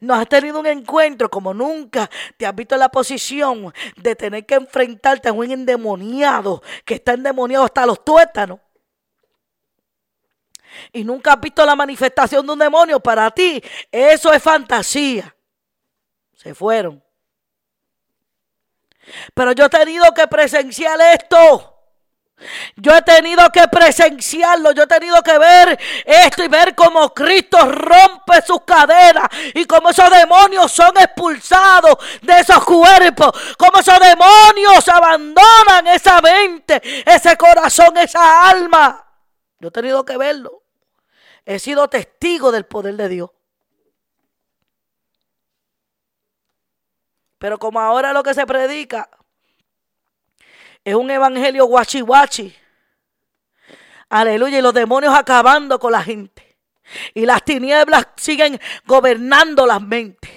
No 0.00 0.14
has 0.14 0.28
tenido 0.28 0.60
un 0.60 0.66
encuentro 0.66 1.30
como 1.30 1.54
nunca 1.54 2.10
te 2.36 2.46
has 2.46 2.54
visto 2.54 2.74
en 2.74 2.80
la 2.80 2.88
posición 2.88 3.72
de 3.96 4.16
tener 4.16 4.44
que 4.46 4.54
enfrentarte 4.54 5.28
a 5.28 5.32
un 5.32 5.50
endemoniado 5.50 6.62
que 6.84 6.94
está 6.94 7.12
endemoniado 7.12 7.64
hasta 7.64 7.86
los 7.86 8.04
tuétanos. 8.04 8.58
Y 10.92 11.04
nunca 11.04 11.32
has 11.32 11.40
visto 11.40 11.64
la 11.64 11.76
manifestación 11.76 12.46
de 12.46 12.52
un 12.52 12.58
demonio 12.58 13.00
para 13.00 13.30
ti. 13.30 13.62
Eso 13.90 14.32
es 14.32 14.42
fantasía. 14.42 15.34
Se 16.34 16.54
fueron. 16.54 17.02
Pero 19.34 19.52
yo 19.52 19.66
he 19.66 19.68
tenido 19.68 20.12
que 20.14 20.26
presenciar 20.28 20.98
esto. 21.12 21.69
Yo 22.76 22.96
he 22.96 23.02
tenido 23.02 23.50
que 23.50 23.68
presenciarlo, 23.68 24.72
yo 24.72 24.84
he 24.84 24.86
tenido 24.86 25.22
que 25.22 25.38
ver 25.38 25.78
esto 26.04 26.42
y 26.42 26.48
ver 26.48 26.74
cómo 26.74 27.12
Cristo 27.12 27.58
rompe 27.70 28.40
sus 28.46 28.62
cadenas 28.62 29.28
y 29.54 29.66
cómo 29.66 29.90
esos 29.90 30.10
demonios 30.10 30.72
son 30.72 30.96
expulsados 30.96 31.98
de 32.22 32.38
esos 32.38 32.64
cuerpos, 32.64 33.32
cómo 33.58 33.78
esos 33.78 33.98
demonios 34.00 34.88
abandonan 34.88 35.86
esa 35.88 36.20
mente, 36.20 36.80
ese 37.04 37.36
corazón, 37.36 37.96
esa 37.98 38.48
alma. 38.48 39.06
Yo 39.58 39.68
he 39.68 39.72
tenido 39.72 40.04
que 40.04 40.16
verlo. 40.16 40.62
He 41.44 41.58
sido 41.58 41.88
testigo 41.88 42.52
del 42.52 42.64
poder 42.64 42.96
de 42.96 43.08
Dios. 43.08 43.30
Pero 47.38 47.58
como 47.58 47.80
ahora 47.80 48.12
lo 48.12 48.22
que 48.22 48.34
se 48.34 48.46
predica 48.46 49.08
es 50.84 50.94
un 50.94 51.10
evangelio 51.10 51.66
guachi 51.66 52.00
guachi. 52.00 52.54
Aleluya. 54.08 54.58
Y 54.58 54.62
los 54.62 54.74
demonios 54.74 55.14
acabando 55.14 55.78
con 55.78 55.92
la 55.92 56.02
gente. 56.02 56.58
Y 57.14 57.24
las 57.24 57.44
tinieblas 57.44 58.08
siguen 58.16 58.60
gobernando 58.84 59.66
las 59.66 59.80
mentes. 59.80 60.30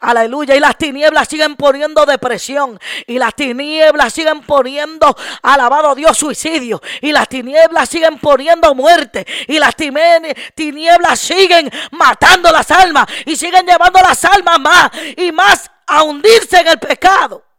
Aleluya. 0.00 0.56
Y 0.56 0.60
las 0.60 0.76
tinieblas 0.76 1.28
siguen 1.28 1.54
poniendo 1.54 2.04
depresión. 2.04 2.78
Y 3.06 3.18
las 3.18 3.34
tinieblas 3.34 4.12
siguen 4.12 4.40
poniendo, 4.40 5.16
alabado 5.42 5.94
Dios, 5.94 6.18
suicidio. 6.18 6.82
Y 7.00 7.12
las 7.12 7.28
tinieblas 7.28 7.88
siguen 7.88 8.18
poniendo 8.18 8.74
muerte. 8.74 9.26
Y 9.46 9.58
las 9.58 9.76
tinieblas 9.76 11.20
siguen 11.20 11.70
matando 11.92 12.50
las 12.50 12.70
almas. 12.70 13.06
Y 13.26 13.36
siguen 13.36 13.64
llevando 13.66 14.00
las 14.00 14.24
almas 14.24 14.58
más 14.58 14.90
y 15.16 15.30
más 15.30 15.70
a 15.86 16.02
hundirse 16.02 16.58
en 16.58 16.68
el 16.68 16.78
pecado. 16.78 17.49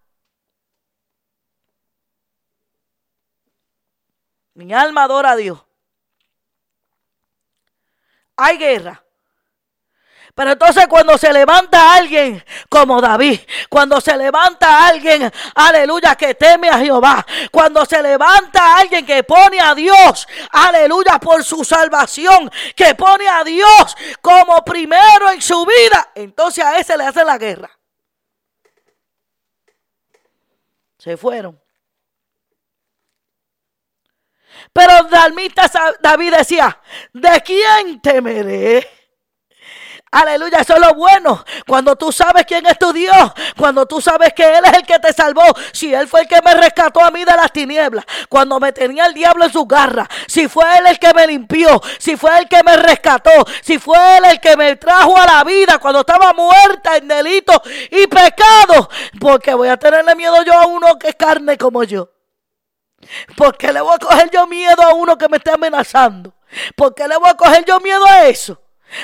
Mi 4.62 4.74
alma 4.74 5.06
adora 5.06 5.32
a 5.32 5.36
Dios. 5.36 5.60
Hay 8.38 8.58
guerra. 8.58 9.04
Pero 10.36 10.52
entonces 10.52 10.88
cuando 10.88 11.18
se 11.18 11.34
levanta 11.34 11.96
alguien 11.96 12.44
como 12.70 13.02
David, 13.02 13.42
cuando 13.70 14.00
se 14.00 14.16
levanta 14.16 14.88
alguien, 14.88 15.32
aleluya, 15.56 16.16
que 16.16 16.36
teme 16.36 16.70
a 16.70 16.78
Jehová, 16.78 17.26
cuando 17.52 17.86
se 17.86 18.02
levanta 18.02 18.78
alguien 18.78 19.06
que 19.06 19.24
pone 19.24 19.60
a 19.60 19.76
Dios, 19.76 20.28
aleluya, 20.52 21.20
por 21.20 21.44
su 21.44 21.66
salvación, 21.66 22.50
que 22.76 22.96
pone 22.96 23.28
a 23.28 23.44
Dios 23.44 23.98
como 24.22 24.64
primero 24.64 25.32
en 25.32 25.42
su 25.42 25.66
vida, 25.66 26.12
entonces 26.16 26.64
a 26.64 26.78
ese 26.78 26.96
le 26.98 27.06
hace 27.06 27.26
la 27.26 27.38
guerra. 27.38 27.70
Se 30.98 31.18
fueron. 31.18 31.60
Pero 34.74 35.08
David 36.02 36.34
decía, 36.36 36.80
¿de 37.14 37.42
quién 37.42 38.02
temeré? 38.02 38.88
Aleluya, 40.14 40.58
eso 40.60 40.74
es 40.74 40.82
lo 40.82 40.94
bueno. 40.94 41.42
Cuando 41.66 41.96
tú 41.96 42.12
sabes 42.12 42.44
quién 42.46 42.66
es 42.66 42.78
tu 42.78 42.92
Dios, 42.92 43.32
cuando 43.58 43.86
tú 43.86 44.02
sabes 44.02 44.34
que 44.34 44.44
Él 44.58 44.66
es 44.66 44.74
el 44.74 44.86
que 44.86 45.00
te 45.00 45.14
salvó, 45.14 45.44
si 45.72 45.94
Él 45.94 46.06
fue 46.06 46.22
el 46.22 46.28
que 46.28 46.42
me 46.44 46.54
rescató 46.54 47.00
a 47.00 47.12
mí 47.12 47.24
de 47.24 47.32
las 47.32 47.54
tinieblas, 47.54 48.04
cuando 48.28 48.60
me 48.60 48.74
tenía 48.74 49.06
el 49.06 49.14
diablo 49.14 49.46
en 49.46 49.54
su 49.54 49.66
garra, 49.66 50.10
si 50.28 50.50
fue 50.50 50.66
Él 50.80 50.88
el 50.88 51.00
que 51.00 51.14
me 51.14 51.28
limpió, 51.28 51.82
si 51.98 52.18
fue 52.18 52.38
el 52.40 52.50
que 52.50 52.62
me 52.62 52.76
rescató, 52.76 53.32
si 53.62 53.80
fue 53.80 54.18
Él 54.18 54.26
el 54.26 54.42
que 54.42 54.58
me 54.58 54.76
trajo 54.76 55.18
a 55.18 55.26
la 55.26 55.44
vida 55.46 55.78
cuando 55.78 56.02
estaba 56.02 56.34
muerta 56.34 56.98
en 56.98 57.08
delito 57.08 57.62
y 57.90 58.06
pecado, 58.08 58.90
porque 59.18 59.54
voy 59.54 59.70
a 59.70 59.78
tenerle 59.78 60.14
miedo 60.16 60.44
yo 60.44 60.54
a 60.54 60.66
uno 60.66 61.00
que 61.00 61.08
es 61.08 61.16
carne 61.16 61.58
como 61.58 61.86
yo. 61.86 62.10
¿Por 63.36 63.58
qué 63.58 63.72
le 63.72 63.82
voy 63.82 63.96
a 63.96 64.00
coger 64.00 64.30
yo 64.32 64.48
miedo 64.48 64.82
a 64.82 64.94
uno 64.94 65.18
que 65.18 65.28
me 65.30 65.38
esté 65.38 65.52
amenazando? 65.52 66.34
¿Por 66.76 66.94
qué 66.94 67.08
le 67.08 67.18
voy 67.18 67.30
a 67.30 67.36
coger 67.36 67.66
yo 67.66 67.80
miedo 67.80 68.06
a 68.06 68.26
eso? 68.26 68.62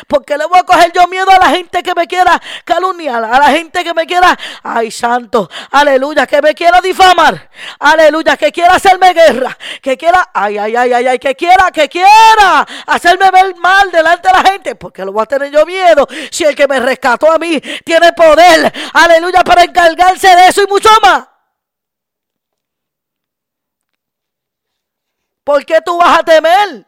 Porque 0.08 0.38
le 0.38 0.46
voy 0.46 0.60
a 0.60 0.64
coger 0.64 0.92
yo 0.94 1.08
miedo 1.08 1.30
a 1.32 1.38
la 1.38 1.50
gente 1.50 1.82
que 1.82 1.94
me 1.96 2.08
quiera 2.08 2.42
calumniar, 2.66 3.24
a 3.24 3.40
la 3.40 3.48
gente 3.48 3.84
que 3.84 3.94
me 3.94 4.06
quiera, 4.06 4.38
ay 4.64 4.92
santo, 4.92 5.50
aleluya, 5.72 6.28
que 6.28 6.42
me 6.42 6.54
quiera 6.54 6.82
difamar, 6.82 7.50
aleluya, 7.80 8.36
que 8.36 8.52
quiera 8.52 8.76
hacerme 8.76 9.14
guerra, 9.14 9.58
que 9.82 9.98
quiera, 9.98 10.30
ay, 10.34 10.58
ay, 10.58 10.76
ay, 10.76 10.94
ay, 10.94 11.08
ay, 11.08 11.20
que 11.20 11.36
quiera, 11.36 11.72
que 11.72 11.88
quiera 11.88 12.68
hacerme 12.86 13.32
ver 13.32 13.56
mal 13.58 13.90
delante 13.92 14.28
de 14.28 14.34
la 14.34 14.50
gente, 14.50 14.76
porque 14.76 15.06
lo 15.06 15.14
voy 15.14 15.24
a 15.24 15.26
tener 15.26 15.52
yo 15.52 15.66
miedo 15.66 16.08
si 16.32 16.44
el 16.44 16.56
que 16.56 16.68
me 16.68 16.80
rescató 16.80 17.32
a 17.32 17.38
mí 17.38 17.60
tiene 17.86 18.12
poder, 18.14 18.72
aleluya, 18.94 19.44
para 19.44 19.64
encargarse 19.64 20.28
de 20.36 20.48
eso 20.48 20.64
y 20.64 20.68
mucho 20.68 20.90
más. 21.02 21.37
¿Por 25.48 25.66
qué 25.66 25.80
tú 25.80 25.98
vas 25.98 26.20
a 26.20 26.24
temer? 26.24 26.86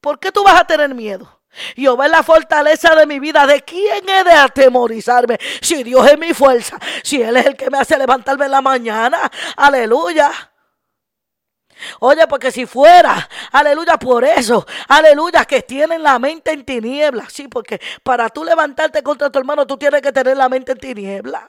¿Por 0.00 0.18
qué 0.18 0.32
tú 0.32 0.42
vas 0.42 0.60
a 0.60 0.64
tener 0.64 0.92
miedo? 0.92 1.42
Jehová 1.76 2.06
es 2.06 2.10
la 2.10 2.24
fortaleza 2.24 2.92
de 2.96 3.06
mi 3.06 3.20
vida. 3.20 3.46
¿De 3.46 3.62
quién 3.62 4.08
he 4.08 4.24
de 4.24 4.32
atemorizarme? 4.32 5.38
Si 5.62 5.84
Dios 5.84 6.10
es 6.10 6.18
mi 6.18 6.34
fuerza, 6.34 6.76
si 7.04 7.22
Él 7.22 7.36
es 7.36 7.46
el 7.46 7.56
que 7.56 7.70
me 7.70 7.78
hace 7.78 7.96
levantarme 7.96 8.46
en 8.46 8.50
la 8.50 8.62
mañana. 8.62 9.30
Aleluya. 9.56 10.32
Oye, 12.00 12.26
porque 12.26 12.50
si 12.50 12.66
fuera, 12.66 13.28
aleluya, 13.52 13.96
por 13.96 14.24
eso, 14.24 14.66
aleluya, 14.88 15.44
que 15.44 15.62
tienen 15.62 16.02
la 16.02 16.18
mente 16.18 16.50
en 16.50 16.64
tinieblas. 16.64 17.32
Sí, 17.32 17.46
porque 17.46 17.80
para 18.02 18.28
tú 18.28 18.42
levantarte 18.42 19.04
contra 19.04 19.30
tu 19.30 19.38
hermano, 19.38 19.68
tú 19.68 19.76
tienes 19.76 20.02
que 20.02 20.10
tener 20.10 20.36
la 20.36 20.48
mente 20.48 20.72
en 20.72 20.78
tinieblas. 20.78 21.44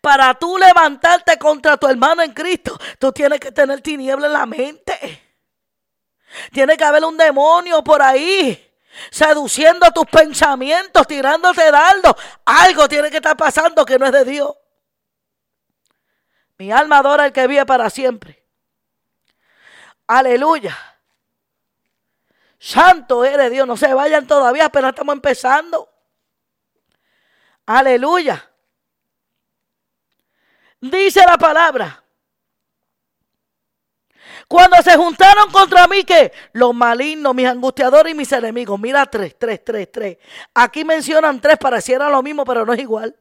Para 0.00 0.34
tú 0.34 0.56
levantarte 0.56 1.38
contra 1.38 1.76
tu 1.76 1.86
hermano 1.86 2.22
en 2.22 2.32
Cristo, 2.32 2.78
tú 2.98 3.12
tienes 3.12 3.38
que 3.38 3.52
tener 3.52 3.82
tiniebla 3.82 4.26
en 4.26 4.32
la 4.32 4.46
mente. 4.46 5.30
Tiene 6.52 6.76
que 6.76 6.84
haber 6.84 7.04
un 7.04 7.16
demonio 7.16 7.82
por 7.84 8.00
ahí 8.00 8.66
seduciendo 9.10 9.90
tus 9.92 10.06
pensamientos, 10.06 11.06
tirándote 11.06 11.70
dardo. 11.70 12.16
Algo 12.44 12.88
tiene 12.88 13.10
que 13.10 13.16
estar 13.16 13.36
pasando 13.36 13.84
que 13.84 13.98
no 13.98 14.06
es 14.06 14.12
de 14.12 14.24
Dios. 14.24 14.54
Mi 16.58 16.70
alma 16.72 16.98
adora 16.98 17.24
al 17.24 17.32
que 17.32 17.46
vive 17.46 17.64
para 17.66 17.88
siempre. 17.90 18.46
Aleluya. 20.06 20.76
Santo 22.58 23.24
eres 23.24 23.50
Dios. 23.50 23.66
No 23.66 23.76
se 23.76 23.92
vayan 23.94 24.26
todavía, 24.26 24.66
apenas 24.66 24.90
estamos 24.90 25.14
empezando. 25.14 25.88
Aleluya. 27.66 28.49
Dice 30.80 31.20
la 31.26 31.36
palabra 31.36 32.02
cuando 34.50 34.82
se 34.82 34.96
juntaron 34.96 35.48
contra 35.52 35.86
mí, 35.86 36.02
que 36.02 36.32
los 36.54 36.74
malignos, 36.74 37.32
mis 37.36 37.46
angustiadores 37.46 38.12
y 38.12 38.16
mis 38.16 38.32
enemigos. 38.32 38.80
Mira, 38.80 39.06
tres, 39.06 39.36
tres, 39.38 39.64
tres, 39.64 39.92
tres. 39.92 40.18
Aquí 40.52 40.84
mencionan 40.84 41.40
tres, 41.40 41.56
pareciera 41.56 42.10
lo 42.10 42.20
mismo, 42.20 42.44
pero 42.44 42.66
no 42.66 42.72
es 42.72 42.80
igual. 42.80 43.16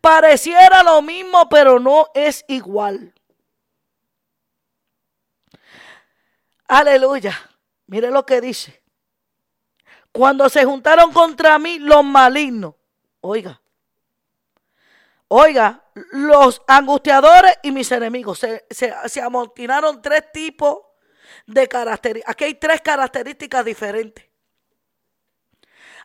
Pareciera 0.00 0.82
lo 0.82 1.00
mismo, 1.02 1.48
pero 1.48 1.78
no 1.78 2.08
es 2.14 2.44
igual. 2.48 3.14
Aleluya. 6.66 7.38
Mire 7.86 8.10
lo 8.10 8.26
que 8.26 8.40
dice. 8.40 8.82
Cuando 10.10 10.48
se 10.48 10.64
juntaron 10.64 11.12
contra 11.12 11.60
mí 11.60 11.78
los 11.78 12.04
malignos. 12.04 12.74
Oiga. 13.20 13.60
Oiga, 15.28 15.84
los 16.12 16.62
angustiadores 16.66 17.58
y 17.62 17.70
mis 17.70 17.92
enemigos. 17.92 18.38
Se, 18.38 19.20
amotinaron 19.22 20.00
tres 20.00 20.32
tipos 20.32 20.78
de 21.46 21.68
características. 21.68 22.32
Aquí 22.32 22.44
hay 22.44 22.54
tres 22.54 22.80
características 22.80 23.64
diferentes. 23.64 24.24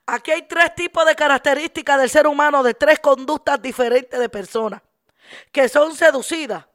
Aquí 0.06 0.32
hay 0.32 0.42
tres 0.42 0.76
tipos 0.76 1.06
de 1.06 1.16
características 1.16 2.02
del 2.02 2.10
ser 2.10 2.28
humano, 2.28 2.62
de 2.62 2.74
tres 2.74 3.00
conductas 3.00 3.62
diferentes 3.62 4.20
de 4.20 4.28
personas 4.28 4.82
que 5.54 5.70
son 5.70 5.96
seducidas. 5.96 6.66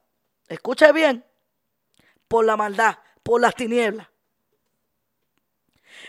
Escuche 0.48 0.90
bien, 0.92 1.22
por 2.26 2.46
la 2.46 2.56
maldad, 2.56 2.96
por 3.22 3.42
las 3.42 3.54
tinieblas. 3.54 4.08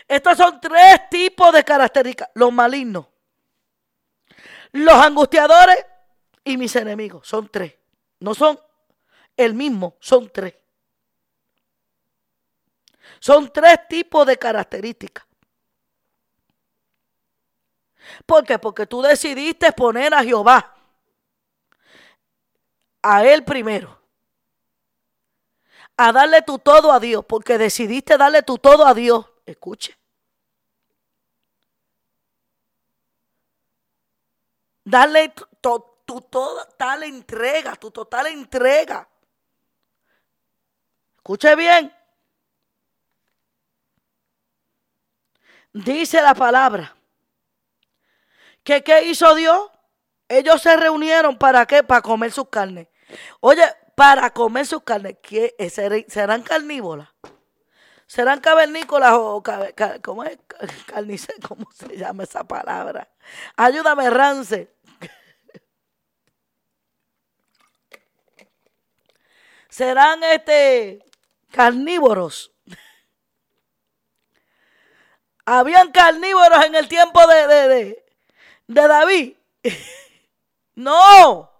Estos 0.08 0.38
son 0.38 0.58
tres 0.58 1.10
tipos 1.10 1.52
de 1.52 1.62
características. 1.62 2.30
Los 2.34 2.50
malignos, 2.50 3.06
los 4.72 4.94
angustiadores 4.94 5.76
y 6.44 6.56
mis 6.56 6.74
enemigos. 6.76 7.26
Son 7.26 7.48
tres. 7.48 7.74
No 8.20 8.34
son 8.34 8.58
el 9.36 9.54
mismo, 9.54 9.96
son 10.00 10.30
tres. 10.30 10.54
Son 13.18 13.52
tres 13.52 13.88
tipos 13.88 14.26
de 14.26 14.36
características. 14.38 15.26
¿Por 18.26 18.44
qué? 18.44 18.58
Porque 18.58 18.86
tú 18.86 19.02
decidiste 19.02 19.72
poner 19.72 20.14
a 20.14 20.22
Jehová, 20.22 20.74
a 23.02 23.24
Él 23.24 23.44
primero, 23.44 24.00
a 25.96 26.12
darle 26.12 26.42
tu 26.42 26.58
todo 26.58 26.92
a 26.92 27.00
Dios, 27.00 27.24
porque 27.26 27.58
decidiste 27.58 28.16
darle 28.16 28.42
tu 28.42 28.58
todo 28.58 28.86
a 28.86 28.94
Dios. 28.94 29.26
Escuche. 29.44 29.96
Darle 34.84 35.32
tu, 35.60 35.84
tu 36.10 36.20
total 36.22 37.04
entrega, 37.04 37.76
tu 37.76 37.92
total 37.92 38.26
entrega. 38.26 39.08
Escuche 41.14 41.54
bien. 41.54 41.94
Dice 45.72 46.20
la 46.20 46.34
palabra. 46.34 46.96
Que 48.64 48.82
qué 48.82 49.04
hizo 49.04 49.36
Dios? 49.36 49.70
Ellos 50.28 50.60
se 50.60 50.76
reunieron 50.76 51.38
para 51.38 51.64
qué? 51.64 51.84
Para 51.84 52.02
comer 52.02 52.32
sus 52.32 52.48
carnes. 52.48 52.88
Oye, 53.38 53.62
para 53.94 54.30
comer 54.30 54.66
sus 54.66 54.82
carnes. 54.82 55.18
¿qué? 55.22 55.54
¿Serán 56.08 56.42
carnívoras? 56.42 57.08
¿Serán 58.08 58.40
cavernícolas 58.40 59.12
o 59.14 59.40
¿cómo 60.02 60.24
es? 60.24 60.38
¿Cómo 61.48 61.70
se 61.72 61.96
llama 61.96 62.24
esa 62.24 62.42
palabra? 62.42 63.08
Ayúdame, 63.54 64.10
Rance. 64.10 64.74
Serán 69.70 70.22
este 70.24 71.02
carnívoros. 71.50 72.52
Habían 75.46 75.90
carnívoros 75.90 76.64
en 76.66 76.74
el 76.74 76.86
tiempo 76.88 77.26
de, 77.26 77.46
de, 77.46 78.04
de 78.66 78.88
David. 78.88 79.36
no. 80.74 81.50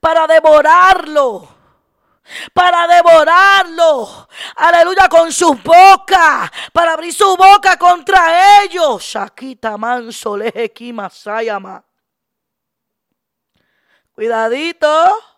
Para 0.00 0.26
devorarlo 0.26 1.56
para 2.52 2.86
devorarlo. 2.86 4.28
Aleluya, 4.56 5.08
con 5.08 5.32
sus 5.32 5.62
bocas, 5.62 6.50
para 6.72 6.92
abrir 6.92 7.12
su 7.12 7.36
boca 7.36 7.76
contra 7.78 8.62
ellos. 8.62 9.02
Shakita 9.02 9.76
manso 9.76 10.36
sayama. 11.10 11.84
Cuidadito. 14.12 15.35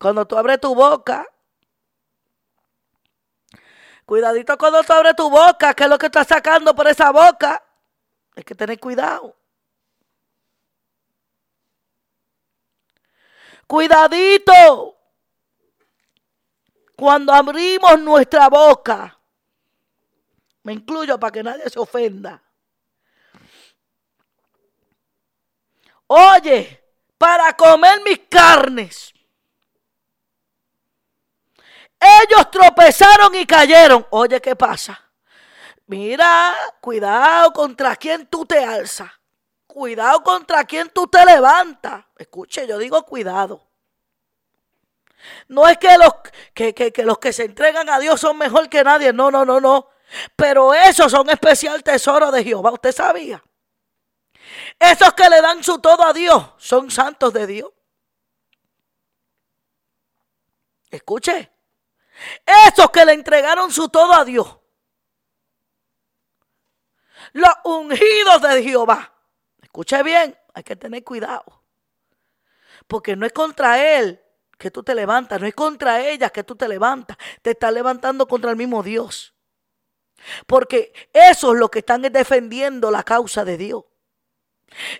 Cuando 0.00 0.26
tú 0.26 0.38
abres 0.38 0.58
tu 0.58 0.74
boca, 0.74 1.26
cuidadito 4.06 4.56
cuando 4.56 4.82
tú 4.82 4.94
abres 4.94 5.14
tu 5.14 5.28
boca, 5.28 5.74
que 5.74 5.84
es 5.84 5.90
lo 5.90 5.98
que 5.98 6.06
estás 6.06 6.26
sacando 6.26 6.74
por 6.74 6.88
esa 6.88 7.10
boca. 7.12 7.62
Hay 8.34 8.42
que 8.42 8.54
tener 8.54 8.80
cuidado. 8.80 9.36
Cuidadito. 13.66 14.96
Cuando 16.96 17.34
abrimos 17.34 18.00
nuestra 18.00 18.48
boca, 18.48 19.20
me 20.62 20.72
incluyo 20.72 21.20
para 21.20 21.30
que 21.30 21.42
nadie 21.42 21.68
se 21.68 21.78
ofenda. 21.78 22.42
Oye, 26.06 26.82
para 27.18 27.54
comer 27.54 28.00
mis 28.02 28.20
carnes. 28.30 29.12
Ellos 32.00 32.50
tropezaron 32.50 33.34
y 33.34 33.44
cayeron. 33.44 34.06
Oye, 34.10 34.40
¿qué 34.40 34.56
pasa? 34.56 34.98
Mira, 35.86 36.54
cuidado 36.80 37.52
contra 37.52 37.94
quien 37.96 38.26
tú 38.26 38.46
te 38.46 38.64
alzas. 38.64 39.10
Cuidado 39.66 40.22
contra 40.22 40.64
quien 40.64 40.88
tú 40.88 41.06
te 41.06 41.24
levantas. 41.24 42.04
Escuche, 42.16 42.66
yo 42.66 42.78
digo 42.78 43.04
cuidado. 43.04 43.68
No 45.48 45.68
es 45.68 45.76
que 45.76 45.98
los 45.98 46.14
que, 46.54 46.74
que, 46.74 47.04
los 47.04 47.18
que 47.18 47.32
se 47.32 47.44
entregan 47.44 47.88
a 47.90 47.98
Dios 47.98 48.20
son 48.20 48.38
mejor 48.38 48.68
que 48.68 48.82
nadie. 48.82 49.12
No, 49.12 49.30
no, 49.30 49.44
no, 49.44 49.60
no. 49.60 49.88
Pero 50.34 50.72
esos 50.72 51.12
son 51.12 51.28
especial 51.28 51.82
tesoro 51.82 52.30
de 52.30 52.42
Jehová. 52.42 52.72
¿Usted 52.72 52.92
sabía? 52.92 53.42
Esos 54.78 55.12
que 55.12 55.28
le 55.28 55.40
dan 55.42 55.62
su 55.62 55.78
todo 55.78 56.04
a 56.04 56.12
Dios 56.12 56.52
son 56.56 56.90
santos 56.90 57.32
de 57.32 57.46
Dios. 57.46 57.70
Escuche. 60.90 61.50
Esos 62.66 62.90
que 62.90 63.04
le 63.04 63.12
entregaron 63.12 63.70
su 63.70 63.88
todo 63.88 64.12
a 64.12 64.24
Dios. 64.24 64.58
Los 67.32 67.52
ungidos 67.64 68.42
de 68.42 68.62
Jehová. 68.62 69.12
Escuche 69.62 70.02
bien, 70.02 70.36
hay 70.54 70.62
que 70.62 70.76
tener 70.76 71.04
cuidado. 71.04 71.62
Porque 72.86 73.14
no 73.14 73.26
es 73.26 73.32
contra 73.32 73.98
él 73.98 74.20
que 74.58 74.70
tú 74.70 74.82
te 74.82 74.94
levantas, 74.94 75.40
no 75.40 75.46
es 75.46 75.54
contra 75.54 76.00
ellas 76.00 76.32
que 76.32 76.44
tú 76.44 76.56
te 76.56 76.68
levantas. 76.68 77.16
Te 77.40 77.50
estás 77.50 77.72
levantando 77.72 78.26
contra 78.26 78.50
el 78.50 78.56
mismo 78.56 78.82
Dios. 78.82 79.34
Porque 80.46 80.92
eso 81.12 81.52
es 81.52 81.58
lo 81.58 81.70
que 81.70 81.78
están 81.80 82.02
defendiendo 82.02 82.90
la 82.90 83.02
causa 83.02 83.44
de 83.44 83.56
Dios. 83.56 83.84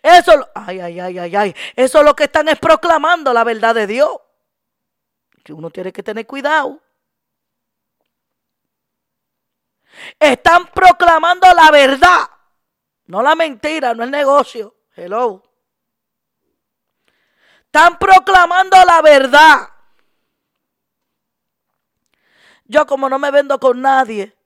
Eso, 0.02 0.48
ay, 0.54 0.80
ay, 0.80 1.00
ay, 1.00 1.18
ay, 1.18 1.36
ay. 1.36 1.54
Eso 1.76 1.98
es 1.98 2.04
lo 2.04 2.14
que 2.14 2.24
están 2.24 2.48
es 2.48 2.58
proclamando 2.58 3.32
la 3.32 3.44
verdad 3.44 3.74
de 3.74 3.86
Dios. 3.86 4.16
Que 5.44 5.52
uno 5.52 5.70
tiene 5.70 5.92
que 5.92 6.02
tener 6.02 6.26
cuidado. 6.26 6.80
Están 10.18 10.66
proclamando 10.68 11.46
la 11.54 11.70
verdad, 11.70 12.30
no 13.06 13.22
la 13.22 13.34
mentira, 13.34 13.94
no 13.94 14.04
el 14.04 14.10
negocio. 14.10 14.76
Hello. 14.94 15.42
Están 17.64 17.98
proclamando 17.98 18.76
la 18.84 19.02
verdad. 19.02 19.68
Yo 22.64 22.86
como 22.86 23.08
no 23.08 23.18
me 23.18 23.30
vendo 23.30 23.58
con 23.58 23.80
nadie, 23.80 24.36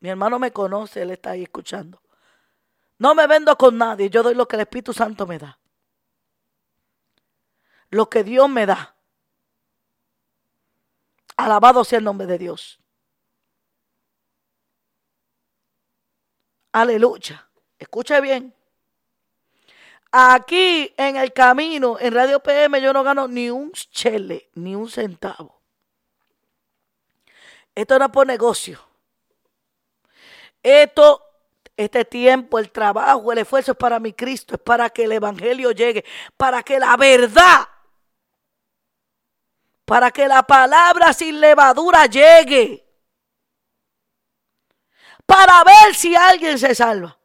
mi 0.00 0.08
hermano 0.08 0.38
me 0.38 0.52
conoce, 0.52 1.02
él 1.02 1.10
está 1.10 1.30
ahí 1.30 1.44
escuchando. 1.44 2.02
No 2.98 3.14
me 3.14 3.26
vendo 3.26 3.56
con 3.56 3.78
nadie, 3.78 4.10
yo 4.10 4.22
doy 4.22 4.34
lo 4.34 4.46
que 4.46 4.56
el 4.56 4.62
Espíritu 4.62 4.92
Santo 4.92 5.26
me 5.26 5.38
da. 5.38 5.58
Lo 7.90 8.10
que 8.10 8.24
Dios 8.24 8.48
me 8.48 8.66
da. 8.66 8.94
Alabado 11.36 11.84
sea 11.84 11.98
el 11.98 12.04
nombre 12.04 12.26
de 12.26 12.38
Dios. 12.38 12.79
Aleluya. 16.72 17.48
Escuche 17.78 18.20
bien. 18.20 18.54
Aquí 20.12 20.92
en 20.96 21.16
el 21.16 21.32
camino, 21.32 21.96
en 22.00 22.12
Radio 22.12 22.40
PM, 22.40 22.80
yo 22.80 22.92
no 22.92 23.04
gano 23.04 23.28
ni 23.28 23.48
un 23.48 23.72
chele, 23.72 24.50
ni 24.54 24.74
un 24.74 24.90
centavo. 24.90 25.60
Esto 27.74 27.98
no 27.98 28.06
es 28.06 28.10
por 28.10 28.26
negocio. 28.26 28.80
Esto, 30.62 31.24
este 31.76 32.04
tiempo, 32.04 32.58
el 32.58 32.70
trabajo, 32.70 33.32
el 33.32 33.38
esfuerzo 33.38 33.72
es 33.72 33.78
para 33.78 34.00
mi 34.00 34.12
Cristo, 34.12 34.56
es 34.56 34.60
para 34.60 34.90
que 34.90 35.04
el 35.04 35.12
Evangelio 35.12 35.70
llegue, 35.70 36.04
para 36.36 36.62
que 36.62 36.78
la 36.78 36.96
verdad, 36.96 37.68
para 39.84 40.10
que 40.10 40.26
la 40.28 40.42
palabra 40.42 41.12
sin 41.12 41.40
levadura 41.40 42.06
llegue, 42.06 42.89
para 45.30 45.62
ver 45.62 45.94
si 45.94 46.16
alguien 46.16 46.58
se 46.58 46.74
salva. 46.74 47.16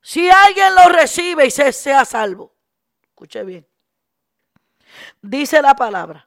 Si 0.00 0.30
alguien 0.30 0.74
lo 0.74 0.88
recibe 0.88 1.46
y 1.46 1.50
se 1.50 1.72
sea 1.72 2.06
salvo. 2.06 2.54
Escuche 3.02 3.44
bien. 3.44 3.68
Dice 5.20 5.60
la 5.60 5.74
palabra. 5.74 6.26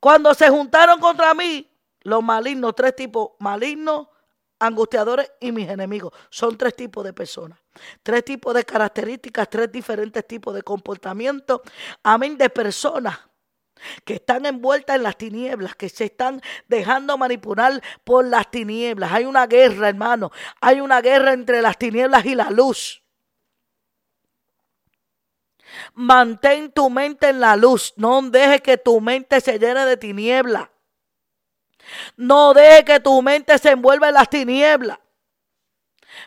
Cuando 0.00 0.34
se 0.34 0.48
juntaron 0.48 0.98
contra 0.98 1.32
mí, 1.34 1.70
los 2.00 2.20
malignos, 2.22 2.74
tres 2.74 2.96
tipos, 2.96 3.30
malignos, 3.38 4.08
angustiadores 4.58 5.30
y 5.38 5.52
mis 5.52 5.68
enemigos. 5.68 6.12
Son 6.30 6.58
tres 6.58 6.74
tipos 6.74 7.04
de 7.04 7.12
personas. 7.12 7.60
Tres 8.02 8.24
tipos 8.24 8.54
de 8.54 8.64
características, 8.64 9.48
tres 9.48 9.70
diferentes 9.70 10.26
tipos 10.26 10.52
de 10.52 10.62
comportamiento. 10.62 11.62
Amén, 12.02 12.36
de 12.36 12.50
personas 12.50 13.20
que 14.04 14.14
están 14.14 14.46
envueltas 14.46 14.96
en 14.96 15.02
las 15.02 15.16
tinieblas, 15.16 15.74
que 15.74 15.88
se 15.88 16.04
están 16.04 16.40
dejando 16.66 17.16
manipular 17.18 17.82
por 18.04 18.24
las 18.24 18.50
tinieblas. 18.50 19.12
Hay 19.12 19.24
una 19.24 19.46
guerra, 19.46 19.88
hermano. 19.88 20.30
Hay 20.60 20.80
una 20.80 21.00
guerra 21.00 21.32
entre 21.32 21.62
las 21.62 21.78
tinieblas 21.78 22.24
y 22.24 22.34
la 22.34 22.50
luz. 22.50 23.02
Mantén 25.94 26.72
tu 26.72 26.90
mente 26.90 27.28
en 27.28 27.40
la 27.40 27.56
luz. 27.56 27.92
No 27.96 28.22
dejes 28.22 28.60
que 28.62 28.78
tu 28.78 29.00
mente 29.00 29.40
se 29.40 29.58
llene 29.58 29.84
de 29.84 29.96
tinieblas. 29.96 30.68
No 32.16 32.54
dejes 32.54 32.84
que 32.84 33.00
tu 33.00 33.20
mente 33.22 33.56
se 33.58 33.70
envuelva 33.70 34.08
en 34.08 34.14
las 34.14 34.28
tinieblas. 34.28 34.98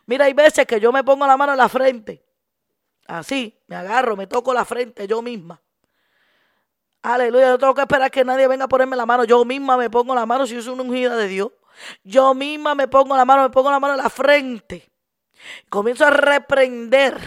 Mira, 0.05 0.25
hay 0.25 0.33
veces 0.33 0.65
que 0.65 0.79
yo 0.79 0.91
me 0.91 1.03
pongo 1.03 1.27
la 1.27 1.37
mano 1.37 1.53
en 1.53 1.57
la 1.57 1.69
frente. 1.69 2.23
Así, 3.07 3.59
me 3.67 3.75
agarro, 3.75 4.15
me 4.15 4.27
toco 4.27 4.53
la 4.53 4.65
frente 4.65 5.07
yo 5.07 5.21
misma. 5.21 5.61
Aleluya, 7.01 7.49
no 7.49 7.57
tengo 7.57 7.73
que 7.73 7.81
esperar 7.81 8.11
que 8.11 8.23
nadie 8.23 8.47
venga 8.47 8.65
a 8.65 8.67
ponerme 8.67 8.95
la 8.95 9.05
mano. 9.05 9.23
Yo 9.23 9.43
misma 9.43 9.75
me 9.75 9.89
pongo 9.89 10.13
la 10.13 10.25
mano 10.25 10.45
si 10.45 10.59
yo 10.59 10.73
una 10.73 10.83
ungida 10.83 11.15
de 11.15 11.27
Dios. 11.27 11.51
Yo 12.03 12.33
misma 12.33 12.75
me 12.75 12.87
pongo 12.87 13.15
la 13.15 13.25
mano, 13.25 13.43
me 13.43 13.49
pongo 13.49 13.71
la 13.71 13.79
mano 13.79 13.95
en 13.95 14.03
la 14.03 14.09
frente. 14.09 14.91
Comienzo 15.69 16.05
a 16.05 16.11
reprender. 16.11 17.19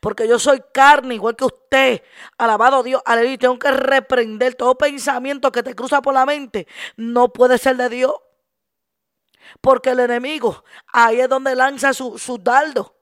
Porque 0.00 0.28
yo 0.28 0.38
soy 0.38 0.62
carne, 0.72 1.14
igual 1.14 1.36
que 1.36 1.44
usted. 1.44 2.02
Alabado 2.38 2.82
Dios, 2.82 3.02
aleluya. 3.04 3.38
Tengo 3.38 3.58
que 3.58 3.70
reprender 3.70 4.54
todo 4.54 4.76
pensamiento 4.76 5.52
que 5.52 5.62
te 5.62 5.74
cruza 5.74 6.02
por 6.02 6.14
la 6.14 6.26
mente. 6.26 6.66
No 6.96 7.32
puede 7.32 7.58
ser 7.58 7.76
de 7.76 7.88
Dios. 7.88 8.14
Porque 9.60 9.90
el 9.90 10.00
enemigo, 10.00 10.64
ahí 10.92 11.20
es 11.20 11.28
donde 11.28 11.54
lanza 11.54 11.92
su, 11.92 12.18
su 12.18 12.38
dardo 12.38 12.96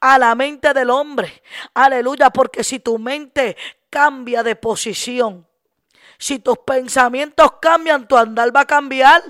a 0.00 0.18
la 0.18 0.34
mente 0.34 0.72
del 0.74 0.90
hombre. 0.90 1.42
Aleluya, 1.72 2.30
porque 2.30 2.62
si 2.62 2.78
tu 2.80 2.98
mente 2.98 3.56
cambia 3.94 4.42
de 4.42 4.56
posición. 4.56 5.46
Si 6.18 6.40
tus 6.40 6.58
pensamientos 6.58 7.52
cambian, 7.62 8.08
tu 8.08 8.16
andar 8.16 8.54
va 8.54 8.62
a 8.62 8.66
cambiar. 8.66 9.22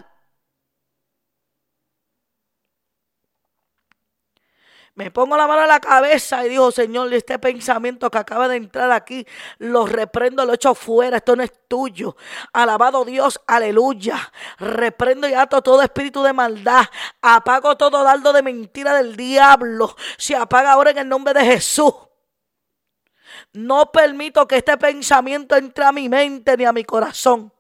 Me 4.94 5.10
pongo 5.10 5.36
la 5.36 5.46
mano 5.46 5.62
en 5.62 5.68
la 5.68 5.80
cabeza 5.80 6.46
y 6.46 6.48
digo, 6.48 6.70
Señor, 6.70 7.12
este 7.12 7.38
pensamiento 7.38 8.10
que 8.10 8.16
acaba 8.16 8.48
de 8.48 8.56
entrar 8.56 8.90
aquí, 8.90 9.26
lo 9.58 9.84
reprendo, 9.84 10.46
lo 10.46 10.54
echo 10.54 10.74
fuera, 10.74 11.18
esto 11.18 11.36
no 11.36 11.42
es 11.42 11.52
tuyo. 11.68 12.16
Alabado 12.54 13.04
Dios, 13.04 13.38
aleluya. 13.46 14.32
Reprendo 14.58 15.28
y 15.28 15.34
ato 15.34 15.60
todo 15.60 15.82
espíritu 15.82 16.22
de 16.22 16.32
maldad. 16.32 16.86
Apago 17.20 17.76
todo 17.76 18.02
dardo 18.02 18.32
de 18.32 18.42
mentira 18.42 18.94
del 18.94 19.14
diablo. 19.14 19.94
Se 20.16 20.34
apaga 20.34 20.72
ahora 20.72 20.92
en 20.92 20.98
el 20.98 21.08
nombre 21.08 21.34
de 21.34 21.44
Jesús. 21.44 21.92
No 23.54 23.92
permito 23.92 24.48
que 24.48 24.56
este 24.56 24.76
pensamiento 24.76 25.56
entre 25.56 25.84
a 25.84 25.92
mi 25.92 26.08
mente 26.08 26.56
ni 26.56 26.64
a 26.64 26.72
mi 26.72 26.84
corazón. 26.84 27.52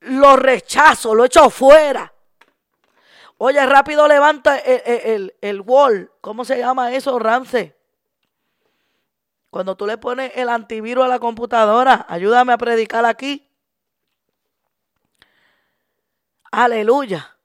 Lo 0.00 0.36
rechazo, 0.36 1.14
lo 1.14 1.26
echo 1.26 1.50
fuera. 1.50 2.12
Oye, 3.38 3.64
rápido 3.66 4.08
levanta 4.08 4.56
el, 4.56 5.60
wall. 5.66 6.10
¿Cómo 6.22 6.46
se 6.46 6.58
llama 6.58 6.92
eso, 6.92 7.18
Rance? 7.18 7.76
Cuando 9.50 9.76
tú 9.76 9.86
le 9.86 9.98
pones 9.98 10.32
el 10.34 10.48
antivirus 10.48 11.04
a 11.04 11.08
la 11.08 11.18
computadora, 11.18 12.06
ayúdame 12.08 12.54
a 12.54 12.58
predicar 12.58 13.04
aquí. 13.04 13.46
Aleluya. 16.50 17.36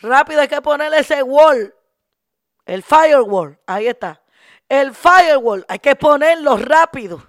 Rápido 0.00 0.40
hay 0.40 0.48
que 0.48 0.60
ponerle 0.60 0.98
ese 0.98 1.22
wall. 1.22 1.72
El 2.70 2.84
firewall, 2.84 3.58
ahí 3.66 3.88
está. 3.88 4.22
El 4.68 4.94
firewall, 4.94 5.66
hay 5.68 5.80
que 5.80 5.96
ponerlo 5.96 6.56
rápido. 6.56 7.20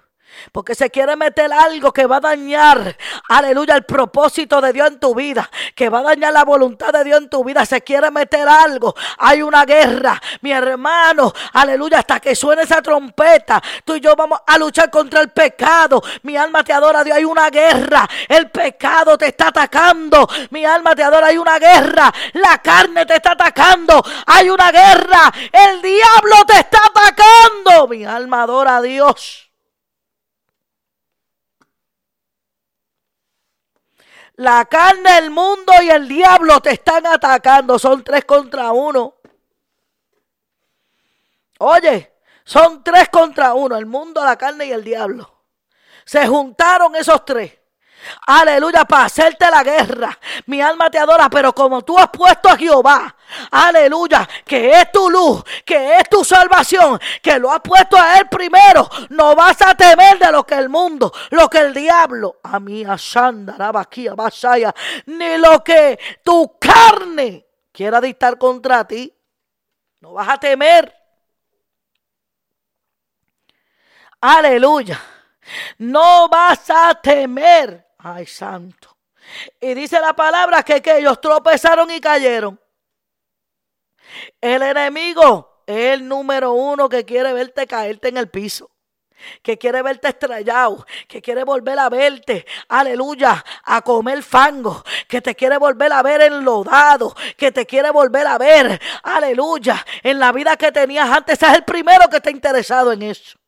Porque 0.50 0.74
se 0.74 0.90
quiere 0.90 1.16
meter 1.16 1.52
algo 1.52 1.92
que 1.92 2.06
va 2.06 2.16
a 2.16 2.20
dañar, 2.20 2.96
aleluya, 3.28 3.74
el 3.74 3.84
propósito 3.84 4.60
de 4.60 4.72
Dios 4.72 4.88
en 4.88 5.00
tu 5.00 5.14
vida, 5.14 5.50
que 5.74 5.88
va 5.88 6.00
a 6.00 6.02
dañar 6.02 6.32
la 6.32 6.44
voluntad 6.44 6.92
de 6.92 7.04
Dios 7.04 7.20
en 7.20 7.28
tu 7.28 7.44
vida. 7.44 7.64
Se 7.64 7.82
quiere 7.82 8.10
meter 8.10 8.48
algo. 8.48 8.94
Hay 9.18 9.42
una 9.42 9.64
guerra, 9.64 10.20
mi 10.40 10.52
hermano, 10.52 11.32
aleluya, 11.52 11.98
hasta 11.98 12.20
que 12.20 12.34
suene 12.34 12.62
esa 12.62 12.82
trompeta. 12.82 13.62
Tú 13.84 13.94
y 13.94 14.00
yo 14.00 14.14
vamos 14.16 14.40
a 14.46 14.58
luchar 14.58 14.90
contra 14.90 15.20
el 15.20 15.30
pecado. 15.30 16.02
Mi 16.22 16.36
alma 16.36 16.64
te 16.64 16.72
adora, 16.72 17.04
Dios. 17.04 17.16
Hay 17.16 17.24
una 17.24 17.50
guerra. 17.50 18.08
El 18.28 18.50
pecado 18.50 19.16
te 19.16 19.26
está 19.26 19.48
atacando. 19.48 20.28
Mi 20.50 20.64
alma 20.64 20.94
te 20.94 21.02
adora, 21.02 21.28
hay 21.28 21.38
una 21.38 21.58
guerra. 21.58 22.12
La 22.34 22.58
carne 22.58 23.06
te 23.06 23.16
está 23.16 23.32
atacando. 23.32 24.02
Hay 24.26 24.50
una 24.50 24.70
guerra. 24.70 25.32
El 25.52 25.82
diablo 25.82 26.44
te 26.46 26.58
está 26.58 26.80
atacando. 26.86 27.88
Mi 27.88 28.04
alma 28.04 28.42
adora 28.42 28.76
a 28.76 28.82
Dios. 28.82 29.51
La 34.36 34.64
carne, 34.64 35.18
el 35.18 35.30
mundo 35.30 35.72
y 35.82 35.90
el 35.90 36.08
diablo 36.08 36.60
te 36.60 36.70
están 36.70 37.06
atacando. 37.06 37.78
Son 37.78 38.02
tres 38.02 38.24
contra 38.24 38.72
uno. 38.72 39.16
Oye, 41.58 42.12
son 42.44 42.82
tres 42.82 43.08
contra 43.08 43.54
uno. 43.54 43.76
El 43.76 43.86
mundo, 43.86 44.24
la 44.24 44.36
carne 44.36 44.66
y 44.66 44.72
el 44.72 44.82
diablo. 44.82 45.42
Se 46.04 46.26
juntaron 46.26 46.96
esos 46.96 47.24
tres. 47.24 47.61
Aleluya, 48.26 48.84
para 48.84 49.04
hacerte 49.04 49.50
la 49.50 49.62
guerra. 49.62 50.18
Mi 50.46 50.60
alma 50.60 50.90
te 50.90 50.98
adora, 50.98 51.28
pero 51.30 51.54
como 51.54 51.82
tú 51.82 51.98
has 51.98 52.08
puesto 52.08 52.48
a 52.48 52.56
Jehová, 52.56 53.14
aleluya, 53.50 54.28
que 54.44 54.80
es 54.80 54.92
tu 54.92 55.08
luz, 55.08 55.42
que 55.64 55.98
es 55.98 56.08
tu 56.08 56.24
salvación, 56.24 57.00
que 57.22 57.38
lo 57.38 57.50
has 57.50 57.60
puesto 57.60 57.96
a 57.96 58.18
Él 58.18 58.28
primero, 58.28 58.88
no 59.10 59.34
vas 59.34 59.60
a 59.62 59.74
temer 59.74 60.18
de 60.18 60.32
lo 60.32 60.44
que 60.44 60.54
el 60.54 60.68
mundo, 60.68 61.12
lo 61.30 61.48
que 61.48 61.58
el 61.58 61.74
diablo, 61.74 62.40
a 62.42 62.58
mí, 62.60 62.84
a 62.84 62.96
aquí, 63.78 64.08
a 64.08 64.14
Basaya, 64.14 64.74
ni 65.06 65.38
lo 65.38 65.62
que 65.62 65.98
tu 66.24 66.58
carne 66.58 67.46
quiera 67.72 68.00
dictar 68.00 68.38
contra 68.38 68.86
ti. 68.86 69.12
No 70.00 70.14
vas 70.14 70.28
a 70.28 70.38
temer. 70.38 70.92
Aleluya. 74.20 75.00
No 75.78 76.28
vas 76.28 76.70
a 76.70 76.94
temer. 76.94 77.91
Ay, 78.02 78.26
santo. 78.26 78.96
Y 79.60 79.74
dice 79.74 80.00
la 80.00 80.14
palabra 80.14 80.62
que, 80.62 80.82
que 80.82 80.98
ellos 80.98 81.20
tropezaron 81.20 81.90
y 81.90 82.00
cayeron. 82.00 82.60
El 84.40 84.62
enemigo 84.62 85.62
es 85.66 85.94
el 85.94 86.08
número 86.08 86.52
uno 86.52 86.88
que 86.88 87.04
quiere 87.04 87.32
verte 87.32 87.66
caerte 87.66 88.08
en 88.08 88.16
el 88.16 88.28
piso 88.28 88.72
que 89.42 89.58
quiere 89.58 89.82
verte 89.82 90.08
estrellado, 90.08 90.86
que 91.08 91.22
quiere 91.22 91.44
volver 91.44 91.78
a 91.78 91.88
verte, 91.88 92.46
aleluya, 92.68 93.44
a 93.64 93.82
comer 93.82 94.22
fango, 94.22 94.82
que 95.08 95.20
te 95.20 95.34
quiere 95.34 95.58
volver 95.58 95.92
a 95.92 96.02
ver 96.02 96.22
enlodado, 96.22 97.14
que 97.36 97.52
te 97.52 97.66
quiere 97.66 97.90
volver 97.90 98.26
a 98.26 98.38
ver, 98.38 98.80
aleluya, 99.02 99.84
en 100.02 100.18
la 100.18 100.32
vida 100.32 100.56
que 100.56 100.72
tenías 100.72 101.08
antes, 101.10 101.42
es 101.42 101.52
el 101.54 101.64
primero 101.64 102.08
que 102.08 102.16
está 102.16 102.30
interesado 102.30 102.92
en 102.92 103.02
eso. 103.02 103.38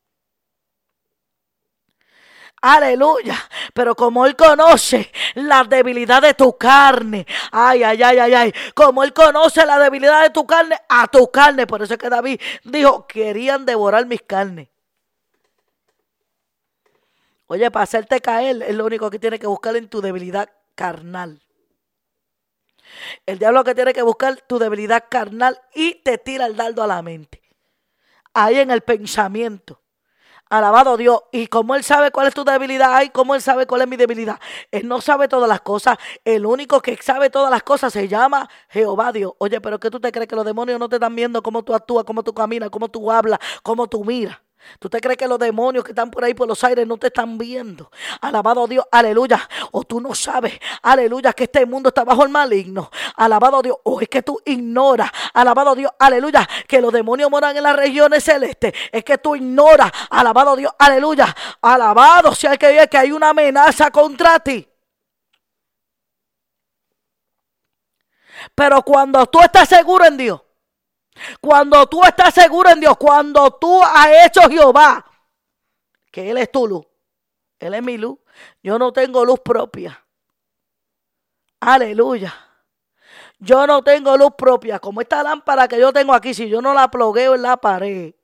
Aleluya. 2.67 3.37
Pero 3.75 3.95
como 3.95 4.25
Él 4.25 4.37
conoce 4.37 5.12
la 5.35 5.65
debilidad 5.65 6.23
de 6.23 6.33
tu 6.33 6.57
carne. 6.57 7.27
Ay, 7.53 7.83
ay, 7.83 8.03
ay, 8.03 8.19
ay, 8.19 8.33
ay. 8.33 8.55
Como 8.75 9.05
Él 9.05 9.12
conoce 9.12 9.67
la 9.67 9.79
debilidad 9.79 10.23
de 10.23 10.31
tu 10.31 10.47
carne, 10.47 10.79
a 10.89 11.07
tu 11.09 11.31
carne. 11.31 11.67
Por 11.67 11.83
eso 11.83 11.93
es 11.93 11.99
que 11.99 12.09
David 12.09 12.41
dijo, 12.65 13.07
querían 13.07 13.67
devorar 13.67 14.07
mis 14.07 14.23
carnes. 14.23 14.71
Oye, 17.49 17.71
para 17.71 17.83
hacerte 17.83 18.23
caer 18.23 18.62
es 18.62 18.75
lo 18.75 18.87
único 18.87 19.11
que 19.11 19.19
tiene 19.19 19.39
que 19.39 19.47
buscar 19.47 19.77
en 19.77 19.91
tu 19.91 20.01
debilidad 20.01 20.49
carnal. 20.75 21.43
El 23.27 23.39
diablo 23.39 23.62
que 23.62 23.75
tiene 23.75 23.93
que 23.93 24.01
buscar 24.01 24.41
tu 24.41 24.59
debilidad 24.59 25.05
carnal 25.11 25.61
y 25.75 25.97
te 25.97 26.17
tira 26.17 26.47
el 26.47 26.57
dardo 26.57 26.83
a 26.83 26.87
la 26.87 27.03
mente. 27.03 27.43
Ahí 28.33 28.59
en 28.59 28.71
el 28.71 28.81
pensamiento. 28.81 29.84
Alabado 30.55 30.97
Dios. 30.97 31.21
Y 31.33 31.49
como 31.49 31.75
Él 31.75 31.83
sabe 31.83 32.13
cuál 32.13 32.29
es 32.29 32.35
tu 32.35 32.45
debilidad, 32.45 32.95
ay, 32.95 33.11
como 33.11 33.35
Él 33.35 33.43
sabe 33.43 33.67
cuál 33.67 33.83
es 33.83 33.89
mi 33.89 33.97
debilidad. 33.97 34.39
Él 34.71 34.87
no 34.87 35.01
sabe 35.01 35.27
todas 35.27 35.49
las 35.49 35.63
cosas. 35.63 35.99
El 36.25 36.47
único 36.47 36.81
que 36.81 36.97
sabe 37.03 37.29
todas 37.29 37.51
las 37.51 37.65
cosas 37.65 37.93
se 37.93 38.07
llama 38.07 38.49
Jehová 38.69 39.11
Dios. 39.11 39.33
Oye, 39.39 39.61
pero 39.61 39.81
¿qué 39.81 39.91
tú 39.91 39.99
te 39.99 40.13
crees 40.13 40.29
que 40.29 40.37
los 40.37 40.45
demonios 40.45 40.79
no 40.79 40.89
te 40.89 40.97
están 40.97 41.17
viendo 41.17 41.43
cómo 41.43 41.65
tú 41.65 41.75
actúas, 41.75 42.05
cómo 42.05 42.23
tú 42.23 42.33
caminas, 42.33 42.71
cómo 42.71 42.89
tú 42.89 43.11
hablas, 43.11 43.41
cómo 43.65 43.89
tú 43.89 44.05
miras? 44.05 44.43
¿Tú 44.79 44.89
te 44.89 45.01
crees 45.01 45.17
que 45.17 45.29
los 45.29 45.39
demonios 45.39 45.85
que 45.85 45.93
están 45.93 46.11
por 46.11 46.25
ahí 46.25 46.35
por 46.35 46.49
los 46.49 46.62
aires 46.65 46.87
no 46.87 46.97
te 46.97 47.09
están 47.09 47.39
viendo? 47.39 47.91
Alabado 48.21 48.67
Dios, 48.67 48.85
aleluya. 48.91 49.49
O 49.73 49.85
tú 49.85 50.01
no 50.01 50.15
sabes, 50.15 50.59
aleluya, 50.83 51.33
que 51.33 51.45
este 51.45 51.65
mundo 51.67 51.89
está 51.89 52.05
bajo 52.05 52.23
el 52.23 52.29
maligno. 52.29 52.91
Alabado 53.17 53.62
Dios. 53.62 53.77
O 53.85 54.01
es 54.01 54.09
que 54.09 54.23
tú 54.23 54.41
ignoras, 54.45 55.11
alabado 55.33 55.75
Dios, 55.75 55.93
aleluya, 55.99 56.49
que 56.67 56.81
los 56.81 56.93
demonios 56.93 57.31
moran 57.31 57.57
en 57.57 57.62
las 57.62 57.77
regiones 57.77 58.25
celestes. 58.25 58.73
Es 58.91 59.05
que 59.05 59.19
tú 59.19 59.37
ignoras, 59.37 59.91
alabado 60.11 60.57
Dios, 60.57 60.73
aleluya. 60.79 61.35
Alabado 61.61 62.35
sea 62.35 62.53
el 62.53 62.59
que 62.59 62.73
ve 62.73 62.89
que 62.89 62.99
hay 62.99 63.12
una 63.12 63.31
amenaza 63.31 63.91
contra 63.91 64.41
ti. 64.41 64.69
Pero 68.55 68.83
cuando 68.83 69.25
tú 69.27 69.41
estás 69.41 69.69
seguro 69.69 70.05
en 70.05 70.17
Dios, 70.17 70.41
cuando 71.41 71.87
tú 71.87 72.03
estás 72.05 72.35
seguro 72.35 72.71
en 72.71 72.81
Dios, 72.81 72.97
cuando 72.97 73.51
tú 73.53 73.83
has 73.83 74.27
hecho 74.27 74.43
Jehová, 74.49 75.05
que 76.11 76.31
Él 76.31 76.39
es 76.39 76.51
tu 76.51 76.67
luz, 76.67 76.85
Él 77.59 77.75
es 77.75 77.83
mi 77.83 77.97
luz, 77.97 78.19
yo 78.62 78.79
no 78.79 78.93
tengo 78.93 79.25
luz 79.25 79.41
propia. 79.41 80.05
Aleluya. 81.61 82.35
Yo 83.39 83.67
no 83.67 83.83
tengo 83.83 84.17
luz 84.17 84.33
propia. 84.37 84.79
Como 84.79 85.01
esta 85.01 85.23
lámpara 85.23 85.69
que 85.69 85.79
yo 85.79 85.93
tengo 85.93 86.15
aquí, 86.15 86.35
si 86.35 86.49
yo 86.49 86.61
no 86.61 86.75
la 86.75 86.91
plogueo 86.91 87.35
en 87.35 87.43
la 87.43 87.57
pared, 87.57 88.15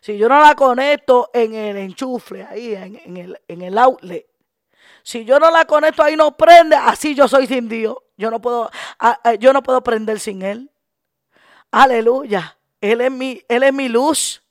si 0.00 0.18
yo 0.18 0.28
no 0.28 0.40
la 0.40 0.54
conecto 0.54 1.30
en 1.32 1.54
el 1.54 1.76
enchufle, 1.76 2.44
ahí 2.44 2.74
en, 2.74 3.16
el, 3.16 3.40
en 3.46 3.62
el 3.62 3.78
outlet, 3.78 4.26
si 5.02 5.24
yo 5.24 5.38
no 5.38 5.50
la 5.50 5.64
conecto 5.64 6.02
ahí 6.02 6.16
no 6.16 6.36
prende, 6.36 6.76
así 6.76 7.14
yo 7.14 7.28
soy 7.28 7.46
sin 7.46 7.68
Dios. 7.68 7.96
Yo 8.16 8.30
no 8.30 8.40
puedo, 8.40 8.70
ah, 8.98 9.20
eh, 9.24 9.38
yo 9.38 9.52
no 9.52 9.62
puedo 9.62 9.82
prender 9.82 10.20
sin 10.20 10.42
Él. 10.42 10.70
Aleluya. 11.70 12.56
Él 12.80 13.00
es 13.00 13.10
mi, 13.10 13.42
él 13.48 13.62
es 13.62 13.72
mi 13.72 13.88
luz. 13.88 14.42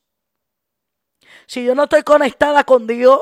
Si 1.46 1.64
yo 1.64 1.74
no 1.74 1.84
estoy 1.84 2.04
conectada 2.04 2.64
con 2.64 2.86
Dios, 2.88 3.22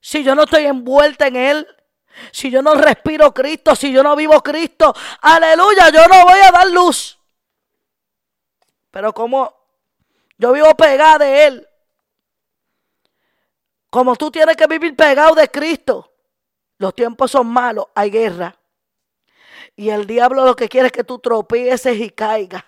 si 0.00 0.22
yo 0.22 0.34
no 0.34 0.42
estoy 0.42 0.66
envuelta 0.66 1.26
en 1.26 1.36
Él, 1.36 1.66
si 2.30 2.50
yo 2.50 2.62
no 2.62 2.74
respiro 2.74 3.32
Cristo, 3.32 3.74
si 3.74 3.92
yo 3.92 4.02
no 4.02 4.14
vivo 4.16 4.42
Cristo, 4.42 4.94
aleluya, 5.22 5.90
yo 5.90 6.06
no 6.08 6.24
voy 6.24 6.40
a 6.40 6.50
dar 6.50 6.66
luz. 6.68 7.18
Pero 8.90 9.12
como 9.12 9.54
yo 10.36 10.52
vivo 10.52 10.74
pegada 10.74 11.18
de 11.18 11.46
Él, 11.46 11.68
como 13.90 14.16
tú 14.16 14.30
tienes 14.30 14.56
que 14.56 14.66
vivir 14.66 14.94
pegado 14.94 15.34
de 15.34 15.48
Cristo, 15.48 16.12
los 16.78 16.94
tiempos 16.94 17.30
son 17.30 17.46
malos, 17.46 17.86
hay 17.94 18.10
guerra. 18.10 18.57
Y 19.78 19.90
el 19.90 20.08
diablo 20.08 20.44
lo 20.44 20.56
que 20.56 20.68
quiere 20.68 20.86
es 20.86 20.92
que 20.92 21.04
tú 21.04 21.20
tropieces 21.20 21.96
y 22.00 22.10
caigas. 22.10 22.64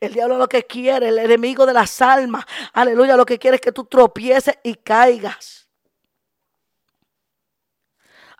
El 0.00 0.14
diablo 0.14 0.38
lo 0.38 0.48
que 0.48 0.62
quiere, 0.62 1.10
el 1.10 1.18
enemigo 1.18 1.66
de 1.66 1.74
las 1.74 2.00
almas, 2.00 2.46
aleluya, 2.72 3.18
lo 3.18 3.26
que 3.26 3.38
quiere 3.38 3.56
es 3.56 3.60
que 3.60 3.70
tú 3.70 3.84
tropieces 3.84 4.58
y 4.62 4.74
caigas. 4.76 5.68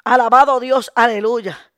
Alabado 0.05 0.59
Dios, 0.59 0.91
aleluya. 0.95 1.71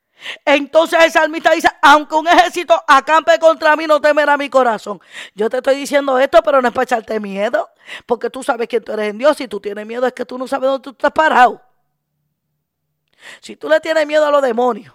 Entonces 0.44 1.02
el 1.02 1.10
salmista 1.10 1.50
dice, 1.50 1.68
aunque 1.82 2.14
un 2.14 2.28
ejército 2.28 2.80
acampe 2.86 3.40
contra 3.40 3.74
mí, 3.74 3.88
no 3.88 4.00
temerá 4.00 4.36
mi 4.36 4.48
corazón. 4.48 5.00
Yo 5.34 5.50
te 5.50 5.56
estoy 5.56 5.74
diciendo 5.74 6.16
esto, 6.16 6.40
pero 6.44 6.62
no 6.62 6.68
es 6.68 6.74
para 6.74 6.84
echarte 6.84 7.18
miedo, 7.18 7.68
porque 8.06 8.30
tú 8.30 8.44
sabes 8.44 8.68
que 8.68 8.80
tú 8.80 8.92
eres 8.92 9.10
en 9.10 9.18
Dios. 9.18 9.36
Si 9.36 9.48
tú 9.48 9.58
tienes 9.58 9.84
miedo 9.84 10.06
es 10.06 10.12
que 10.12 10.24
tú 10.24 10.38
no 10.38 10.46
sabes 10.46 10.70
dónde 10.70 10.84
tú 10.84 10.90
estás 10.90 11.10
parado. 11.10 11.60
Si 13.40 13.56
tú 13.56 13.68
le 13.68 13.80
tienes 13.80 14.06
miedo 14.06 14.24
a 14.24 14.30
los 14.30 14.42
demonios, 14.42 14.94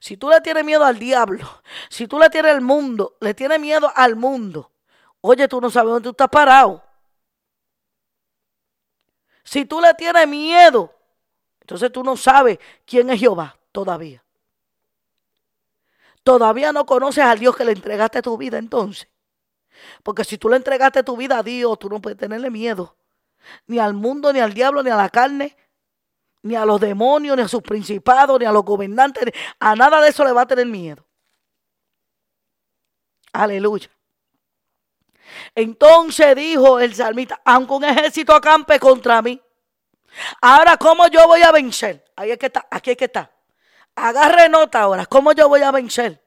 si 0.00 0.16
tú 0.16 0.28
le 0.28 0.40
tienes 0.40 0.64
miedo 0.64 0.84
al 0.84 0.98
diablo, 0.98 1.46
si 1.88 2.06
tú 2.06 2.18
le 2.18 2.30
tienes 2.30 2.52
al 2.52 2.60
mundo, 2.60 3.16
le 3.20 3.34
tienes 3.34 3.60
miedo 3.60 3.90
al 3.94 4.16
mundo, 4.16 4.70
oye, 5.20 5.48
tú 5.48 5.60
no 5.60 5.70
sabes 5.70 5.90
dónde 5.90 6.04
tú 6.04 6.10
estás 6.10 6.28
parado. 6.28 6.82
Si 9.44 9.64
tú 9.64 9.80
le 9.80 9.94
tienes 9.94 10.28
miedo, 10.28 10.94
entonces 11.60 11.90
tú 11.90 12.04
no 12.04 12.16
sabes 12.16 12.58
quién 12.84 13.08
es 13.10 13.20
Jehová 13.20 13.58
todavía. 13.72 14.22
Todavía 16.22 16.72
no 16.72 16.84
conoces 16.84 17.24
al 17.24 17.38
Dios 17.38 17.56
que 17.56 17.64
le 17.64 17.72
entregaste 17.72 18.20
tu 18.20 18.36
vida 18.36 18.58
entonces. 18.58 19.08
Porque 20.02 20.24
si 20.24 20.36
tú 20.36 20.48
le 20.48 20.56
entregaste 20.56 21.02
tu 21.02 21.16
vida 21.16 21.38
a 21.38 21.42
Dios, 21.42 21.78
tú 21.78 21.88
no 21.88 22.00
puedes 22.00 22.18
tenerle 22.18 22.50
miedo. 22.50 22.96
Ni 23.66 23.78
al 23.78 23.94
mundo, 23.94 24.32
ni 24.32 24.40
al 24.40 24.52
diablo, 24.52 24.82
ni 24.82 24.90
a 24.90 24.96
la 24.96 25.08
carne, 25.08 25.56
ni 26.42 26.54
a 26.54 26.64
los 26.64 26.80
demonios, 26.80 27.36
ni 27.36 27.42
a 27.42 27.48
sus 27.48 27.62
principados, 27.62 28.38
ni 28.38 28.46
a 28.46 28.52
los 28.52 28.64
gobernantes, 28.64 29.32
a 29.58 29.74
nada 29.74 30.00
de 30.00 30.08
eso 30.08 30.24
le 30.24 30.32
va 30.32 30.42
a 30.42 30.46
tener 30.46 30.66
miedo. 30.66 31.04
Aleluya. 33.32 33.90
Entonces 35.54 36.34
dijo 36.34 36.80
el 36.80 36.94
salmista, 36.94 37.40
aunque 37.44 37.74
un 37.74 37.84
ejército 37.84 38.34
acampe 38.34 38.78
contra 38.80 39.20
mí, 39.22 39.40
ahora 40.40 40.76
cómo 40.76 41.06
yo 41.08 41.26
voy 41.26 41.42
a 41.42 41.52
vencer. 41.52 42.04
Ahí 42.16 42.30
es 42.30 42.38
que 42.38 42.46
está, 42.46 42.66
aquí 42.70 42.92
es 42.92 42.96
que 42.96 43.04
está. 43.04 43.30
Agarre 43.94 44.48
nota 44.48 44.80
ahora, 44.80 45.06
cómo 45.06 45.32
yo 45.32 45.48
voy 45.48 45.62
a 45.62 45.70
vencer. 45.70 46.24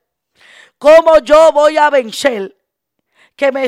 Cómo 0.77 1.19
yo 1.19 1.51
voy 1.51 1.77
a 1.77 1.89
vencer 1.89 2.57
que 3.35 3.51
me, 3.51 3.67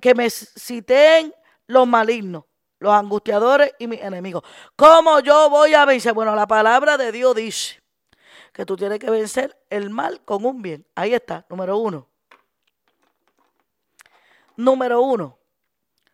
que 0.00 0.14
me 0.14 0.30
citen 0.30 1.34
los 1.66 1.86
malignos 1.86 2.44
los 2.78 2.92
angustiadores 2.92 3.72
y 3.78 3.86
mis 3.86 4.00
enemigos. 4.00 4.42
¿Cómo 4.76 5.20
yo 5.20 5.48
voy 5.50 5.74
a 5.74 5.84
vencer? 5.84 6.12
Bueno, 6.12 6.34
la 6.34 6.46
palabra 6.46 6.96
de 6.96 7.12
Dios 7.12 7.34
dice 7.34 7.82
que 8.52 8.64
tú 8.64 8.76
tienes 8.76 8.98
que 8.98 9.10
vencer 9.10 9.58
el 9.70 9.90
mal 9.90 10.22
con 10.24 10.44
un 10.44 10.62
bien. 10.62 10.86
Ahí 10.94 11.14
está, 11.14 11.44
número 11.48 11.78
uno. 11.78 12.08
Número 14.56 15.02
uno. 15.02 15.38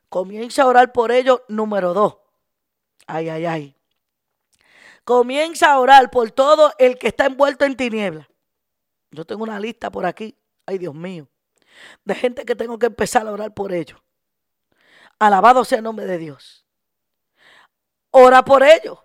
Comienza 0.09 0.63
a 0.63 0.67
orar 0.67 0.93
por 0.93 1.13
ellos. 1.13 1.41
Número 1.49 1.95
dos. 1.95 2.17
Ay, 3.07 3.29
ay, 3.29 3.47
ay. 3.47 3.77
Comienza 5.05 5.73
a 5.73 5.79
orar 5.79 6.11
por 6.11 6.31
todo 6.31 6.73
el 6.79 6.99
que 6.99 7.09
está 7.09 7.27
envuelto 7.27 7.65
en 7.65 7.77
tinieblas. 7.77 8.27
Yo 9.11 9.25
tengo 9.25 9.43
una 9.43 9.59
lista 9.59 9.91
por 9.91 10.07
aquí. 10.07 10.37
Ay, 10.67 10.79
Dios 10.79 10.95
mío. 10.95 11.29
De 12.05 12.15
gente 12.15 12.45
que 12.45 12.55
tengo 12.55 12.79
que 12.79 12.87
empezar 12.87 13.27
a 13.27 13.33
orar 13.33 13.53
por 13.55 13.73
ellos. 13.73 14.01
Alabado 15.19 15.65
sea 15.65 15.79
el 15.79 15.85
nombre 15.85 16.07
de 16.07 16.19
Dios. 16.19 16.65
Ora 18.11 18.45
por 18.45 18.63
ellos. 18.63 18.99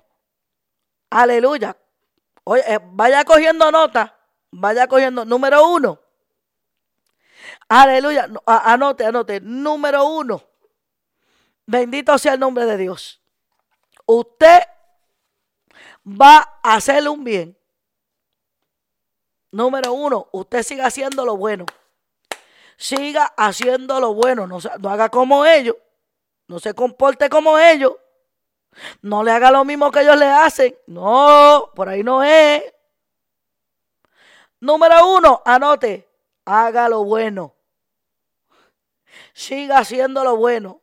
Aleluya. 1.09 1.77
Eh, 2.67 2.79
vaya 2.91 3.23
cogiendo 3.23 3.71
nota. 3.71 4.17
Vaya 4.51 4.87
cogiendo. 4.87 5.25
Número 5.25 5.67
uno. 5.67 5.99
Aleluya. 7.69 8.29
Anote, 8.45 9.05
anote. 9.05 9.39
Número 9.41 10.05
uno. 10.05 10.43
Bendito 11.65 12.17
sea 12.17 12.33
el 12.33 12.39
nombre 12.39 12.65
de 12.65 12.77
Dios. 12.77 13.21
Usted 14.05 14.63
va 16.05 16.59
a 16.63 16.75
hacerle 16.75 17.09
un 17.09 17.23
bien. 17.23 17.57
Número 19.51 19.93
uno, 19.93 20.27
usted 20.31 20.63
siga 20.63 20.85
haciendo 20.85 21.25
lo 21.25 21.35
bueno. 21.35 21.65
Siga 22.77 23.33
haciendo 23.37 23.99
lo 23.99 24.13
bueno. 24.13 24.45
No, 24.47 24.59
no 24.79 24.89
haga 24.89 25.09
como 25.09 25.45
ellos. 25.45 25.75
No 26.47 26.59
se 26.59 26.73
comporte 26.73 27.29
como 27.29 27.57
ellos. 27.57 27.93
No 29.01 29.23
le 29.23 29.31
haga 29.31 29.51
lo 29.51 29.65
mismo 29.65 29.91
que 29.91 30.01
ellos 30.01 30.17
le 30.17 30.27
hacen. 30.27 30.77
No, 30.87 31.71
por 31.75 31.89
ahí 31.89 32.03
no 32.03 32.23
es. 32.23 32.63
Número 34.59 35.15
uno, 35.15 35.41
anote, 35.45 36.07
haga 36.45 36.89
lo 36.89 37.03
bueno. 37.03 37.53
Siga 39.33 39.79
haciendo 39.79 40.23
lo 40.23 40.35
bueno. 40.35 40.81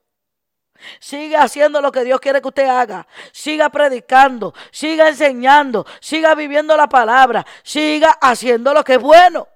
Siga 1.00 1.42
haciendo 1.42 1.80
lo 1.80 1.90
que 1.90 2.04
Dios 2.04 2.20
quiere 2.20 2.40
que 2.42 2.48
usted 2.48 2.68
haga. 2.68 3.06
Siga 3.32 3.70
predicando, 3.70 4.54
siga 4.70 5.08
enseñando, 5.08 5.86
siga 6.00 6.34
viviendo 6.34 6.76
la 6.76 6.88
palabra, 6.88 7.46
siga 7.62 8.10
haciendo 8.20 8.74
lo 8.74 8.84
que 8.84 8.94
es 8.94 9.00
bueno. 9.00 9.48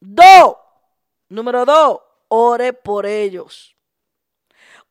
Dos, 0.00 0.56
número 1.28 1.64
dos, 1.64 2.00
ore 2.28 2.72
por 2.72 3.06
ellos. 3.06 3.73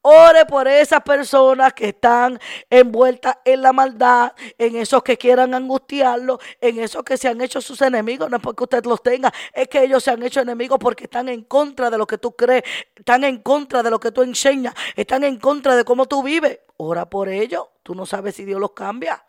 Ore 0.05 0.45
por 0.45 0.67
esas 0.67 1.01
personas 1.01 1.71
que 1.73 1.87
están 1.87 2.37
envueltas 2.69 3.37
en 3.45 3.61
la 3.61 3.71
maldad, 3.71 4.33
en 4.57 4.75
esos 4.75 5.01
que 5.01 5.17
quieran 5.17 5.53
angustiarlo, 5.53 6.39
en 6.59 6.77
esos 6.79 7.03
que 7.03 7.15
se 7.15 7.29
han 7.29 7.39
hecho 7.39 7.61
sus 7.61 7.81
enemigos. 7.81 8.29
No 8.29 8.35
es 8.35 8.43
porque 8.43 8.65
usted 8.65 8.83
los 8.83 9.01
tenga, 9.01 9.33
es 9.53 9.69
que 9.69 9.81
ellos 9.81 10.03
se 10.03 10.11
han 10.11 10.21
hecho 10.21 10.41
enemigos 10.41 10.77
porque 10.77 11.05
están 11.05 11.29
en 11.29 11.43
contra 11.43 11.89
de 11.89 11.97
lo 11.97 12.05
que 12.05 12.17
tú 12.17 12.35
crees, 12.35 12.63
están 12.93 13.23
en 13.23 13.41
contra 13.41 13.81
de 13.81 13.89
lo 13.89 13.97
que 13.97 14.11
tú 14.11 14.23
enseñas, 14.23 14.73
están 14.93 15.23
en 15.23 15.39
contra 15.39 15.73
de 15.73 15.85
cómo 15.85 16.05
tú 16.05 16.21
vives. 16.21 16.59
Ora 16.75 17.09
por 17.09 17.29
ellos. 17.29 17.67
Tú 17.81 17.95
no 17.95 18.05
sabes 18.05 18.35
si 18.35 18.43
Dios 18.43 18.59
los 18.59 18.71
cambia. 18.71 19.25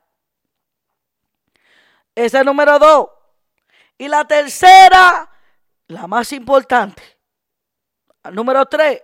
Ese 2.16 2.38
es 2.40 2.44
número 2.44 2.80
dos. 2.80 3.10
Y 3.96 4.08
la 4.08 4.26
tercera, 4.26 5.30
la 5.86 6.08
más 6.08 6.32
importante. 6.32 7.00
Número 8.32 8.66
tres 8.66 9.02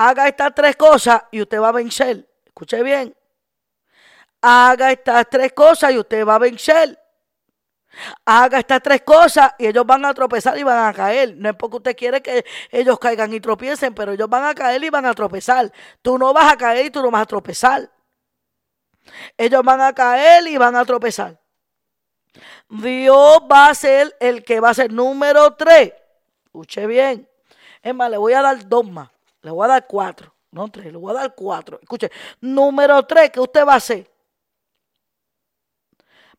Haga 0.00 0.28
estas 0.28 0.54
tres 0.54 0.76
cosas 0.76 1.24
y 1.32 1.42
usted 1.42 1.60
va 1.60 1.70
a 1.70 1.72
vencer. 1.72 2.24
Escuche 2.46 2.80
bien. 2.84 3.12
Haga 4.40 4.92
estas 4.92 5.26
tres 5.28 5.52
cosas 5.52 5.90
y 5.90 5.98
usted 5.98 6.24
va 6.24 6.36
a 6.36 6.38
vencer. 6.38 6.96
Haga 8.24 8.60
estas 8.60 8.80
tres 8.80 9.02
cosas 9.02 9.54
y 9.58 9.66
ellos 9.66 9.84
van 9.84 10.04
a 10.04 10.14
tropezar 10.14 10.56
y 10.56 10.62
van 10.62 10.86
a 10.86 10.92
caer. 10.92 11.34
No 11.36 11.48
es 11.48 11.56
porque 11.56 11.78
usted 11.78 11.96
quiere 11.96 12.22
que 12.22 12.44
ellos 12.70 12.96
caigan 13.00 13.34
y 13.34 13.40
tropiecen, 13.40 13.92
pero 13.92 14.12
ellos 14.12 14.28
van 14.28 14.44
a 14.44 14.54
caer 14.54 14.84
y 14.84 14.88
van 14.88 15.04
a 15.04 15.14
tropezar. 15.14 15.72
Tú 16.00 16.16
no 16.16 16.32
vas 16.32 16.52
a 16.52 16.56
caer 16.56 16.86
y 16.86 16.90
tú 16.90 17.02
no 17.02 17.10
vas 17.10 17.22
a 17.22 17.26
tropezar. 17.26 17.90
Ellos 19.36 19.64
van 19.64 19.80
a 19.80 19.92
caer 19.92 20.46
y 20.46 20.56
van 20.58 20.76
a 20.76 20.84
tropezar. 20.84 21.40
Dios 22.68 23.40
va 23.50 23.70
a 23.70 23.74
ser 23.74 24.16
el 24.20 24.44
que 24.44 24.60
va 24.60 24.70
a 24.70 24.74
ser 24.74 24.92
número 24.92 25.56
tres. 25.56 25.92
Escuche 26.44 26.86
bien. 26.86 27.28
Es 27.82 27.92
más, 27.92 28.08
le 28.08 28.16
voy 28.16 28.34
a 28.34 28.42
dar 28.42 28.68
dos 28.68 28.88
más. 28.88 29.08
Le 29.42 29.50
voy 29.50 29.64
a 29.64 29.68
dar 29.68 29.86
cuatro, 29.86 30.34
no 30.50 30.68
tres, 30.68 30.92
le 30.92 30.98
voy 30.98 31.10
a 31.12 31.20
dar 31.20 31.34
cuatro. 31.34 31.78
Escuche, 31.80 32.10
número 32.40 33.04
tres, 33.04 33.30
¿qué 33.30 33.40
usted 33.40 33.66
va 33.66 33.74
a 33.74 33.76
hacer? 33.76 34.10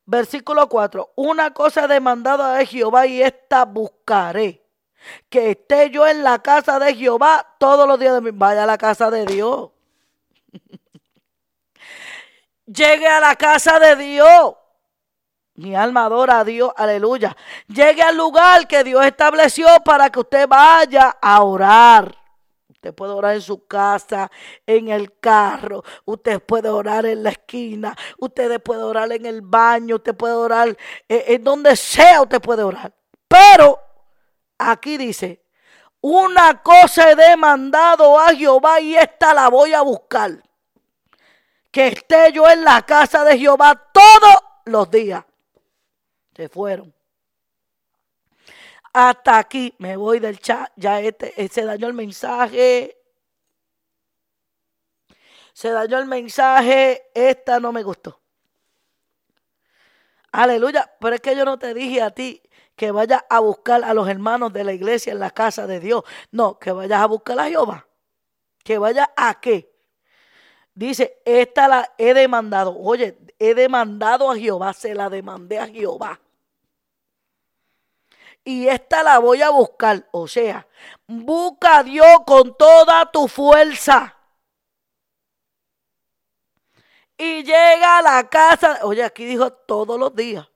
Versículo 0.10 0.68
4. 0.68 1.14
Una 1.18 1.54
cosa 1.54 1.88
demandada 1.88 2.56
de 2.56 2.66
Jehová 2.66 3.06
y 3.06 3.22
esta 3.22 3.64
buscaré. 3.64 4.66
Que 5.30 5.52
esté 5.52 5.92
yo 5.92 6.08
en 6.08 6.24
la 6.24 6.40
casa 6.40 6.80
de 6.80 6.96
Jehová 6.96 7.46
todos 7.60 7.88
los 7.88 8.00
días 8.00 8.16
de 8.16 8.22
mi 8.22 8.32
Vaya 8.32 8.64
a 8.64 8.66
la 8.66 8.80
casa 8.80 9.12
de 9.12 9.28
Dios. 9.28 9.70
Llegue 12.66 13.08
a 13.08 13.20
la 13.20 13.36
casa 13.36 13.80
de 13.80 13.96
Dios. 13.98 14.56
Mi 15.54 15.76
alma 15.76 16.06
adora 16.06 16.40
a 16.40 16.44
Dios, 16.44 16.72
aleluya. 16.76 17.38
Llegue 17.68 18.02
al 18.02 18.18
lugar 18.18 18.68
que 18.68 18.84
Dios 18.84 19.06
estableció 19.06 19.68
para 19.86 20.10
que 20.10 20.22
usted 20.22 20.48
vaya 20.48 21.18
a 21.22 21.44
orar. 21.44 22.19
Usted 22.80 22.96
puede 22.96 23.12
orar 23.12 23.36
en 23.36 23.42
su 23.42 23.68
casa, 23.68 24.32
en 24.66 24.88
el 24.88 25.20
carro, 25.20 25.84
usted 26.06 26.42
puede 26.42 26.70
orar 26.70 27.06
en 27.06 27.24
la 27.24 27.32
esquina, 27.32 27.94
usted 28.20 28.62
puede 28.62 28.84
orar 28.84 29.12
en 29.12 29.26
el 29.26 29.42
baño, 29.42 29.98
usted 29.98 30.16
puede 30.16 30.36
orar 30.36 30.70
eh, 31.10 31.26
en 31.28 31.44
donde 31.44 31.76
sea, 31.76 32.22
usted 32.22 32.40
puede 32.40 32.64
orar. 32.64 32.94
Pero 33.28 33.78
aquí 34.58 34.96
dice, 34.96 35.44
una 36.00 36.64
cosa 36.64 37.12
he 37.12 37.16
demandado 37.18 38.18
a 38.18 38.30
Jehová 38.34 38.80
y 38.80 38.96
esta 38.96 39.34
la 39.34 39.50
voy 39.50 39.74
a 39.74 39.82
buscar. 39.82 40.42
Que 41.70 41.88
esté 41.90 42.32
yo 42.32 42.50
en 42.50 42.64
la 42.64 42.82
casa 42.84 43.26
de 43.26 43.38
Jehová 43.38 43.76
todos 43.92 44.36
los 44.64 44.90
días. 44.90 45.26
Se 46.34 46.48
fueron. 46.48 46.94
Hasta 49.02 49.38
aquí 49.38 49.74
me 49.78 49.96
voy 49.96 50.20
del 50.20 50.40
chat. 50.40 50.74
Ya 50.76 51.00
este, 51.00 51.42
eh, 51.42 51.48
se 51.48 51.64
dañó 51.64 51.88
el 51.88 51.94
mensaje. 51.94 52.98
Se 55.54 55.70
dañó 55.70 56.00
el 56.00 56.06
mensaje. 56.06 57.10
Esta 57.14 57.62
no 57.62 57.72
me 57.72 57.82
gustó. 57.82 58.20
Aleluya. 60.34 60.94
Pero 61.00 61.16
es 61.16 61.22
que 61.22 61.34
yo 61.34 61.46
no 61.46 61.58
te 61.58 61.74
dije 61.74 62.02
a 62.02 62.12
ti 62.12 62.44
que 62.76 62.92
vayas 62.92 63.24
a 63.30 63.40
buscar 63.40 63.86
a 63.86 63.94
los 63.94 64.10
hermanos 64.10 64.52
de 64.52 64.66
la 64.66 64.74
iglesia 64.74 65.14
en 65.14 65.20
la 65.20 65.32
casa 65.32 65.66
de 65.66 65.80
Dios. 65.80 66.04
No, 66.32 66.60
que 66.60 66.74
vayas 66.74 67.00
a 67.00 67.06
buscar 67.06 67.40
a 67.40 67.46
Jehová. 67.46 67.88
Que 68.66 68.78
vayas 68.80 69.08
a 69.16 69.40
qué. 69.40 69.74
Dice, 70.74 71.22
esta 71.24 71.70
la 71.70 71.94
he 71.98 72.14
demandado. 72.14 72.78
Oye, 72.78 73.18
he 73.40 73.56
demandado 73.56 74.30
a 74.30 74.36
Jehová. 74.36 74.74
Se 74.74 74.94
la 74.94 75.10
demandé 75.10 75.58
a 75.58 75.68
Jehová 75.68 76.20
y 78.50 78.68
esta 78.68 79.04
la 79.04 79.20
voy 79.20 79.44
a 79.44 79.52
buscar. 79.52 80.08
O 80.10 80.28
sea, 80.28 80.66
busca 81.06 81.78
a 81.78 81.84
Dios 81.84 82.22
con 82.26 82.58
toda 82.58 83.06
tu 83.12 83.28
fuerza. 83.28 84.16
Y 87.16 87.44
llega 87.44 88.00
a 88.00 88.02
la 88.02 88.28
casa. 88.28 88.80
Oye, 88.82 89.04
aquí 89.04 89.26
dijo 89.26 89.54
todos 89.54 90.00
los 90.00 90.16
días. 90.16 90.48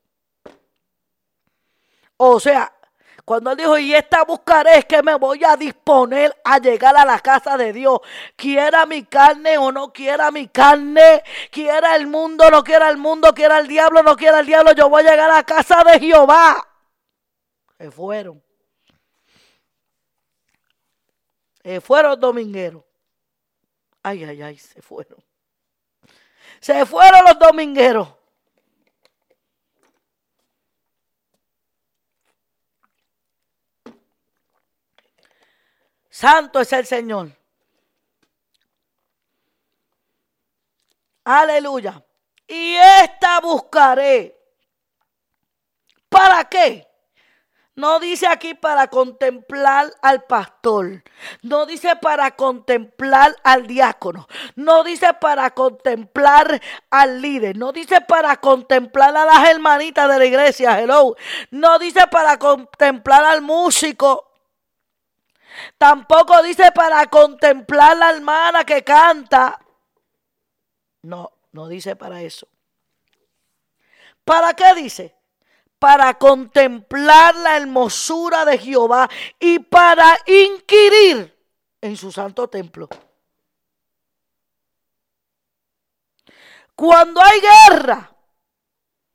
O 2.17 2.39
sea, 2.39 2.73
cuando 3.23 3.51
él 3.51 3.57
dijo, 3.57 3.77
y 3.77 3.93
esta 3.93 4.23
buscaré, 4.23 4.79
es 4.79 4.85
que 4.85 5.03
me 5.03 5.13
voy 5.13 5.43
a 5.43 5.55
disponer 5.55 6.35
a 6.43 6.57
llegar 6.57 6.97
a 6.97 7.05
la 7.05 7.19
casa 7.19 7.57
de 7.57 7.73
Dios. 7.73 7.99
Quiera 8.35 8.87
mi 8.87 9.03
carne 9.03 9.59
o 9.59 9.71
no 9.71 9.93
quiera 9.93 10.31
mi 10.31 10.47
carne, 10.47 11.21
quiera 11.51 11.95
el 11.95 12.07
mundo, 12.07 12.49
no 12.49 12.63
quiera 12.63 12.89
el 12.89 12.97
mundo, 12.97 13.35
quiera 13.35 13.59
el 13.59 13.67
diablo, 13.67 14.01
no 14.01 14.15
quiera 14.15 14.39
el 14.39 14.47
diablo, 14.47 14.71
yo 14.73 14.89
voy 14.89 15.05
a 15.05 15.11
llegar 15.11 15.29
a 15.29 15.35
la 15.35 15.43
casa 15.43 15.83
de 15.83 15.99
Jehová. 15.99 16.72
Se 17.77 17.91
fueron. 17.91 18.43
Se 21.63 21.81
fueron 21.81 22.19
domingueros. 22.19 22.83
Ay, 24.01 24.23
ay, 24.23 24.41
ay, 24.41 24.57
se 24.57 24.81
fueron. 24.81 25.23
Se 26.59 26.85
fueron 26.85 27.23
los 27.25 27.39
domingueros. 27.39 28.09
Santo 36.09 36.59
es 36.59 36.71
el 36.73 36.85
Señor. 36.85 37.31
Aleluya. 41.23 42.05
Y 42.47 42.75
esta 42.75 43.39
buscaré. 43.39 44.37
¿Para 46.07 46.47
qué? 46.47 46.92
No 47.75 47.99
dice 47.99 48.27
aquí 48.27 48.53
para 48.53 48.87
contemplar 48.87 49.91
al 50.03 50.23
pastor. 50.25 51.03
No 51.41 51.65
dice 51.65 51.95
para 51.95 52.35
contemplar 52.35 53.35
al 53.43 53.65
diácono. 53.65 54.27
No 54.55 54.83
dice 54.83 55.13
para 55.15 55.49
contemplar 55.51 56.61
al 56.91 57.19
líder. 57.19 57.57
No 57.57 57.71
dice 57.71 58.01
para 58.01 58.37
contemplar 58.37 59.17
a 59.17 59.25
las 59.25 59.49
hermanitas 59.49 60.07
de 60.07 60.19
la 60.19 60.25
iglesia. 60.25 60.79
Hello. 60.79 61.15
No 61.49 61.79
dice 61.79 62.05
para 62.11 62.37
contemplar 62.37 63.25
al 63.25 63.41
músico. 63.41 64.31
Tampoco 65.79 66.43
dice 66.43 66.71
para 66.71 67.07
contemplar 67.07 67.97
la 67.97 68.11
hermana 68.11 68.63
que 68.63 68.83
canta. 68.83 69.59
No, 71.01 71.31
no 71.51 71.67
dice 71.67 71.95
para 71.95 72.21
eso. 72.21 72.47
¿Para 74.23 74.53
qué 74.53 74.73
dice? 74.75 75.15
Para 75.83 76.13
contemplar 76.13 77.35
la 77.35 77.57
hermosura 77.57 78.45
de 78.45 78.57
Jehová 78.57 79.09
y 79.37 79.59
para 79.59 80.17
inquirir 80.25 81.37
en 81.81 81.97
su 81.97 82.09
santo 82.09 82.47
templo. 82.47 82.87
Cuando 86.73 87.21
hay 87.21 87.41
guerra, 87.41 88.15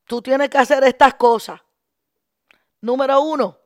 tú 0.04 0.20
tienes 0.20 0.50
que 0.50 0.58
hacer 0.58 0.84
estas 0.84 1.14
cosas. 1.14 1.58
Número 2.82 3.18
uno, 3.22 3.56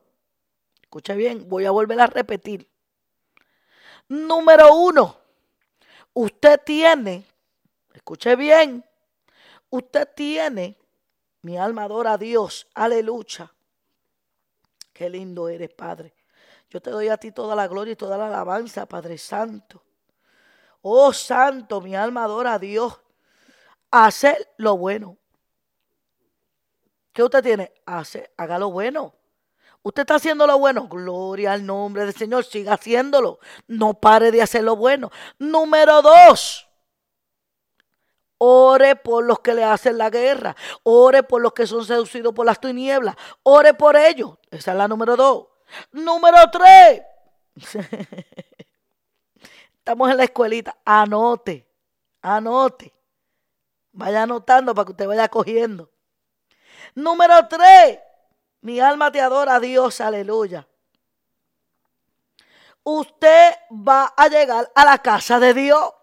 escuche 0.81 1.13
bien, 1.13 1.49
voy 1.49 1.65
a 1.65 1.71
volver 1.71 1.99
a 1.99 2.07
repetir. 2.07 2.71
Número 4.07 4.75
uno, 4.75 5.17
usted 6.13 6.57
tiene, 6.65 7.25
escuche 7.93 8.37
bien, 8.37 8.85
usted 9.69 10.07
tiene, 10.15 10.77
mi 11.43 11.57
alma 11.57 11.83
adora 11.83 12.13
a 12.13 12.17
Dios, 12.17 12.67
aleluya. 12.73 13.53
Qué 14.91 15.09
lindo 15.09 15.47
eres, 15.49 15.73
Padre. 15.73 16.13
Yo 16.69 16.81
te 16.81 16.89
doy 16.89 17.09
a 17.09 17.17
ti 17.17 17.31
toda 17.31 17.55
la 17.55 17.67
gloria 17.67 17.93
y 17.93 17.95
toda 17.95 18.17
la 18.17 18.27
alabanza, 18.27 18.85
Padre 18.85 19.17
Santo. 19.17 19.83
Oh 20.81 21.13
Santo, 21.13 21.81
mi 21.81 21.95
alma 21.95 22.23
adora 22.23 22.53
a 22.53 22.59
Dios. 22.59 22.99
Hacer 23.91 24.53
lo 24.57 24.77
bueno. 24.77 25.17
¿Qué 27.11 27.23
usted 27.23 27.43
tiene? 27.43 27.73
Hace, 27.85 28.31
haga 28.37 28.57
lo 28.57 28.71
bueno. 28.71 29.13
Usted 29.83 30.01
está 30.03 30.15
haciendo 30.15 30.47
lo 30.47 30.57
bueno. 30.57 30.87
Gloria 30.87 31.53
al 31.53 31.65
nombre 31.65 32.05
del 32.05 32.15
Señor. 32.15 32.45
Siga 32.45 32.73
haciéndolo. 32.73 33.39
No 33.67 33.93
pare 33.95 34.31
de 34.31 34.41
hacer 34.41 34.63
lo 34.63 34.75
bueno. 34.75 35.11
Número 35.37 36.01
dos. 36.01 36.69
Ore 38.45 38.97
por 38.97 39.23
los 39.23 39.39
que 39.39 39.53
le 39.53 39.63
hacen 39.63 39.97
la 39.97 40.09
guerra. 40.09 40.53
Ore 40.83 41.23
por 41.23 41.41
los 41.41 41.53
que 41.53 41.65
son 41.65 41.85
seducidos 41.85 42.33
por 42.33 42.45
las 42.45 42.59
tinieblas. 42.59 43.15
Ore 43.43 43.73
por 43.73 43.95
ellos. 43.95 44.37
Esa 44.51 44.71
es 44.71 44.77
la 44.77 44.89
número 44.89 45.15
dos. 45.15 45.47
Número 45.93 46.37
tres. 46.51 47.03
Estamos 49.77 50.11
en 50.11 50.17
la 50.17 50.25
escuelita. 50.25 50.75
Anote. 50.83 51.65
Anote. 52.21 52.93
Vaya 53.93 54.23
anotando 54.23 54.75
para 54.75 54.87
que 54.87 54.91
usted 54.91 55.07
vaya 55.07 55.29
cogiendo. 55.29 55.89
Número 56.95 57.47
tres, 57.47 57.99
mi 58.61 58.79
alma 58.81 59.09
te 59.09 59.21
adora, 59.21 59.59
Dios, 59.61 60.01
aleluya. 60.01 60.67
Usted 62.83 63.53
va 63.71 64.13
a 64.17 64.27
llegar 64.27 64.69
a 64.75 64.83
la 64.83 64.97
casa 64.97 65.39
de 65.39 65.53
Dios. 65.53 65.93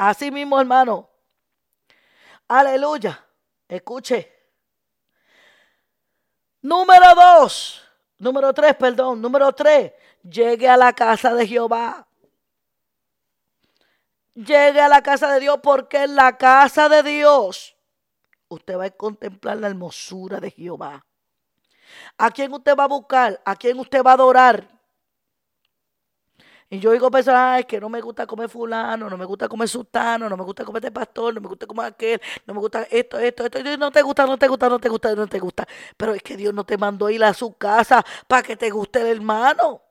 Así 0.00 0.30
mismo, 0.30 0.58
hermano. 0.58 1.10
Aleluya. 2.48 3.22
Escuche. 3.68 4.32
Número 6.62 7.14
dos. 7.14 7.82
Número 8.18 8.52
tres, 8.54 8.74
perdón. 8.76 9.20
Número 9.20 9.52
tres. 9.52 9.92
Llegue 10.22 10.68
a 10.68 10.76
la 10.76 10.92
casa 10.94 11.34
de 11.34 11.46
Jehová 11.46 12.06
llegue 14.34 14.80
a 14.80 14.88
la 14.88 15.02
casa 15.02 15.32
de 15.32 15.40
Dios 15.40 15.58
porque 15.62 16.04
en 16.04 16.16
la 16.16 16.36
casa 16.36 16.88
de 16.88 17.02
Dios 17.02 17.76
usted 18.48 18.76
va 18.76 18.86
a 18.86 18.90
contemplar 18.90 19.58
la 19.58 19.68
hermosura 19.68 20.40
de 20.40 20.50
Jehová. 20.50 21.04
¿A 22.16 22.30
quién 22.30 22.52
usted 22.52 22.76
va 22.76 22.84
a 22.84 22.88
buscar? 22.88 23.40
¿A 23.44 23.56
quién 23.56 23.78
usted 23.78 24.02
va 24.02 24.12
a 24.12 24.14
adorar? 24.14 24.79
Y 26.72 26.78
yo 26.78 26.92
digo 26.92 27.10
personas 27.10 27.64
que 27.64 27.80
no 27.80 27.88
me 27.88 28.00
gusta 28.00 28.28
comer 28.28 28.48
fulano, 28.48 29.10
no 29.10 29.18
me 29.18 29.24
gusta 29.24 29.48
comer 29.48 29.68
sultano, 29.68 30.28
no 30.28 30.36
me 30.36 30.44
gusta 30.44 30.64
comer 30.64 30.84
este 30.84 30.92
pastor, 30.92 31.34
no 31.34 31.40
me 31.40 31.48
gusta 31.48 31.66
comer 31.66 31.86
aquel, 31.86 32.20
no 32.46 32.54
me 32.54 32.60
gusta 32.60 32.86
esto, 32.88 33.18
esto, 33.18 33.44
esto. 33.44 33.58
Y 33.58 33.76
no 33.76 33.90
te 33.90 34.02
gusta, 34.02 34.24
no 34.24 34.38
te 34.38 34.46
gusta, 34.46 34.68
no 34.68 34.78
te 34.78 34.88
gusta, 34.88 35.14
no 35.16 35.26
te 35.26 35.40
gusta. 35.40 35.66
Pero 35.96 36.14
es 36.14 36.22
que 36.22 36.36
Dios 36.36 36.54
no 36.54 36.64
te 36.64 36.78
mandó 36.78 37.10
ir 37.10 37.24
a 37.24 37.34
su 37.34 37.54
casa 37.54 38.04
para 38.28 38.44
que 38.44 38.56
te 38.56 38.70
guste 38.70 39.00
el 39.00 39.08
hermano. 39.08 39.82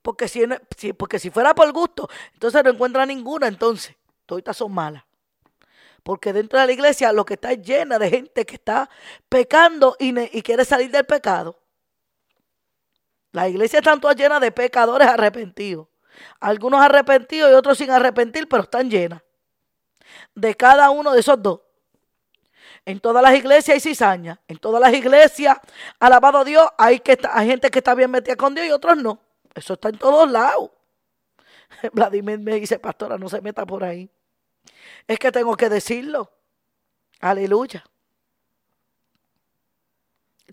Porque 0.00 0.26
si, 0.28 0.40
porque 0.94 1.18
si 1.18 1.28
fuera 1.30 1.54
por 1.54 1.70
gusto, 1.72 2.08
entonces 2.32 2.64
no 2.64 2.70
encuentra 2.70 3.04
ninguna, 3.04 3.48
entonces, 3.48 3.94
todas 4.24 4.56
son 4.56 4.72
malas. 4.72 5.04
Porque 6.02 6.32
dentro 6.32 6.58
de 6.58 6.66
la 6.66 6.72
iglesia 6.72 7.12
lo 7.12 7.26
que 7.26 7.34
está 7.34 7.52
llena 7.52 7.98
de 7.98 8.08
gente 8.08 8.46
que 8.46 8.54
está 8.54 8.88
pecando 9.28 9.96
y, 9.98 10.18
y 10.38 10.40
quiere 10.40 10.64
salir 10.64 10.90
del 10.90 11.04
pecado. 11.04 11.59
La 13.32 13.48
iglesia 13.48 13.78
está 13.78 13.96
todas 13.98 14.16
llena 14.16 14.40
de 14.40 14.50
pecadores 14.50 15.08
arrepentidos. 15.08 15.88
Algunos 16.40 16.80
arrepentidos 16.80 17.50
y 17.50 17.54
otros 17.54 17.78
sin 17.78 17.90
arrepentir, 17.90 18.48
pero 18.48 18.64
están 18.64 18.90
llenas. 18.90 19.22
De 20.34 20.54
cada 20.56 20.90
uno 20.90 21.12
de 21.12 21.20
esos 21.20 21.40
dos. 21.40 21.60
En 22.84 22.98
todas 22.98 23.22
las 23.22 23.34
iglesias 23.34 23.74
hay 23.74 23.80
cizaña. 23.80 24.40
En 24.48 24.58
todas 24.58 24.80
las 24.80 24.92
iglesias, 24.92 25.58
alabado 25.98 26.44
Dios, 26.44 26.66
hay, 26.76 27.00
que, 27.00 27.18
hay 27.30 27.48
gente 27.48 27.70
que 27.70 27.78
está 27.78 27.94
bien 27.94 28.10
metida 28.10 28.36
con 28.36 28.54
Dios 28.54 28.66
y 28.66 28.70
otros 28.70 28.96
no. 28.96 29.20
Eso 29.54 29.74
está 29.74 29.88
en 29.90 29.98
todos 29.98 30.30
lados. 30.30 30.70
Vladimir 31.92 32.38
me 32.38 32.54
dice, 32.56 32.78
pastora, 32.78 33.18
no 33.18 33.28
se 33.28 33.40
meta 33.40 33.64
por 33.66 33.84
ahí. 33.84 34.10
Es 35.06 35.18
que 35.18 35.30
tengo 35.30 35.56
que 35.56 35.68
decirlo. 35.68 36.32
Aleluya. 37.20 37.84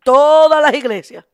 Todas 0.04 0.62
las 0.62 0.74
iglesias. 0.74 1.26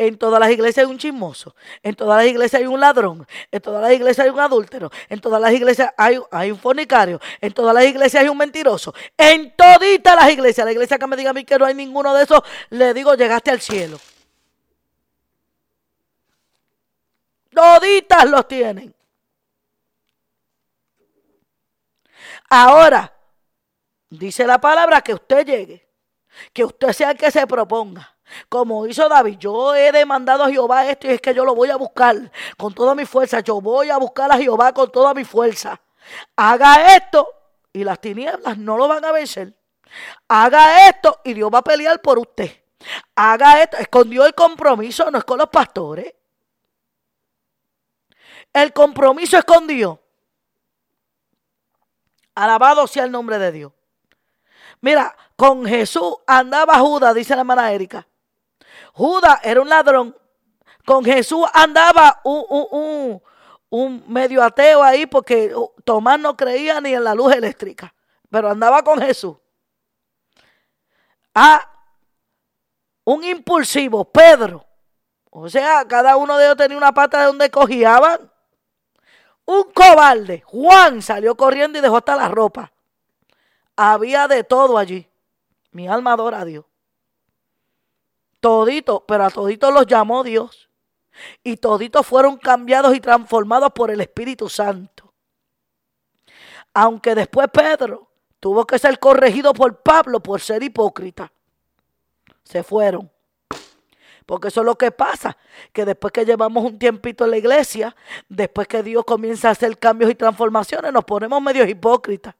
En 0.00 0.16
todas 0.16 0.38
las 0.38 0.50
iglesias 0.50 0.86
hay 0.86 0.90
un 0.90 0.96
chismoso. 0.96 1.56
En 1.82 1.96
todas 1.96 2.18
las 2.18 2.26
iglesias 2.30 2.60
hay 2.60 2.68
un 2.68 2.78
ladrón. 2.78 3.26
En 3.50 3.60
todas 3.60 3.82
las 3.82 3.92
iglesias 3.92 4.24
hay 4.24 4.30
un 4.30 4.38
adúltero. 4.38 4.92
En 5.08 5.20
todas 5.20 5.40
las 5.40 5.52
iglesias 5.52 5.92
hay, 5.96 6.20
hay 6.30 6.52
un 6.52 6.58
fornicario. 6.58 7.20
En 7.40 7.52
todas 7.52 7.74
las 7.74 7.84
iglesias 7.84 8.22
hay 8.22 8.28
un 8.28 8.38
mentiroso. 8.38 8.94
En 9.16 9.56
toditas 9.56 10.14
las 10.14 10.30
iglesias. 10.30 10.64
La 10.64 10.70
iglesia 10.70 10.98
que 10.98 11.06
me 11.08 11.16
diga 11.16 11.30
a 11.30 11.32
mí 11.32 11.44
que 11.44 11.58
no 11.58 11.64
hay 11.64 11.74
ninguno 11.74 12.14
de 12.14 12.22
esos, 12.22 12.40
le 12.70 12.94
digo, 12.94 13.14
llegaste 13.14 13.50
al 13.50 13.60
cielo. 13.60 13.98
Toditas 17.52 18.30
los 18.30 18.46
tienen. 18.46 18.94
Ahora, 22.50 23.12
dice 24.08 24.46
la 24.46 24.60
palabra 24.60 25.00
que 25.00 25.12
usted 25.12 25.44
llegue, 25.44 25.88
que 26.52 26.64
usted 26.64 26.92
sea 26.92 27.10
el 27.10 27.18
que 27.18 27.32
se 27.32 27.44
proponga. 27.48 28.16
Como 28.48 28.86
hizo 28.86 29.08
David, 29.08 29.38
yo 29.38 29.74
he 29.74 29.92
demandado 29.92 30.44
a 30.44 30.50
Jehová 30.50 30.88
esto 30.88 31.06
y 31.06 31.10
es 31.10 31.20
que 31.20 31.34
yo 31.34 31.44
lo 31.44 31.54
voy 31.54 31.70
a 31.70 31.76
buscar 31.76 32.30
con 32.56 32.74
toda 32.74 32.94
mi 32.94 33.04
fuerza. 33.04 33.40
Yo 33.40 33.60
voy 33.60 33.90
a 33.90 33.98
buscar 33.98 34.30
a 34.30 34.36
Jehová 34.36 34.72
con 34.72 34.90
toda 34.90 35.14
mi 35.14 35.24
fuerza. 35.24 35.80
Haga 36.36 36.96
esto 36.96 37.28
y 37.72 37.84
las 37.84 38.00
tinieblas 38.00 38.58
no 38.58 38.76
lo 38.76 38.88
van 38.88 39.04
a 39.04 39.12
vencer. 39.12 39.54
Haga 40.28 40.88
esto 40.88 41.20
y 41.24 41.34
Dios 41.34 41.50
va 41.52 41.58
a 41.58 41.64
pelear 41.64 42.00
por 42.00 42.18
usted. 42.18 42.50
Haga 43.14 43.62
esto. 43.62 43.76
Escondió 43.78 44.26
el 44.26 44.34
compromiso, 44.34 45.10
no 45.10 45.18
es 45.18 45.24
con 45.24 45.38
los 45.38 45.48
pastores. 45.48 46.14
El 48.52 48.72
compromiso 48.72 49.38
es 49.38 49.44
con 49.44 49.66
Dios. 49.66 49.98
Alabado 52.34 52.86
sea 52.86 53.04
el 53.04 53.10
nombre 53.10 53.38
de 53.38 53.52
Dios. 53.52 53.72
Mira, 54.80 55.16
con 55.36 55.66
Jesús 55.66 56.16
andaba 56.26 56.78
Judas, 56.78 57.14
dice 57.14 57.34
la 57.34 57.40
hermana 57.40 57.72
Erika. 57.72 58.06
Judas 58.92 59.40
era 59.42 59.60
un 59.60 59.68
ladrón. 59.68 60.16
Con 60.84 61.04
Jesús 61.04 61.46
andaba 61.52 62.20
un, 62.24 63.20
un, 63.70 64.04
medio 64.06 64.42
ateo 64.42 64.82
ahí 64.82 65.06
porque 65.06 65.54
Tomás 65.84 66.18
no 66.18 66.36
creía 66.36 66.80
ni 66.80 66.94
en 66.94 67.04
la 67.04 67.14
luz 67.14 67.34
eléctrica. 67.34 67.94
Pero 68.30 68.50
andaba 68.50 68.82
con 68.82 69.00
Jesús. 69.00 69.36
Ah, 71.34 71.70
un 73.04 73.24
impulsivo, 73.24 74.04
Pedro. 74.04 74.64
O 75.30 75.48
sea, 75.48 75.84
cada 75.86 76.16
uno 76.16 76.36
de 76.36 76.46
ellos 76.46 76.56
tenía 76.56 76.76
una 76.76 76.92
pata 76.92 77.20
de 77.20 77.26
donde 77.26 77.50
cogían. 77.50 78.30
Un 79.44 79.64
cobarde. 79.72 80.42
Juan 80.46 81.00
salió 81.00 81.34
corriendo 81.36 81.78
y 81.78 81.82
dejó 81.82 81.98
hasta 81.98 82.16
la 82.16 82.28
ropa. 82.28 82.72
Había 83.76 84.26
de 84.26 84.44
todo 84.44 84.76
allí. 84.76 85.08
Mi 85.70 85.86
alma 85.86 86.12
adora 86.12 86.40
a 86.40 86.44
Dios. 86.44 86.64
Todito, 88.40 89.04
pero 89.06 89.24
a 89.24 89.30
toditos 89.30 89.72
los 89.72 89.86
llamó 89.86 90.22
Dios. 90.22 90.68
Y 91.42 91.56
toditos 91.56 92.06
fueron 92.06 92.36
cambiados 92.36 92.94
y 92.94 93.00
transformados 93.00 93.72
por 93.72 93.90
el 93.90 94.00
Espíritu 94.00 94.48
Santo. 94.48 95.12
Aunque 96.74 97.14
después 97.14 97.48
Pedro 97.52 98.08
tuvo 98.38 98.64
que 98.66 98.78
ser 98.78 98.98
corregido 98.98 99.52
por 99.52 99.82
Pablo 99.82 100.20
por 100.20 100.40
ser 100.40 100.62
hipócrita. 100.62 101.32
Se 102.44 102.62
fueron. 102.62 103.10
Porque 104.24 104.48
eso 104.48 104.60
es 104.60 104.66
lo 104.66 104.76
que 104.76 104.90
pasa, 104.90 105.36
que 105.72 105.86
después 105.86 106.12
que 106.12 106.24
llevamos 106.24 106.62
un 106.62 106.78
tiempito 106.78 107.24
en 107.24 107.30
la 107.30 107.38
iglesia, 107.38 107.96
después 108.28 108.68
que 108.68 108.82
Dios 108.82 109.04
comienza 109.06 109.48
a 109.48 109.52
hacer 109.52 109.78
cambios 109.78 110.10
y 110.10 110.14
transformaciones, 110.14 110.92
nos 110.92 111.04
ponemos 111.04 111.40
medio 111.40 111.66
hipócritas. 111.66 112.34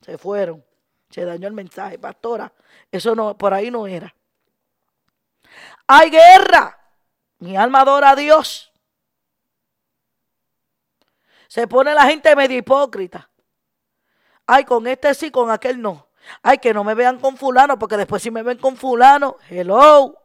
Se 0.00 0.18
fueron. 0.18 0.62
Se 1.08 1.24
dañó 1.24 1.46
el 1.46 1.54
mensaje, 1.54 1.98
pastora. 1.98 2.52
Eso 2.90 3.14
no, 3.14 3.38
por 3.38 3.54
ahí 3.54 3.70
no 3.70 3.86
era. 3.86 4.12
Hay 5.86 6.10
guerra. 6.10 6.78
Mi 7.38 7.56
alma 7.56 7.80
adora 7.80 8.10
a 8.10 8.16
Dios. 8.16 8.72
Se 11.48 11.66
pone 11.66 11.94
la 11.94 12.06
gente 12.06 12.34
medio 12.34 12.56
hipócrita. 12.56 13.28
Ay, 14.46 14.64
con 14.64 14.86
este 14.86 15.14
sí, 15.14 15.30
con 15.30 15.50
aquel 15.50 15.80
no. 15.80 16.08
Ay, 16.42 16.58
que 16.58 16.72
no 16.72 16.84
me 16.84 16.94
vean 16.94 17.18
con 17.18 17.36
fulano, 17.36 17.78
porque 17.78 17.96
después 17.96 18.22
si 18.22 18.30
me 18.30 18.42
ven 18.42 18.58
con 18.58 18.76
fulano, 18.76 19.36
hello. 19.50 20.18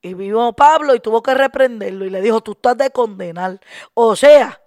Y 0.00 0.14
vino 0.14 0.52
Pablo 0.52 0.94
y 0.94 1.00
tuvo 1.00 1.22
que 1.22 1.34
reprenderlo 1.34 2.04
y 2.04 2.10
le 2.10 2.20
dijo, 2.20 2.40
tú 2.40 2.52
estás 2.52 2.76
de 2.76 2.90
condenar. 2.90 3.60
O 3.94 4.14
sea, 4.14 4.60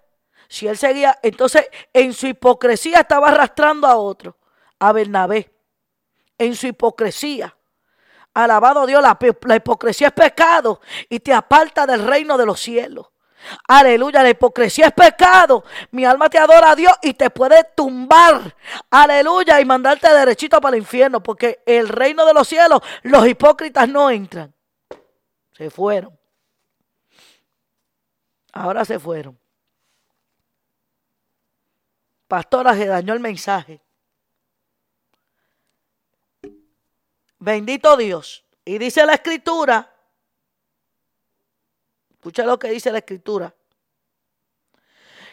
si 0.49 0.67
él 0.67 0.77
seguía, 0.77 1.17
entonces 1.23 1.69
en 1.93 2.13
su 2.13 2.27
hipocresía 2.27 2.99
estaba 2.99 3.29
arrastrando 3.29 3.87
a 3.87 3.95
otro, 3.95 4.37
a 4.79 4.91
Bernabé. 4.91 5.53
En 6.37 6.55
su 6.55 6.67
hipocresía. 6.67 7.55
Alabado 8.33 8.85
Dios, 8.85 9.01
la, 9.01 9.17
la 9.43 9.55
hipocresía 9.55 10.07
es 10.07 10.13
pecado 10.13 10.79
y 11.09 11.19
te 11.19 11.33
aparta 11.33 11.85
del 11.85 12.05
reino 12.05 12.37
de 12.37 12.45
los 12.45 12.59
cielos. 12.59 13.07
Aleluya, 13.67 14.23
la 14.23 14.29
hipocresía 14.29 14.87
es 14.87 14.93
pecado. 14.93 15.63
Mi 15.91 16.05
alma 16.05 16.29
te 16.29 16.37
adora 16.37 16.71
a 16.71 16.75
Dios 16.75 16.93
y 17.01 17.13
te 17.13 17.29
puede 17.29 17.63
tumbar. 17.75 18.55
Aleluya, 18.89 19.59
y 19.59 19.65
mandarte 19.65 20.13
derechito 20.13 20.61
para 20.61 20.75
el 20.75 20.83
infierno, 20.83 21.21
porque 21.21 21.61
el 21.65 21.89
reino 21.89 22.25
de 22.25 22.33
los 22.33 22.47
cielos, 22.47 22.81
los 23.03 23.27
hipócritas 23.27 23.87
no 23.89 24.09
entran. 24.09 24.53
Se 25.53 25.69
fueron. 25.69 26.17
Ahora 28.53 28.85
se 28.85 28.99
fueron. 28.99 29.39
Pastora, 32.27 32.73
se 32.75 32.85
dañó 32.85 33.13
el 33.13 33.19
mensaje. 33.19 33.81
Bendito 37.41 37.97
Dios. 37.97 38.45
Y 38.63 38.77
dice 38.77 39.05
la 39.05 39.15
escritura 39.15 39.91
Escucha 42.21 42.45
lo 42.45 42.59
que 42.59 42.69
dice 42.69 42.91
la 42.91 42.99
escritura. 42.99 43.51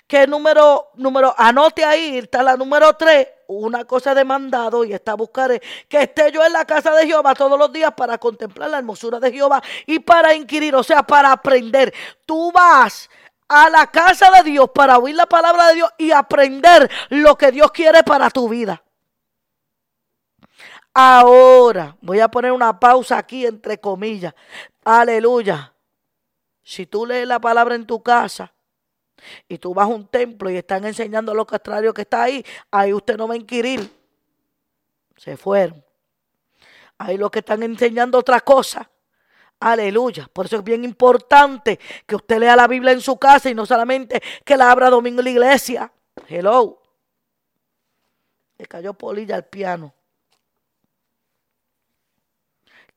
Que 0.06 0.26
número, 0.26 0.88
número, 0.94 1.34
anote 1.36 1.84
ahí, 1.84 2.16
está 2.16 2.42
la 2.42 2.56
número 2.56 2.94
3, 2.94 3.28
una 3.48 3.84
cosa 3.84 4.14
de 4.14 4.24
mandado 4.24 4.84
y 4.84 4.94
está 4.94 5.12
buscar 5.12 5.60
que 5.86 6.00
esté 6.00 6.32
yo 6.32 6.42
en 6.46 6.54
la 6.54 6.64
casa 6.64 6.94
de 6.94 7.06
Jehová 7.06 7.34
todos 7.34 7.58
los 7.58 7.70
días 7.70 7.92
para 7.94 8.16
contemplar 8.16 8.70
la 8.70 8.78
hermosura 8.78 9.20
de 9.20 9.30
Jehová 9.30 9.62
y 9.84 9.98
para 9.98 10.32
inquirir, 10.34 10.74
o 10.74 10.82
sea, 10.82 11.02
para 11.02 11.30
aprender. 11.30 11.92
Tú 12.24 12.50
vas 12.52 13.10
a 13.48 13.68
la 13.68 13.86
casa 13.88 14.30
de 14.30 14.50
Dios 14.50 14.70
para 14.74 14.96
oír 14.96 15.14
la 15.14 15.26
palabra 15.26 15.66
de 15.68 15.74
Dios 15.74 15.90
y 15.98 16.10
aprender 16.10 16.90
lo 17.10 17.36
que 17.36 17.52
Dios 17.52 17.70
quiere 17.70 18.02
para 18.02 18.30
tu 18.30 18.48
vida. 18.48 18.82
Ahora, 21.00 21.96
voy 22.00 22.18
a 22.18 22.26
poner 22.26 22.50
una 22.50 22.80
pausa 22.80 23.18
aquí 23.18 23.46
entre 23.46 23.78
comillas. 23.78 24.34
Aleluya. 24.84 25.72
Si 26.60 26.86
tú 26.86 27.06
lees 27.06 27.24
la 27.24 27.40
palabra 27.40 27.76
en 27.76 27.86
tu 27.86 28.02
casa 28.02 28.52
y 29.48 29.58
tú 29.58 29.72
vas 29.72 29.84
a 29.84 29.94
un 29.94 30.08
templo 30.08 30.50
y 30.50 30.56
están 30.56 30.84
enseñando 30.84 31.32
lo 31.34 31.46
contrario 31.46 31.94
que 31.94 32.02
está 32.02 32.24
ahí, 32.24 32.44
ahí 32.72 32.92
usted 32.92 33.16
no 33.16 33.28
va 33.28 33.34
a 33.34 33.36
inquirir. 33.36 33.88
Se 35.16 35.36
fueron. 35.36 35.84
Ahí 36.98 37.16
lo 37.16 37.30
que 37.30 37.38
están 37.38 37.62
enseñando 37.62 38.18
otra 38.18 38.40
cosa. 38.40 38.90
Aleluya. 39.60 40.28
Por 40.32 40.46
eso 40.46 40.56
es 40.56 40.64
bien 40.64 40.82
importante 40.82 41.78
que 42.06 42.16
usted 42.16 42.40
lea 42.40 42.56
la 42.56 42.66
Biblia 42.66 42.90
en 42.90 43.00
su 43.00 43.16
casa 43.18 43.48
y 43.48 43.54
no 43.54 43.66
solamente 43.66 44.20
que 44.44 44.56
la 44.56 44.68
abra 44.68 44.90
domingo 44.90 45.20
en 45.20 45.26
la 45.26 45.30
iglesia. 45.30 45.92
Hello. 46.26 46.82
Le 48.58 48.66
cayó 48.66 48.94
polilla 48.94 49.36
al 49.36 49.44
piano. 49.44 49.94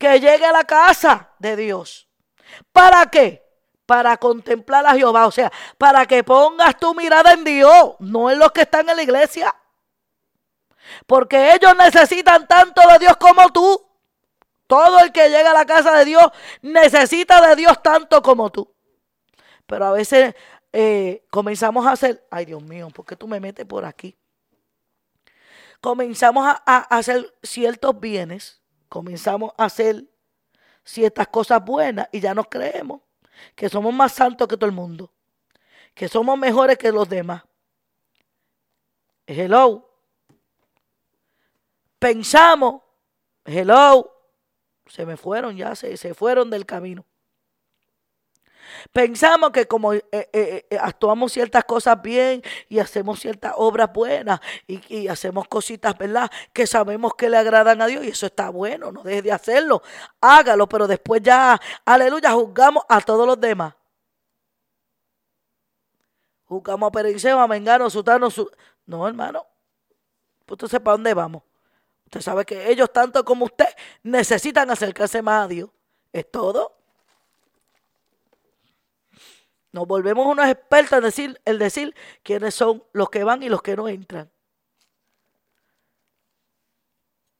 Que 0.02 0.20
llegue 0.20 0.45
a 0.45 0.52
la 0.52 0.64
casa 0.64 1.30
de 1.38 1.56
Dios. 1.56 2.10
¿Para 2.72 3.06
qué? 3.06 3.41
para 3.91 4.16
contemplar 4.16 4.86
a 4.88 4.93
Jehová. 4.93 5.28
O 5.28 5.32
sea, 5.32 5.52
para 5.78 6.06
que 6.06 6.24
pongas 6.24 6.80
tu 6.80 6.95
mirada 6.95 7.34
en 7.34 7.43
Dios, 7.43 7.95
no 7.99 8.32
en 8.32 8.39
los 8.39 8.54
que 8.54 8.62
están 8.62 8.89
en 8.89 8.95
la 8.95 9.04
iglesia. 9.04 9.54
Porque 11.06 11.54
ellos 11.54 11.76
necesitan 11.76 12.47
tanto 12.47 12.82
de 12.88 12.99
Dios 12.99 13.18
como 13.18 13.49
tú. 13.49 13.86
Todo 14.66 14.99
el 14.99 15.12
que 15.12 15.30
llega 15.30 15.52
a 15.52 15.54
la 15.54 15.66
casa 15.66 15.91
de 15.97 16.06
Dios 16.06 16.24
necesita 16.62 17.45
de 17.45 17.58
Dios 17.58 17.84
tanto 17.84 18.22
como 18.22 18.49
tú. 18.49 18.74
Pero 19.66 19.88
a 19.88 19.91
veces 19.91 20.36
eh, 20.72 21.26
comenzamos 21.30 21.86
a 21.86 21.91
hacer, 21.91 22.26
ay 22.32 22.45
Dios 22.45 22.64
mío, 22.64 22.88
¿por 22.91 23.06
qué 23.06 23.18
tú 23.18 23.28
me 23.28 23.41
metes 23.41 23.66
por 23.66 23.84
aquí? 23.84 24.18
Comenzamos 25.82 26.47
a, 26.47 26.64
a 26.66 26.78
hacer 26.97 27.36
ciertos 27.43 27.99
bienes, 27.99 28.61
comenzamos 28.92 29.54
a 29.58 29.64
hacer 29.64 30.04
ciertas 30.84 31.30
cosas 31.30 31.64
buenas 31.64 32.10
y 32.12 32.20
ya 32.20 32.34
nos 32.34 32.50
creemos 32.50 33.00
que 33.56 33.70
somos 33.70 33.94
más 33.94 34.12
santos 34.12 34.50
que 34.50 34.58
todo 34.58 34.66
el 34.66 34.76
mundo, 34.76 35.14
que 35.94 36.10
somos 36.10 36.38
mejores 36.38 36.78
que 36.78 36.92
los 36.92 37.08
demás. 37.08 37.42
Hello. 39.26 39.88
Pensamos, 42.00 42.82
hello, 43.46 44.12
se 44.86 45.06
me 45.06 45.16
fueron 45.16 45.56
ya, 45.56 45.74
se, 45.74 45.96
se 45.96 46.14
fueron 46.14 46.50
del 46.50 46.66
camino. 46.66 47.06
Pensamos 48.92 49.52
que 49.52 49.68
como 49.68 49.94
eh, 49.94 50.04
eh, 50.12 50.66
eh, 50.70 50.78
actuamos 50.80 51.32
ciertas 51.32 51.64
cosas 51.66 52.02
bien 52.02 52.42
y 52.70 52.80
hacemos 52.80 53.20
ciertas 53.20 53.54
obras 53.58 53.92
buenas 53.94 54.40
y, 54.68 55.08
hacemos 55.08 55.48
cositas, 55.48 55.98
¿verdad? 55.98 56.30
Que 56.54 56.68
sabemos 56.68 57.14
que 57.16 57.30
le 57.30 57.38
agradan 57.38 57.82
a 57.82 57.88
Dios 57.88 58.04
y 58.04 58.10
eso 58.10 58.26
está 58.26 58.50
bueno, 58.50 58.92
no 58.92 59.04
deje 59.04 59.22
de 59.22 59.32
hacerlo, 59.32 59.82
hágalo, 60.20 60.68
pero 60.68 60.88
después 60.88 61.22
ya, 61.22 61.60
aleluya, 61.86 62.32
juzgamos 62.32 62.84
a 62.88 63.02
todos 63.02 63.26
los 63.26 63.40
demás. 63.40 63.74
Juzgamos 66.46 66.88
a 66.88 66.92
Periceo, 66.92 67.40
a 67.40 67.48
Mengano, 67.48 67.86
a 67.86 67.90
Sutano, 67.90 68.30
su... 68.30 68.50
no 68.86 69.08
hermano, 69.08 69.46
pues 70.46 70.64
usted 70.64 70.78
sepa 70.78 70.92
dónde 70.92 71.14
vamos. 71.14 71.44
Usted 72.06 72.22
sabe 72.22 72.44
que 72.44 72.70
ellos, 72.70 72.92
tanto 72.92 73.24
como 73.24 73.46
usted, 73.46 73.70
necesitan 74.04 74.70
acercarse 74.70 75.22
más 75.22 75.46
a 75.46 75.48
Dios. 75.48 75.70
Es 76.12 76.30
todo. 76.30 76.81
Nos 79.72 79.88
volvemos 79.88 80.26
unos 80.26 80.48
expertos 80.48 80.98
en 80.98 81.04
decir, 81.04 81.42
el 81.46 81.58
decir 81.58 81.96
quiénes 82.24 82.54
son 82.54 82.84
los 82.92 83.10
que 83.10 83.24
van 83.24 83.42
y 83.42 83.50
los 83.50 83.62
que 83.62 83.76
no 83.76 83.88
entran. 83.88 84.30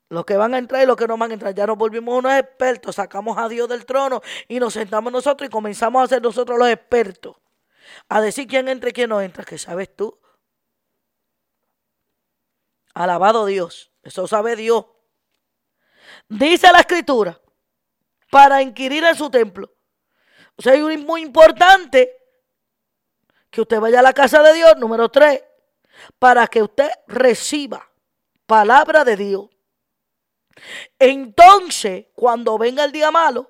Los 0.08 0.26
que 0.26 0.38
van 0.38 0.54
a 0.54 0.58
entrar 0.58 0.84
y 0.84 0.86
los 0.86 0.96
que 0.96 1.08
no 1.08 1.18
van 1.18 1.32
a 1.32 1.34
entrar. 1.34 1.54
Ya 1.54 1.68
nos 1.68 1.78
volvimos 1.78 2.18
unos 2.18 2.34
expertos, 2.34 2.96
sacamos 2.96 3.38
a 3.38 3.50
Dios 3.50 3.68
del 3.68 3.86
trono 3.86 4.22
y 4.48 4.60
nos 4.60 4.74
sentamos 4.74 5.12
nosotros 5.12 5.48
y 5.48 5.52
comenzamos 5.52 6.04
a 6.04 6.08
ser 6.08 6.22
nosotros 6.22 6.58
los 6.58 6.70
expertos. 6.70 7.38
A 8.08 8.22
decir 8.22 8.48
quién 8.48 8.68
entra 8.68 8.90
y 8.90 8.94
quién 8.94 9.10
no 9.10 9.22
entra. 9.22 9.44
¿Qué 9.44 9.58
sabes 9.58 9.94
tú? 9.94 10.18
Alabado 12.94 13.46
Dios. 13.46 13.92
Eso 14.04 14.28
sabe 14.28 14.56
Dios. 14.56 14.86
Dice 16.30 16.72
la 16.72 16.80
escritura. 16.80 17.40
Para 18.30 18.62
inquirir 18.62 19.04
en 19.04 19.16
su 19.16 19.30
templo. 19.30 19.74
O 20.56 20.62
sea, 20.62 20.74
es 20.74 21.00
muy 21.00 21.22
importante 21.22 22.21
que 23.52 23.62
usted 23.62 23.80
vaya 23.80 24.00
a 24.00 24.04
la 24.04 24.14
casa 24.14 24.42
de 24.42 24.54
Dios, 24.54 24.78
número 24.78 25.10
tres, 25.10 25.44
para 26.18 26.48
que 26.48 26.64
usted 26.64 26.90
reciba 27.08 27.88
palabra 28.48 29.04
de 29.04 29.18
Dios. 29.18 29.50
Entonces, 30.98 32.08
cuando 32.16 32.58
venga 32.58 32.84
el 32.84 32.92
día 32.92 33.12
malo, 33.12 33.50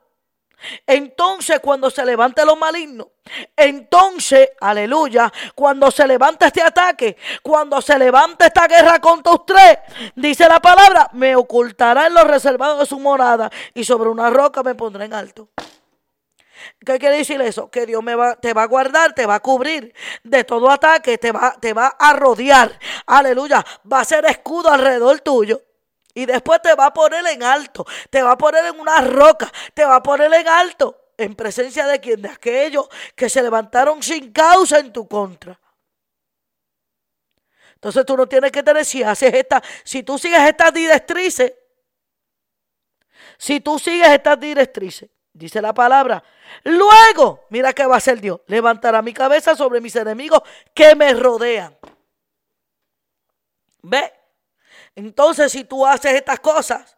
entonces 0.85 1.59
cuando 1.59 1.89
se 1.89 2.05
levante 2.05 2.45
los 2.45 2.57
malignos, 2.57 3.07
entonces, 3.55 4.49
aleluya, 4.59 5.31
cuando 5.55 5.89
se 5.91 6.05
levante 6.07 6.45
este 6.45 6.61
ataque, 6.61 7.17
cuando 7.41 7.81
se 7.81 7.97
levante 7.97 8.47
esta 8.47 8.67
guerra 8.67 8.99
contra 8.99 9.33
usted, 9.33 9.79
dice 10.15 10.47
la 10.47 10.59
palabra, 10.59 11.09
me 11.13 11.35
ocultará 11.35 12.07
en 12.07 12.13
los 12.13 12.25
reservados 12.25 12.79
de 12.79 12.85
su 12.85 12.99
morada 12.99 13.49
y 13.73 13.83
sobre 13.83 14.09
una 14.09 14.29
roca 14.29 14.63
me 14.63 14.75
pondré 14.75 15.05
en 15.05 15.13
alto. 15.13 15.49
¿Qué 16.85 16.99
quiere 16.99 17.17
decir 17.17 17.41
eso? 17.41 17.69
Que 17.69 17.85
Dios 17.85 18.03
me 18.03 18.15
va, 18.15 18.35
te 18.35 18.53
va 18.53 18.63
a 18.63 18.67
guardar, 18.67 19.13
te 19.13 19.25
va 19.25 19.35
a 19.35 19.39
cubrir 19.39 19.93
de 20.23 20.43
todo 20.43 20.69
ataque, 20.69 21.17
te 21.17 21.31
va, 21.31 21.55
te 21.59 21.73
va 21.73 21.87
a 21.87 22.13
rodear. 22.13 22.77
Aleluya. 23.05 23.65
Va 23.91 24.01
a 24.01 24.05
ser 24.05 24.25
escudo 24.25 24.69
alrededor 24.69 25.19
tuyo. 25.21 25.61
Y 26.13 26.25
después 26.25 26.61
te 26.61 26.73
va 26.75 26.87
a 26.87 26.93
poner 26.93 27.25
en 27.27 27.43
alto. 27.43 27.85
Te 28.09 28.21
va 28.21 28.31
a 28.31 28.37
poner 28.37 28.65
en 28.65 28.79
una 28.79 29.01
roca. 29.01 29.51
Te 29.73 29.85
va 29.85 29.95
a 29.95 30.03
poner 30.03 30.33
en 30.33 30.47
alto. 30.47 31.11
En 31.17 31.35
presencia 31.35 31.85
de 31.85 31.99
quien? 31.99 32.21
De 32.21 32.29
aquellos 32.29 32.87
que 33.15 33.29
se 33.29 33.41
levantaron 33.41 34.01
sin 34.01 34.31
causa 34.31 34.79
en 34.79 34.91
tu 34.91 35.07
contra. 35.07 35.59
Entonces 37.75 38.05
tú 38.05 38.15
no 38.15 38.27
tienes 38.27 38.51
que 38.51 38.61
tener, 38.61 38.85
si 38.85 39.01
haces 39.01 39.33
esta, 39.33 39.61
si 39.83 40.03
tú 40.03 40.17
sigues 40.19 40.39
estas 40.41 40.71
directrices, 40.71 41.53
si 43.39 43.59
tú 43.59 43.79
sigues 43.79 44.07
estas 44.09 44.39
directrices, 44.39 45.09
Dice 45.33 45.61
la 45.61 45.73
palabra. 45.73 46.23
Luego, 46.63 47.45
mira 47.49 47.73
qué 47.73 47.85
va 47.85 47.95
a 47.95 47.97
hacer 47.97 48.19
Dios. 48.19 48.41
Levantará 48.47 49.01
mi 49.01 49.13
cabeza 49.13 49.55
sobre 49.55 49.79
mis 49.79 49.95
enemigos 49.95 50.41
que 50.73 50.95
me 50.95 51.13
rodean. 51.13 51.77
¿Ve? 53.81 54.13
Entonces, 54.95 55.51
si 55.51 55.63
tú 55.63 55.85
haces 55.85 56.13
estas 56.13 56.39
cosas, 56.39 56.97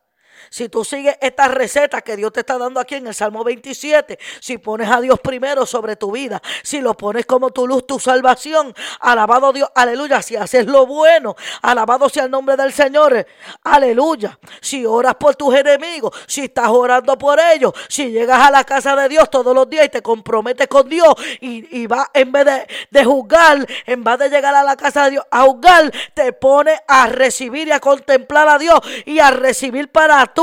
Si 0.53 0.69
tú 0.69 0.85
sigues 0.85 1.17
esta 1.19 1.47
receta 1.47 2.03
que 2.03 2.15
Dios 2.15 2.31
te 2.31 2.41
está 2.41 2.59
dando 2.59 2.79
aquí 2.79 2.93
en 2.93 3.07
el 3.07 3.15
Salmo 3.15 3.43
27, 3.43 4.19
si 4.39 4.59
pones 4.59 4.87
a 4.87 5.01
Dios 5.01 5.19
primero 5.19 5.65
sobre 5.65 5.95
tu 5.95 6.11
vida, 6.11 6.43
si 6.61 6.79
lo 6.79 6.93
pones 6.93 7.25
como 7.25 7.49
tu 7.49 7.65
luz, 7.65 7.87
tu 7.87 7.99
salvación, 7.99 8.71
alabado 8.99 9.51
Dios, 9.51 9.67
aleluya, 9.73 10.21
si 10.21 10.35
haces 10.35 10.67
lo 10.67 10.85
bueno, 10.85 11.35
alabado 11.63 12.07
sea 12.07 12.25
el 12.25 12.29
nombre 12.29 12.55
del 12.55 12.71
Señor, 12.71 13.25
aleluya. 13.63 14.37
Si 14.61 14.85
oras 14.85 15.15
por 15.15 15.35
tus 15.35 15.55
enemigos, 15.55 16.15
si 16.27 16.41
estás 16.41 16.67
orando 16.67 17.17
por 17.17 17.39
ellos, 17.39 17.73
si 17.89 18.11
llegas 18.11 18.39
a 18.39 18.51
la 18.51 18.63
casa 18.63 18.95
de 18.95 19.09
Dios 19.09 19.31
todos 19.31 19.55
los 19.55 19.67
días 19.67 19.87
y 19.87 19.89
te 19.89 20.03
comprometes 20.03 20.67
con 20.67 20.87
Dios 20.87 21.15
y, 21.41 21.87
vas 21.87 22.09
en 22.13 22.31
vez 22.31 22.45
de, 22.45 22.67
de 22.91 23.03
juzgar, 23.03 23.65
en 23.87 24.03
vez 24.03 24.19
de 24.19 24.29
llegar 24.29 24.53
a 24.53 24.61
la 24.61 24.75
casa 24.75 25.05
de 25.05 25.11
Dios 25.11 25.25
a 25.31 25.45
juzgar, 25.45 25.91
te 26.13 26.31
pone 26.31 26.79
a 26.87 27.07
recibir 27.07 27.69
y 27.69 27.71
a 27.71 27.79
contemplar 27.79 28.47
a 28.47 28.59
Dios 28.59 28.79
y 29.07 29.17
a 29.17 29.31
recibir 29.31 29.89
para 29.89 30.27
tú, 30.27 30.42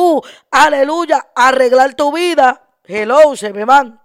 aleluya, 0.51 1.31
arreglar 1.35 1.95
tu 1.95 2.13
vida. 2.13 2.69
Hello, 2.85 3.37
se 3.37 3.53
me 3.53 3.65
van. 3.65 4.01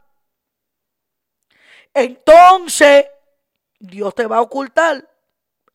Entonces, 1.93 3.05
Dios 3.79 4.13
te 4.13 4.27
va 4.27 4.37
a 4.37 4.41
ocultar 4.41 5.07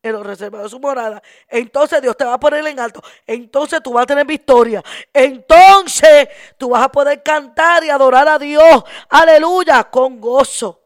en 0.03 0.13
los 0.13 0.25
reservados 0.25 0.65
de 0.65 0.77
su 0.77 0.79
morada. 0.79 1.21
Entonces 1.47 2.01
Dios 2.01 2.17
te 2.17 2.25
va 2.25 2.33
a 2.33 2.39
poner 2.39 2.65
en 2.65 2.79
alto. 2.79 3.01
Entonces 3.25 3.81
tú 3.83 3.93
vas 3.93 4.03
a 4.03 4.07
tener 4.07 4.25
victoria. 4.25 4.83
Entonces 5.13 6.29
tú 6.57 6.69
vas 6.69 6.83
a 6.83 6.89
poder 6.89 7.21
cantar 7.21 7.83
y 7.83 7.89
adorar 7.89 8.27
a 8.27 8.39
Dios. 8.39 8.83
Aleluya, 9.09 9.83
con 9.85 10.19
gozo. 10.19 10.81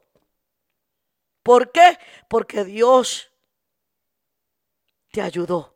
¿Por 1.43 1.71
qué? 1.71 1.97
Porque 2.27 2.63
Dios 2.63 3.31
te 5.11 5.21
ayudó. 5.21 5.74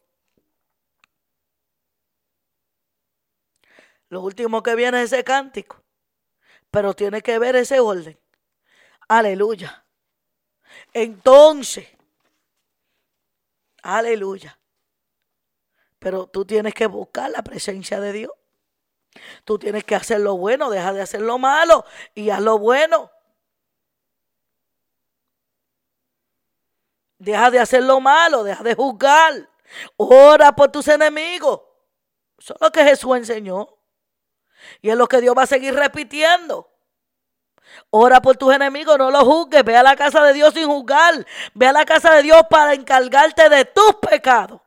Lo 4.09 4.21
último 4.21 4.61
que 4.63 4.75
viene 4.75 5.01
es 5.01 5.13
ese 5.13 5.23
cántico. 5.23 5.83
Pero 6.71 6.93
tiene 6.93 7.21
que 7.21 7.39
ver 7.39 7.55
ese 7.55 7.79
orden. 7.79 8.19
Aleluya. 9.07 9.85
Entonces, 10.93 11.87
aleluya. 13.81 14.59
Pero 15.99 16.27
tú 16.27 16.45
tienes 16.45 16.73
que 16.73 16.87
buscar 16.87 17.29
la 17.31 17.43
presencia 17.43 17.99
de 17.99 18.13
Dios. 18.13 18.31
Tú 19.43 19.57
tienes 19.57 19.83
que 19.83 19.95
hacer 19.95 20.19
lo 20.21 20.37
bueno, 20.37 20.69
deja 20.69 20.93
de 20.93 21.01
hacer 21.01 21.21
lo 21.21 21.37
malo 21.37 21.83
y 22.13 22.29
haz 22.29 22.41
lo 22.41 22.57
bueno. 22.59 23.11
Deja 27.17 27.51
de 27.51 27.59
hacer 27.59 27.83
lo 27.83 27.99
malo, 27.99 28.43
deja 28.43 28.63
de 28.63 28.75
juzgar. 28.75 29.49
Ora 29.97 30.55
por 30.55 30.71
tus 30.71 30.87
enemigos. 30.87 31.61
Eso 32.37 32.53
es 32.53 32.61
lo 32.61 32.71
que 32.71 32.83
Jesús 32.83 33.17
enseñó. 33.17 33.78
Y 34.81 34.89
es 34.89 34.95
lo 34.95 35.07
que 35.07 35.21
Dios 35.21 35.35
va 35.37 35.43
a 35.43 35.47
seguir 35.47 35.73
repitiendo. 35.73 36.69
Ora 37.89 38.21
por 38.21 38.37
tus 38.37 38.53
enemigos, 38.53 38.97
no 38.97 39.11
los 39.11 39.23
juzgues. 39.23 39.63
Ve 39.63 39.75
a 39.75 39.83
la 39.83 39.95
casa 39.95 40.23
de 40.23 40.33
Dios 40.33 40.53
sin 40.53 40.67
juzgar. 40.67 41.25
Ve 41.53 41.67
a 41.67 41.73
la 41.73 41.85
casa 41.85 42.13
de 42.15 42.23
Dios 42.23 42.43
para 42.49 42.73
encargarte 42.73 43.49
de 43.49 43.65
tus 43.65 43.95
pecados. 43.95 44.61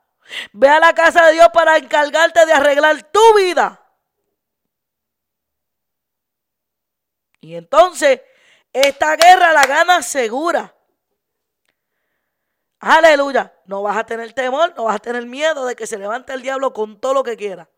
Ve 0.53 0.69
a 0.69 0.81
la 0.81 0.93
casa 0.95 1.27
de 1.27 1.33
Dios 1.33 1.49
para 1.53 1.77
encargarte 1.77 2.47
de 2.47 2.53
arreglar 2.53 3.03
tu 3.11 3.35
vida. 3.37 3.79
Y 7.41 7.57
entonces, 7.57 8.21
esta 8.73 9.17
guerra 9.17 9.53
la 9.53 9.67
gana 9.67 10.03
segura. 10.03 10.75
Aleluya. 12.79 13.53
No 13.67 13.83
vas 13.83 13.97
a 13.97 14.05
tener 14.05 14.33
temor, 14.33 14.75
no 14.77 14.85
vas 14.85 14.97
a 14.97 14.99
tener 14.99 15.27
miedo 15.27 15.67
de 15.67 15.77
que 15.77 15.87
se 15.87 15.99
levante 15.99 16.33
el 16.33 16.43
diablo 16.43 16.73
con 16.73 17.01
todo 17.01 17.15
lo 17.15 17.23
que 17.23 17.37
quiera 17.37 17.69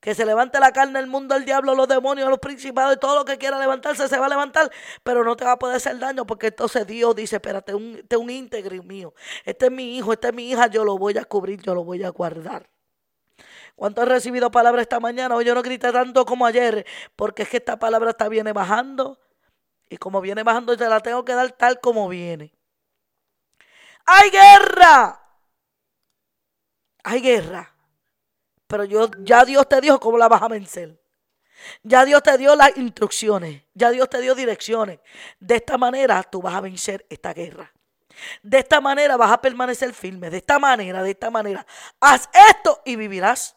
que 0.00 0.14
se 0.14 0.24
levante 0.24 0.60
la 0.60 0.72
carne, 0.72 1.00
el 1.00 1.06
mundo, 1.06 1.34
el 1.34 1.44
diablo, 1.44 1.74
los 1.74 1.88
demonios, 1.88 2.28
los 2.28 2.38
principados 2.38 2.94
y 2.94 2.98
todo 2.98 3.16
lo 3.16 3.24
que 3.24 3.36
quiera 3.36 3.58
levantarse 3.58 4.08
se 4.08 4.18
va 4.18 4.26
a 4.26 4.28
levantar, 4.28 4.70
pero 5.02 5.24
no 5.24 5.36
te 5.36 5.44
va 5.44 5.52
a 5.52 5.58
poder 5.58 5.76
hacer 5.76 5.98
daño 5.98 6.24
porque 6.24 6.48
entonces 6.48 6.86
Dios 6.86 7.14
dice, 7.16 7.36
espérate, 7.36 7.72
este 7.72 8.14
es 8.14 8.20
un 8.20 8.30
íntegro 8.30 8.82
mío, 8.82 9.12
este 9.44 9.66
es 9.66 9.72
mi 9.72 9.96
hijo, 9.96 10.12
este 10.12 10.28
es 10.28 10.34
mi 10.34 10.50
hija, 10.50 10.68
yo 10.68 10.84
lo 10.84 10.96
voy 10.96 11.18
a 11.18 11.24
cubrir, 11.24 11.60
yo 11.62 11.74
lo 11.74 11.84
voy 11.84 12.04
a 12.04 12.10
guardar. 12.10 12.68
¿Cuánto 13.74 14.02
has 14.02 14.08
recibido 14.08 14.50
palabra 14.50 14.82
esta 14.82 14.98
mañana? 14.98 15.36
Hoy 15.36 15.44
yo 15.44 15.54
no 15.54 15.62
grité 15.62 15.92
tanto 15.92 16.24
como 16.24 16.46
ayer, 16.46 16.84
porque 17.14 17.44
es 17.44 17.48
que 17.48 17.58
esta 17.58 17.78
palabra 17.78 18.10
está 18.10 18.28
viene 18.28 18.52
bajando. 18.52 19.20
Y 19.88 19.96
como 19.98 20.20
viene 20.20 20.42
bajando, 20.42 20.76
te 20.76 20.88
la 20.88 21.00
tengo 21.00 21.24
que 21.24 21.32
dar 21.32 21.52
tal 21.52 21.78
como 21.80 22.08
viene. 22.08 22.52
¡Hay 24.04 24.30
guerra! 24.30 25.20
Hay 27.04 27.20
guerra. 27.20 27.77
Pero 28.68 28.84
yo, 28.84 29.10
ya 29.20 29.44
Dios 29.44 29.68
te 29.68 29.80
dijo 29.80 29.98
cómo 29.98 30.18
la 30.18 30.28
vas 30.28 30.42
a 30.42 30.48
vencer. 30.48 31.00
Ya 31.82 32.04
Dios 32.04 32.22
te 32.22 32.38
dio 32.38 32.54
las 32.54 32.76
instrucciones. 32.76 33.64
Ya 33.74 33.90
Dios 33.90 34.08
te 34.08 34.20
dio 34.20 34.34
direcciones. 34.34 35.00
De 35.40 35.56
esta 35.56 35.76
manera 35.76 36.22
tú 36.22 36.40
vas 36.40 36.54
a 36.54 36.60
vencer 36.60 37.04
esta 37.08 37.34
guerra. 37.34 37.72
De 38.42 38.58
esta 38.58 38.80
manera 38.80 39.16
vas 39.16 39.32
a 39.32 39.40
permanecer 39.40 39.92
firme. 39.94 40.30
De 40.30 40.36
esta 40.36 40.58
manera, 40.58 41.02
de 41.02 41.10
esta 41.10 41.30
manera. 41.30 41.66
Haz 41.98 42.28
esto 42.50 42.82
y 42.84 42.96
vivirás. 42.96 43.56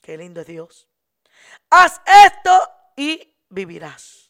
Qué 0.00 0.16
lindo 0.16 0.40
es 0.40 0.46
Dios. 0.46 0.88
Haz 1.68 2.00
esto 2.26 2.68
y 2.96 3.36
vivirás. 3.50 4.29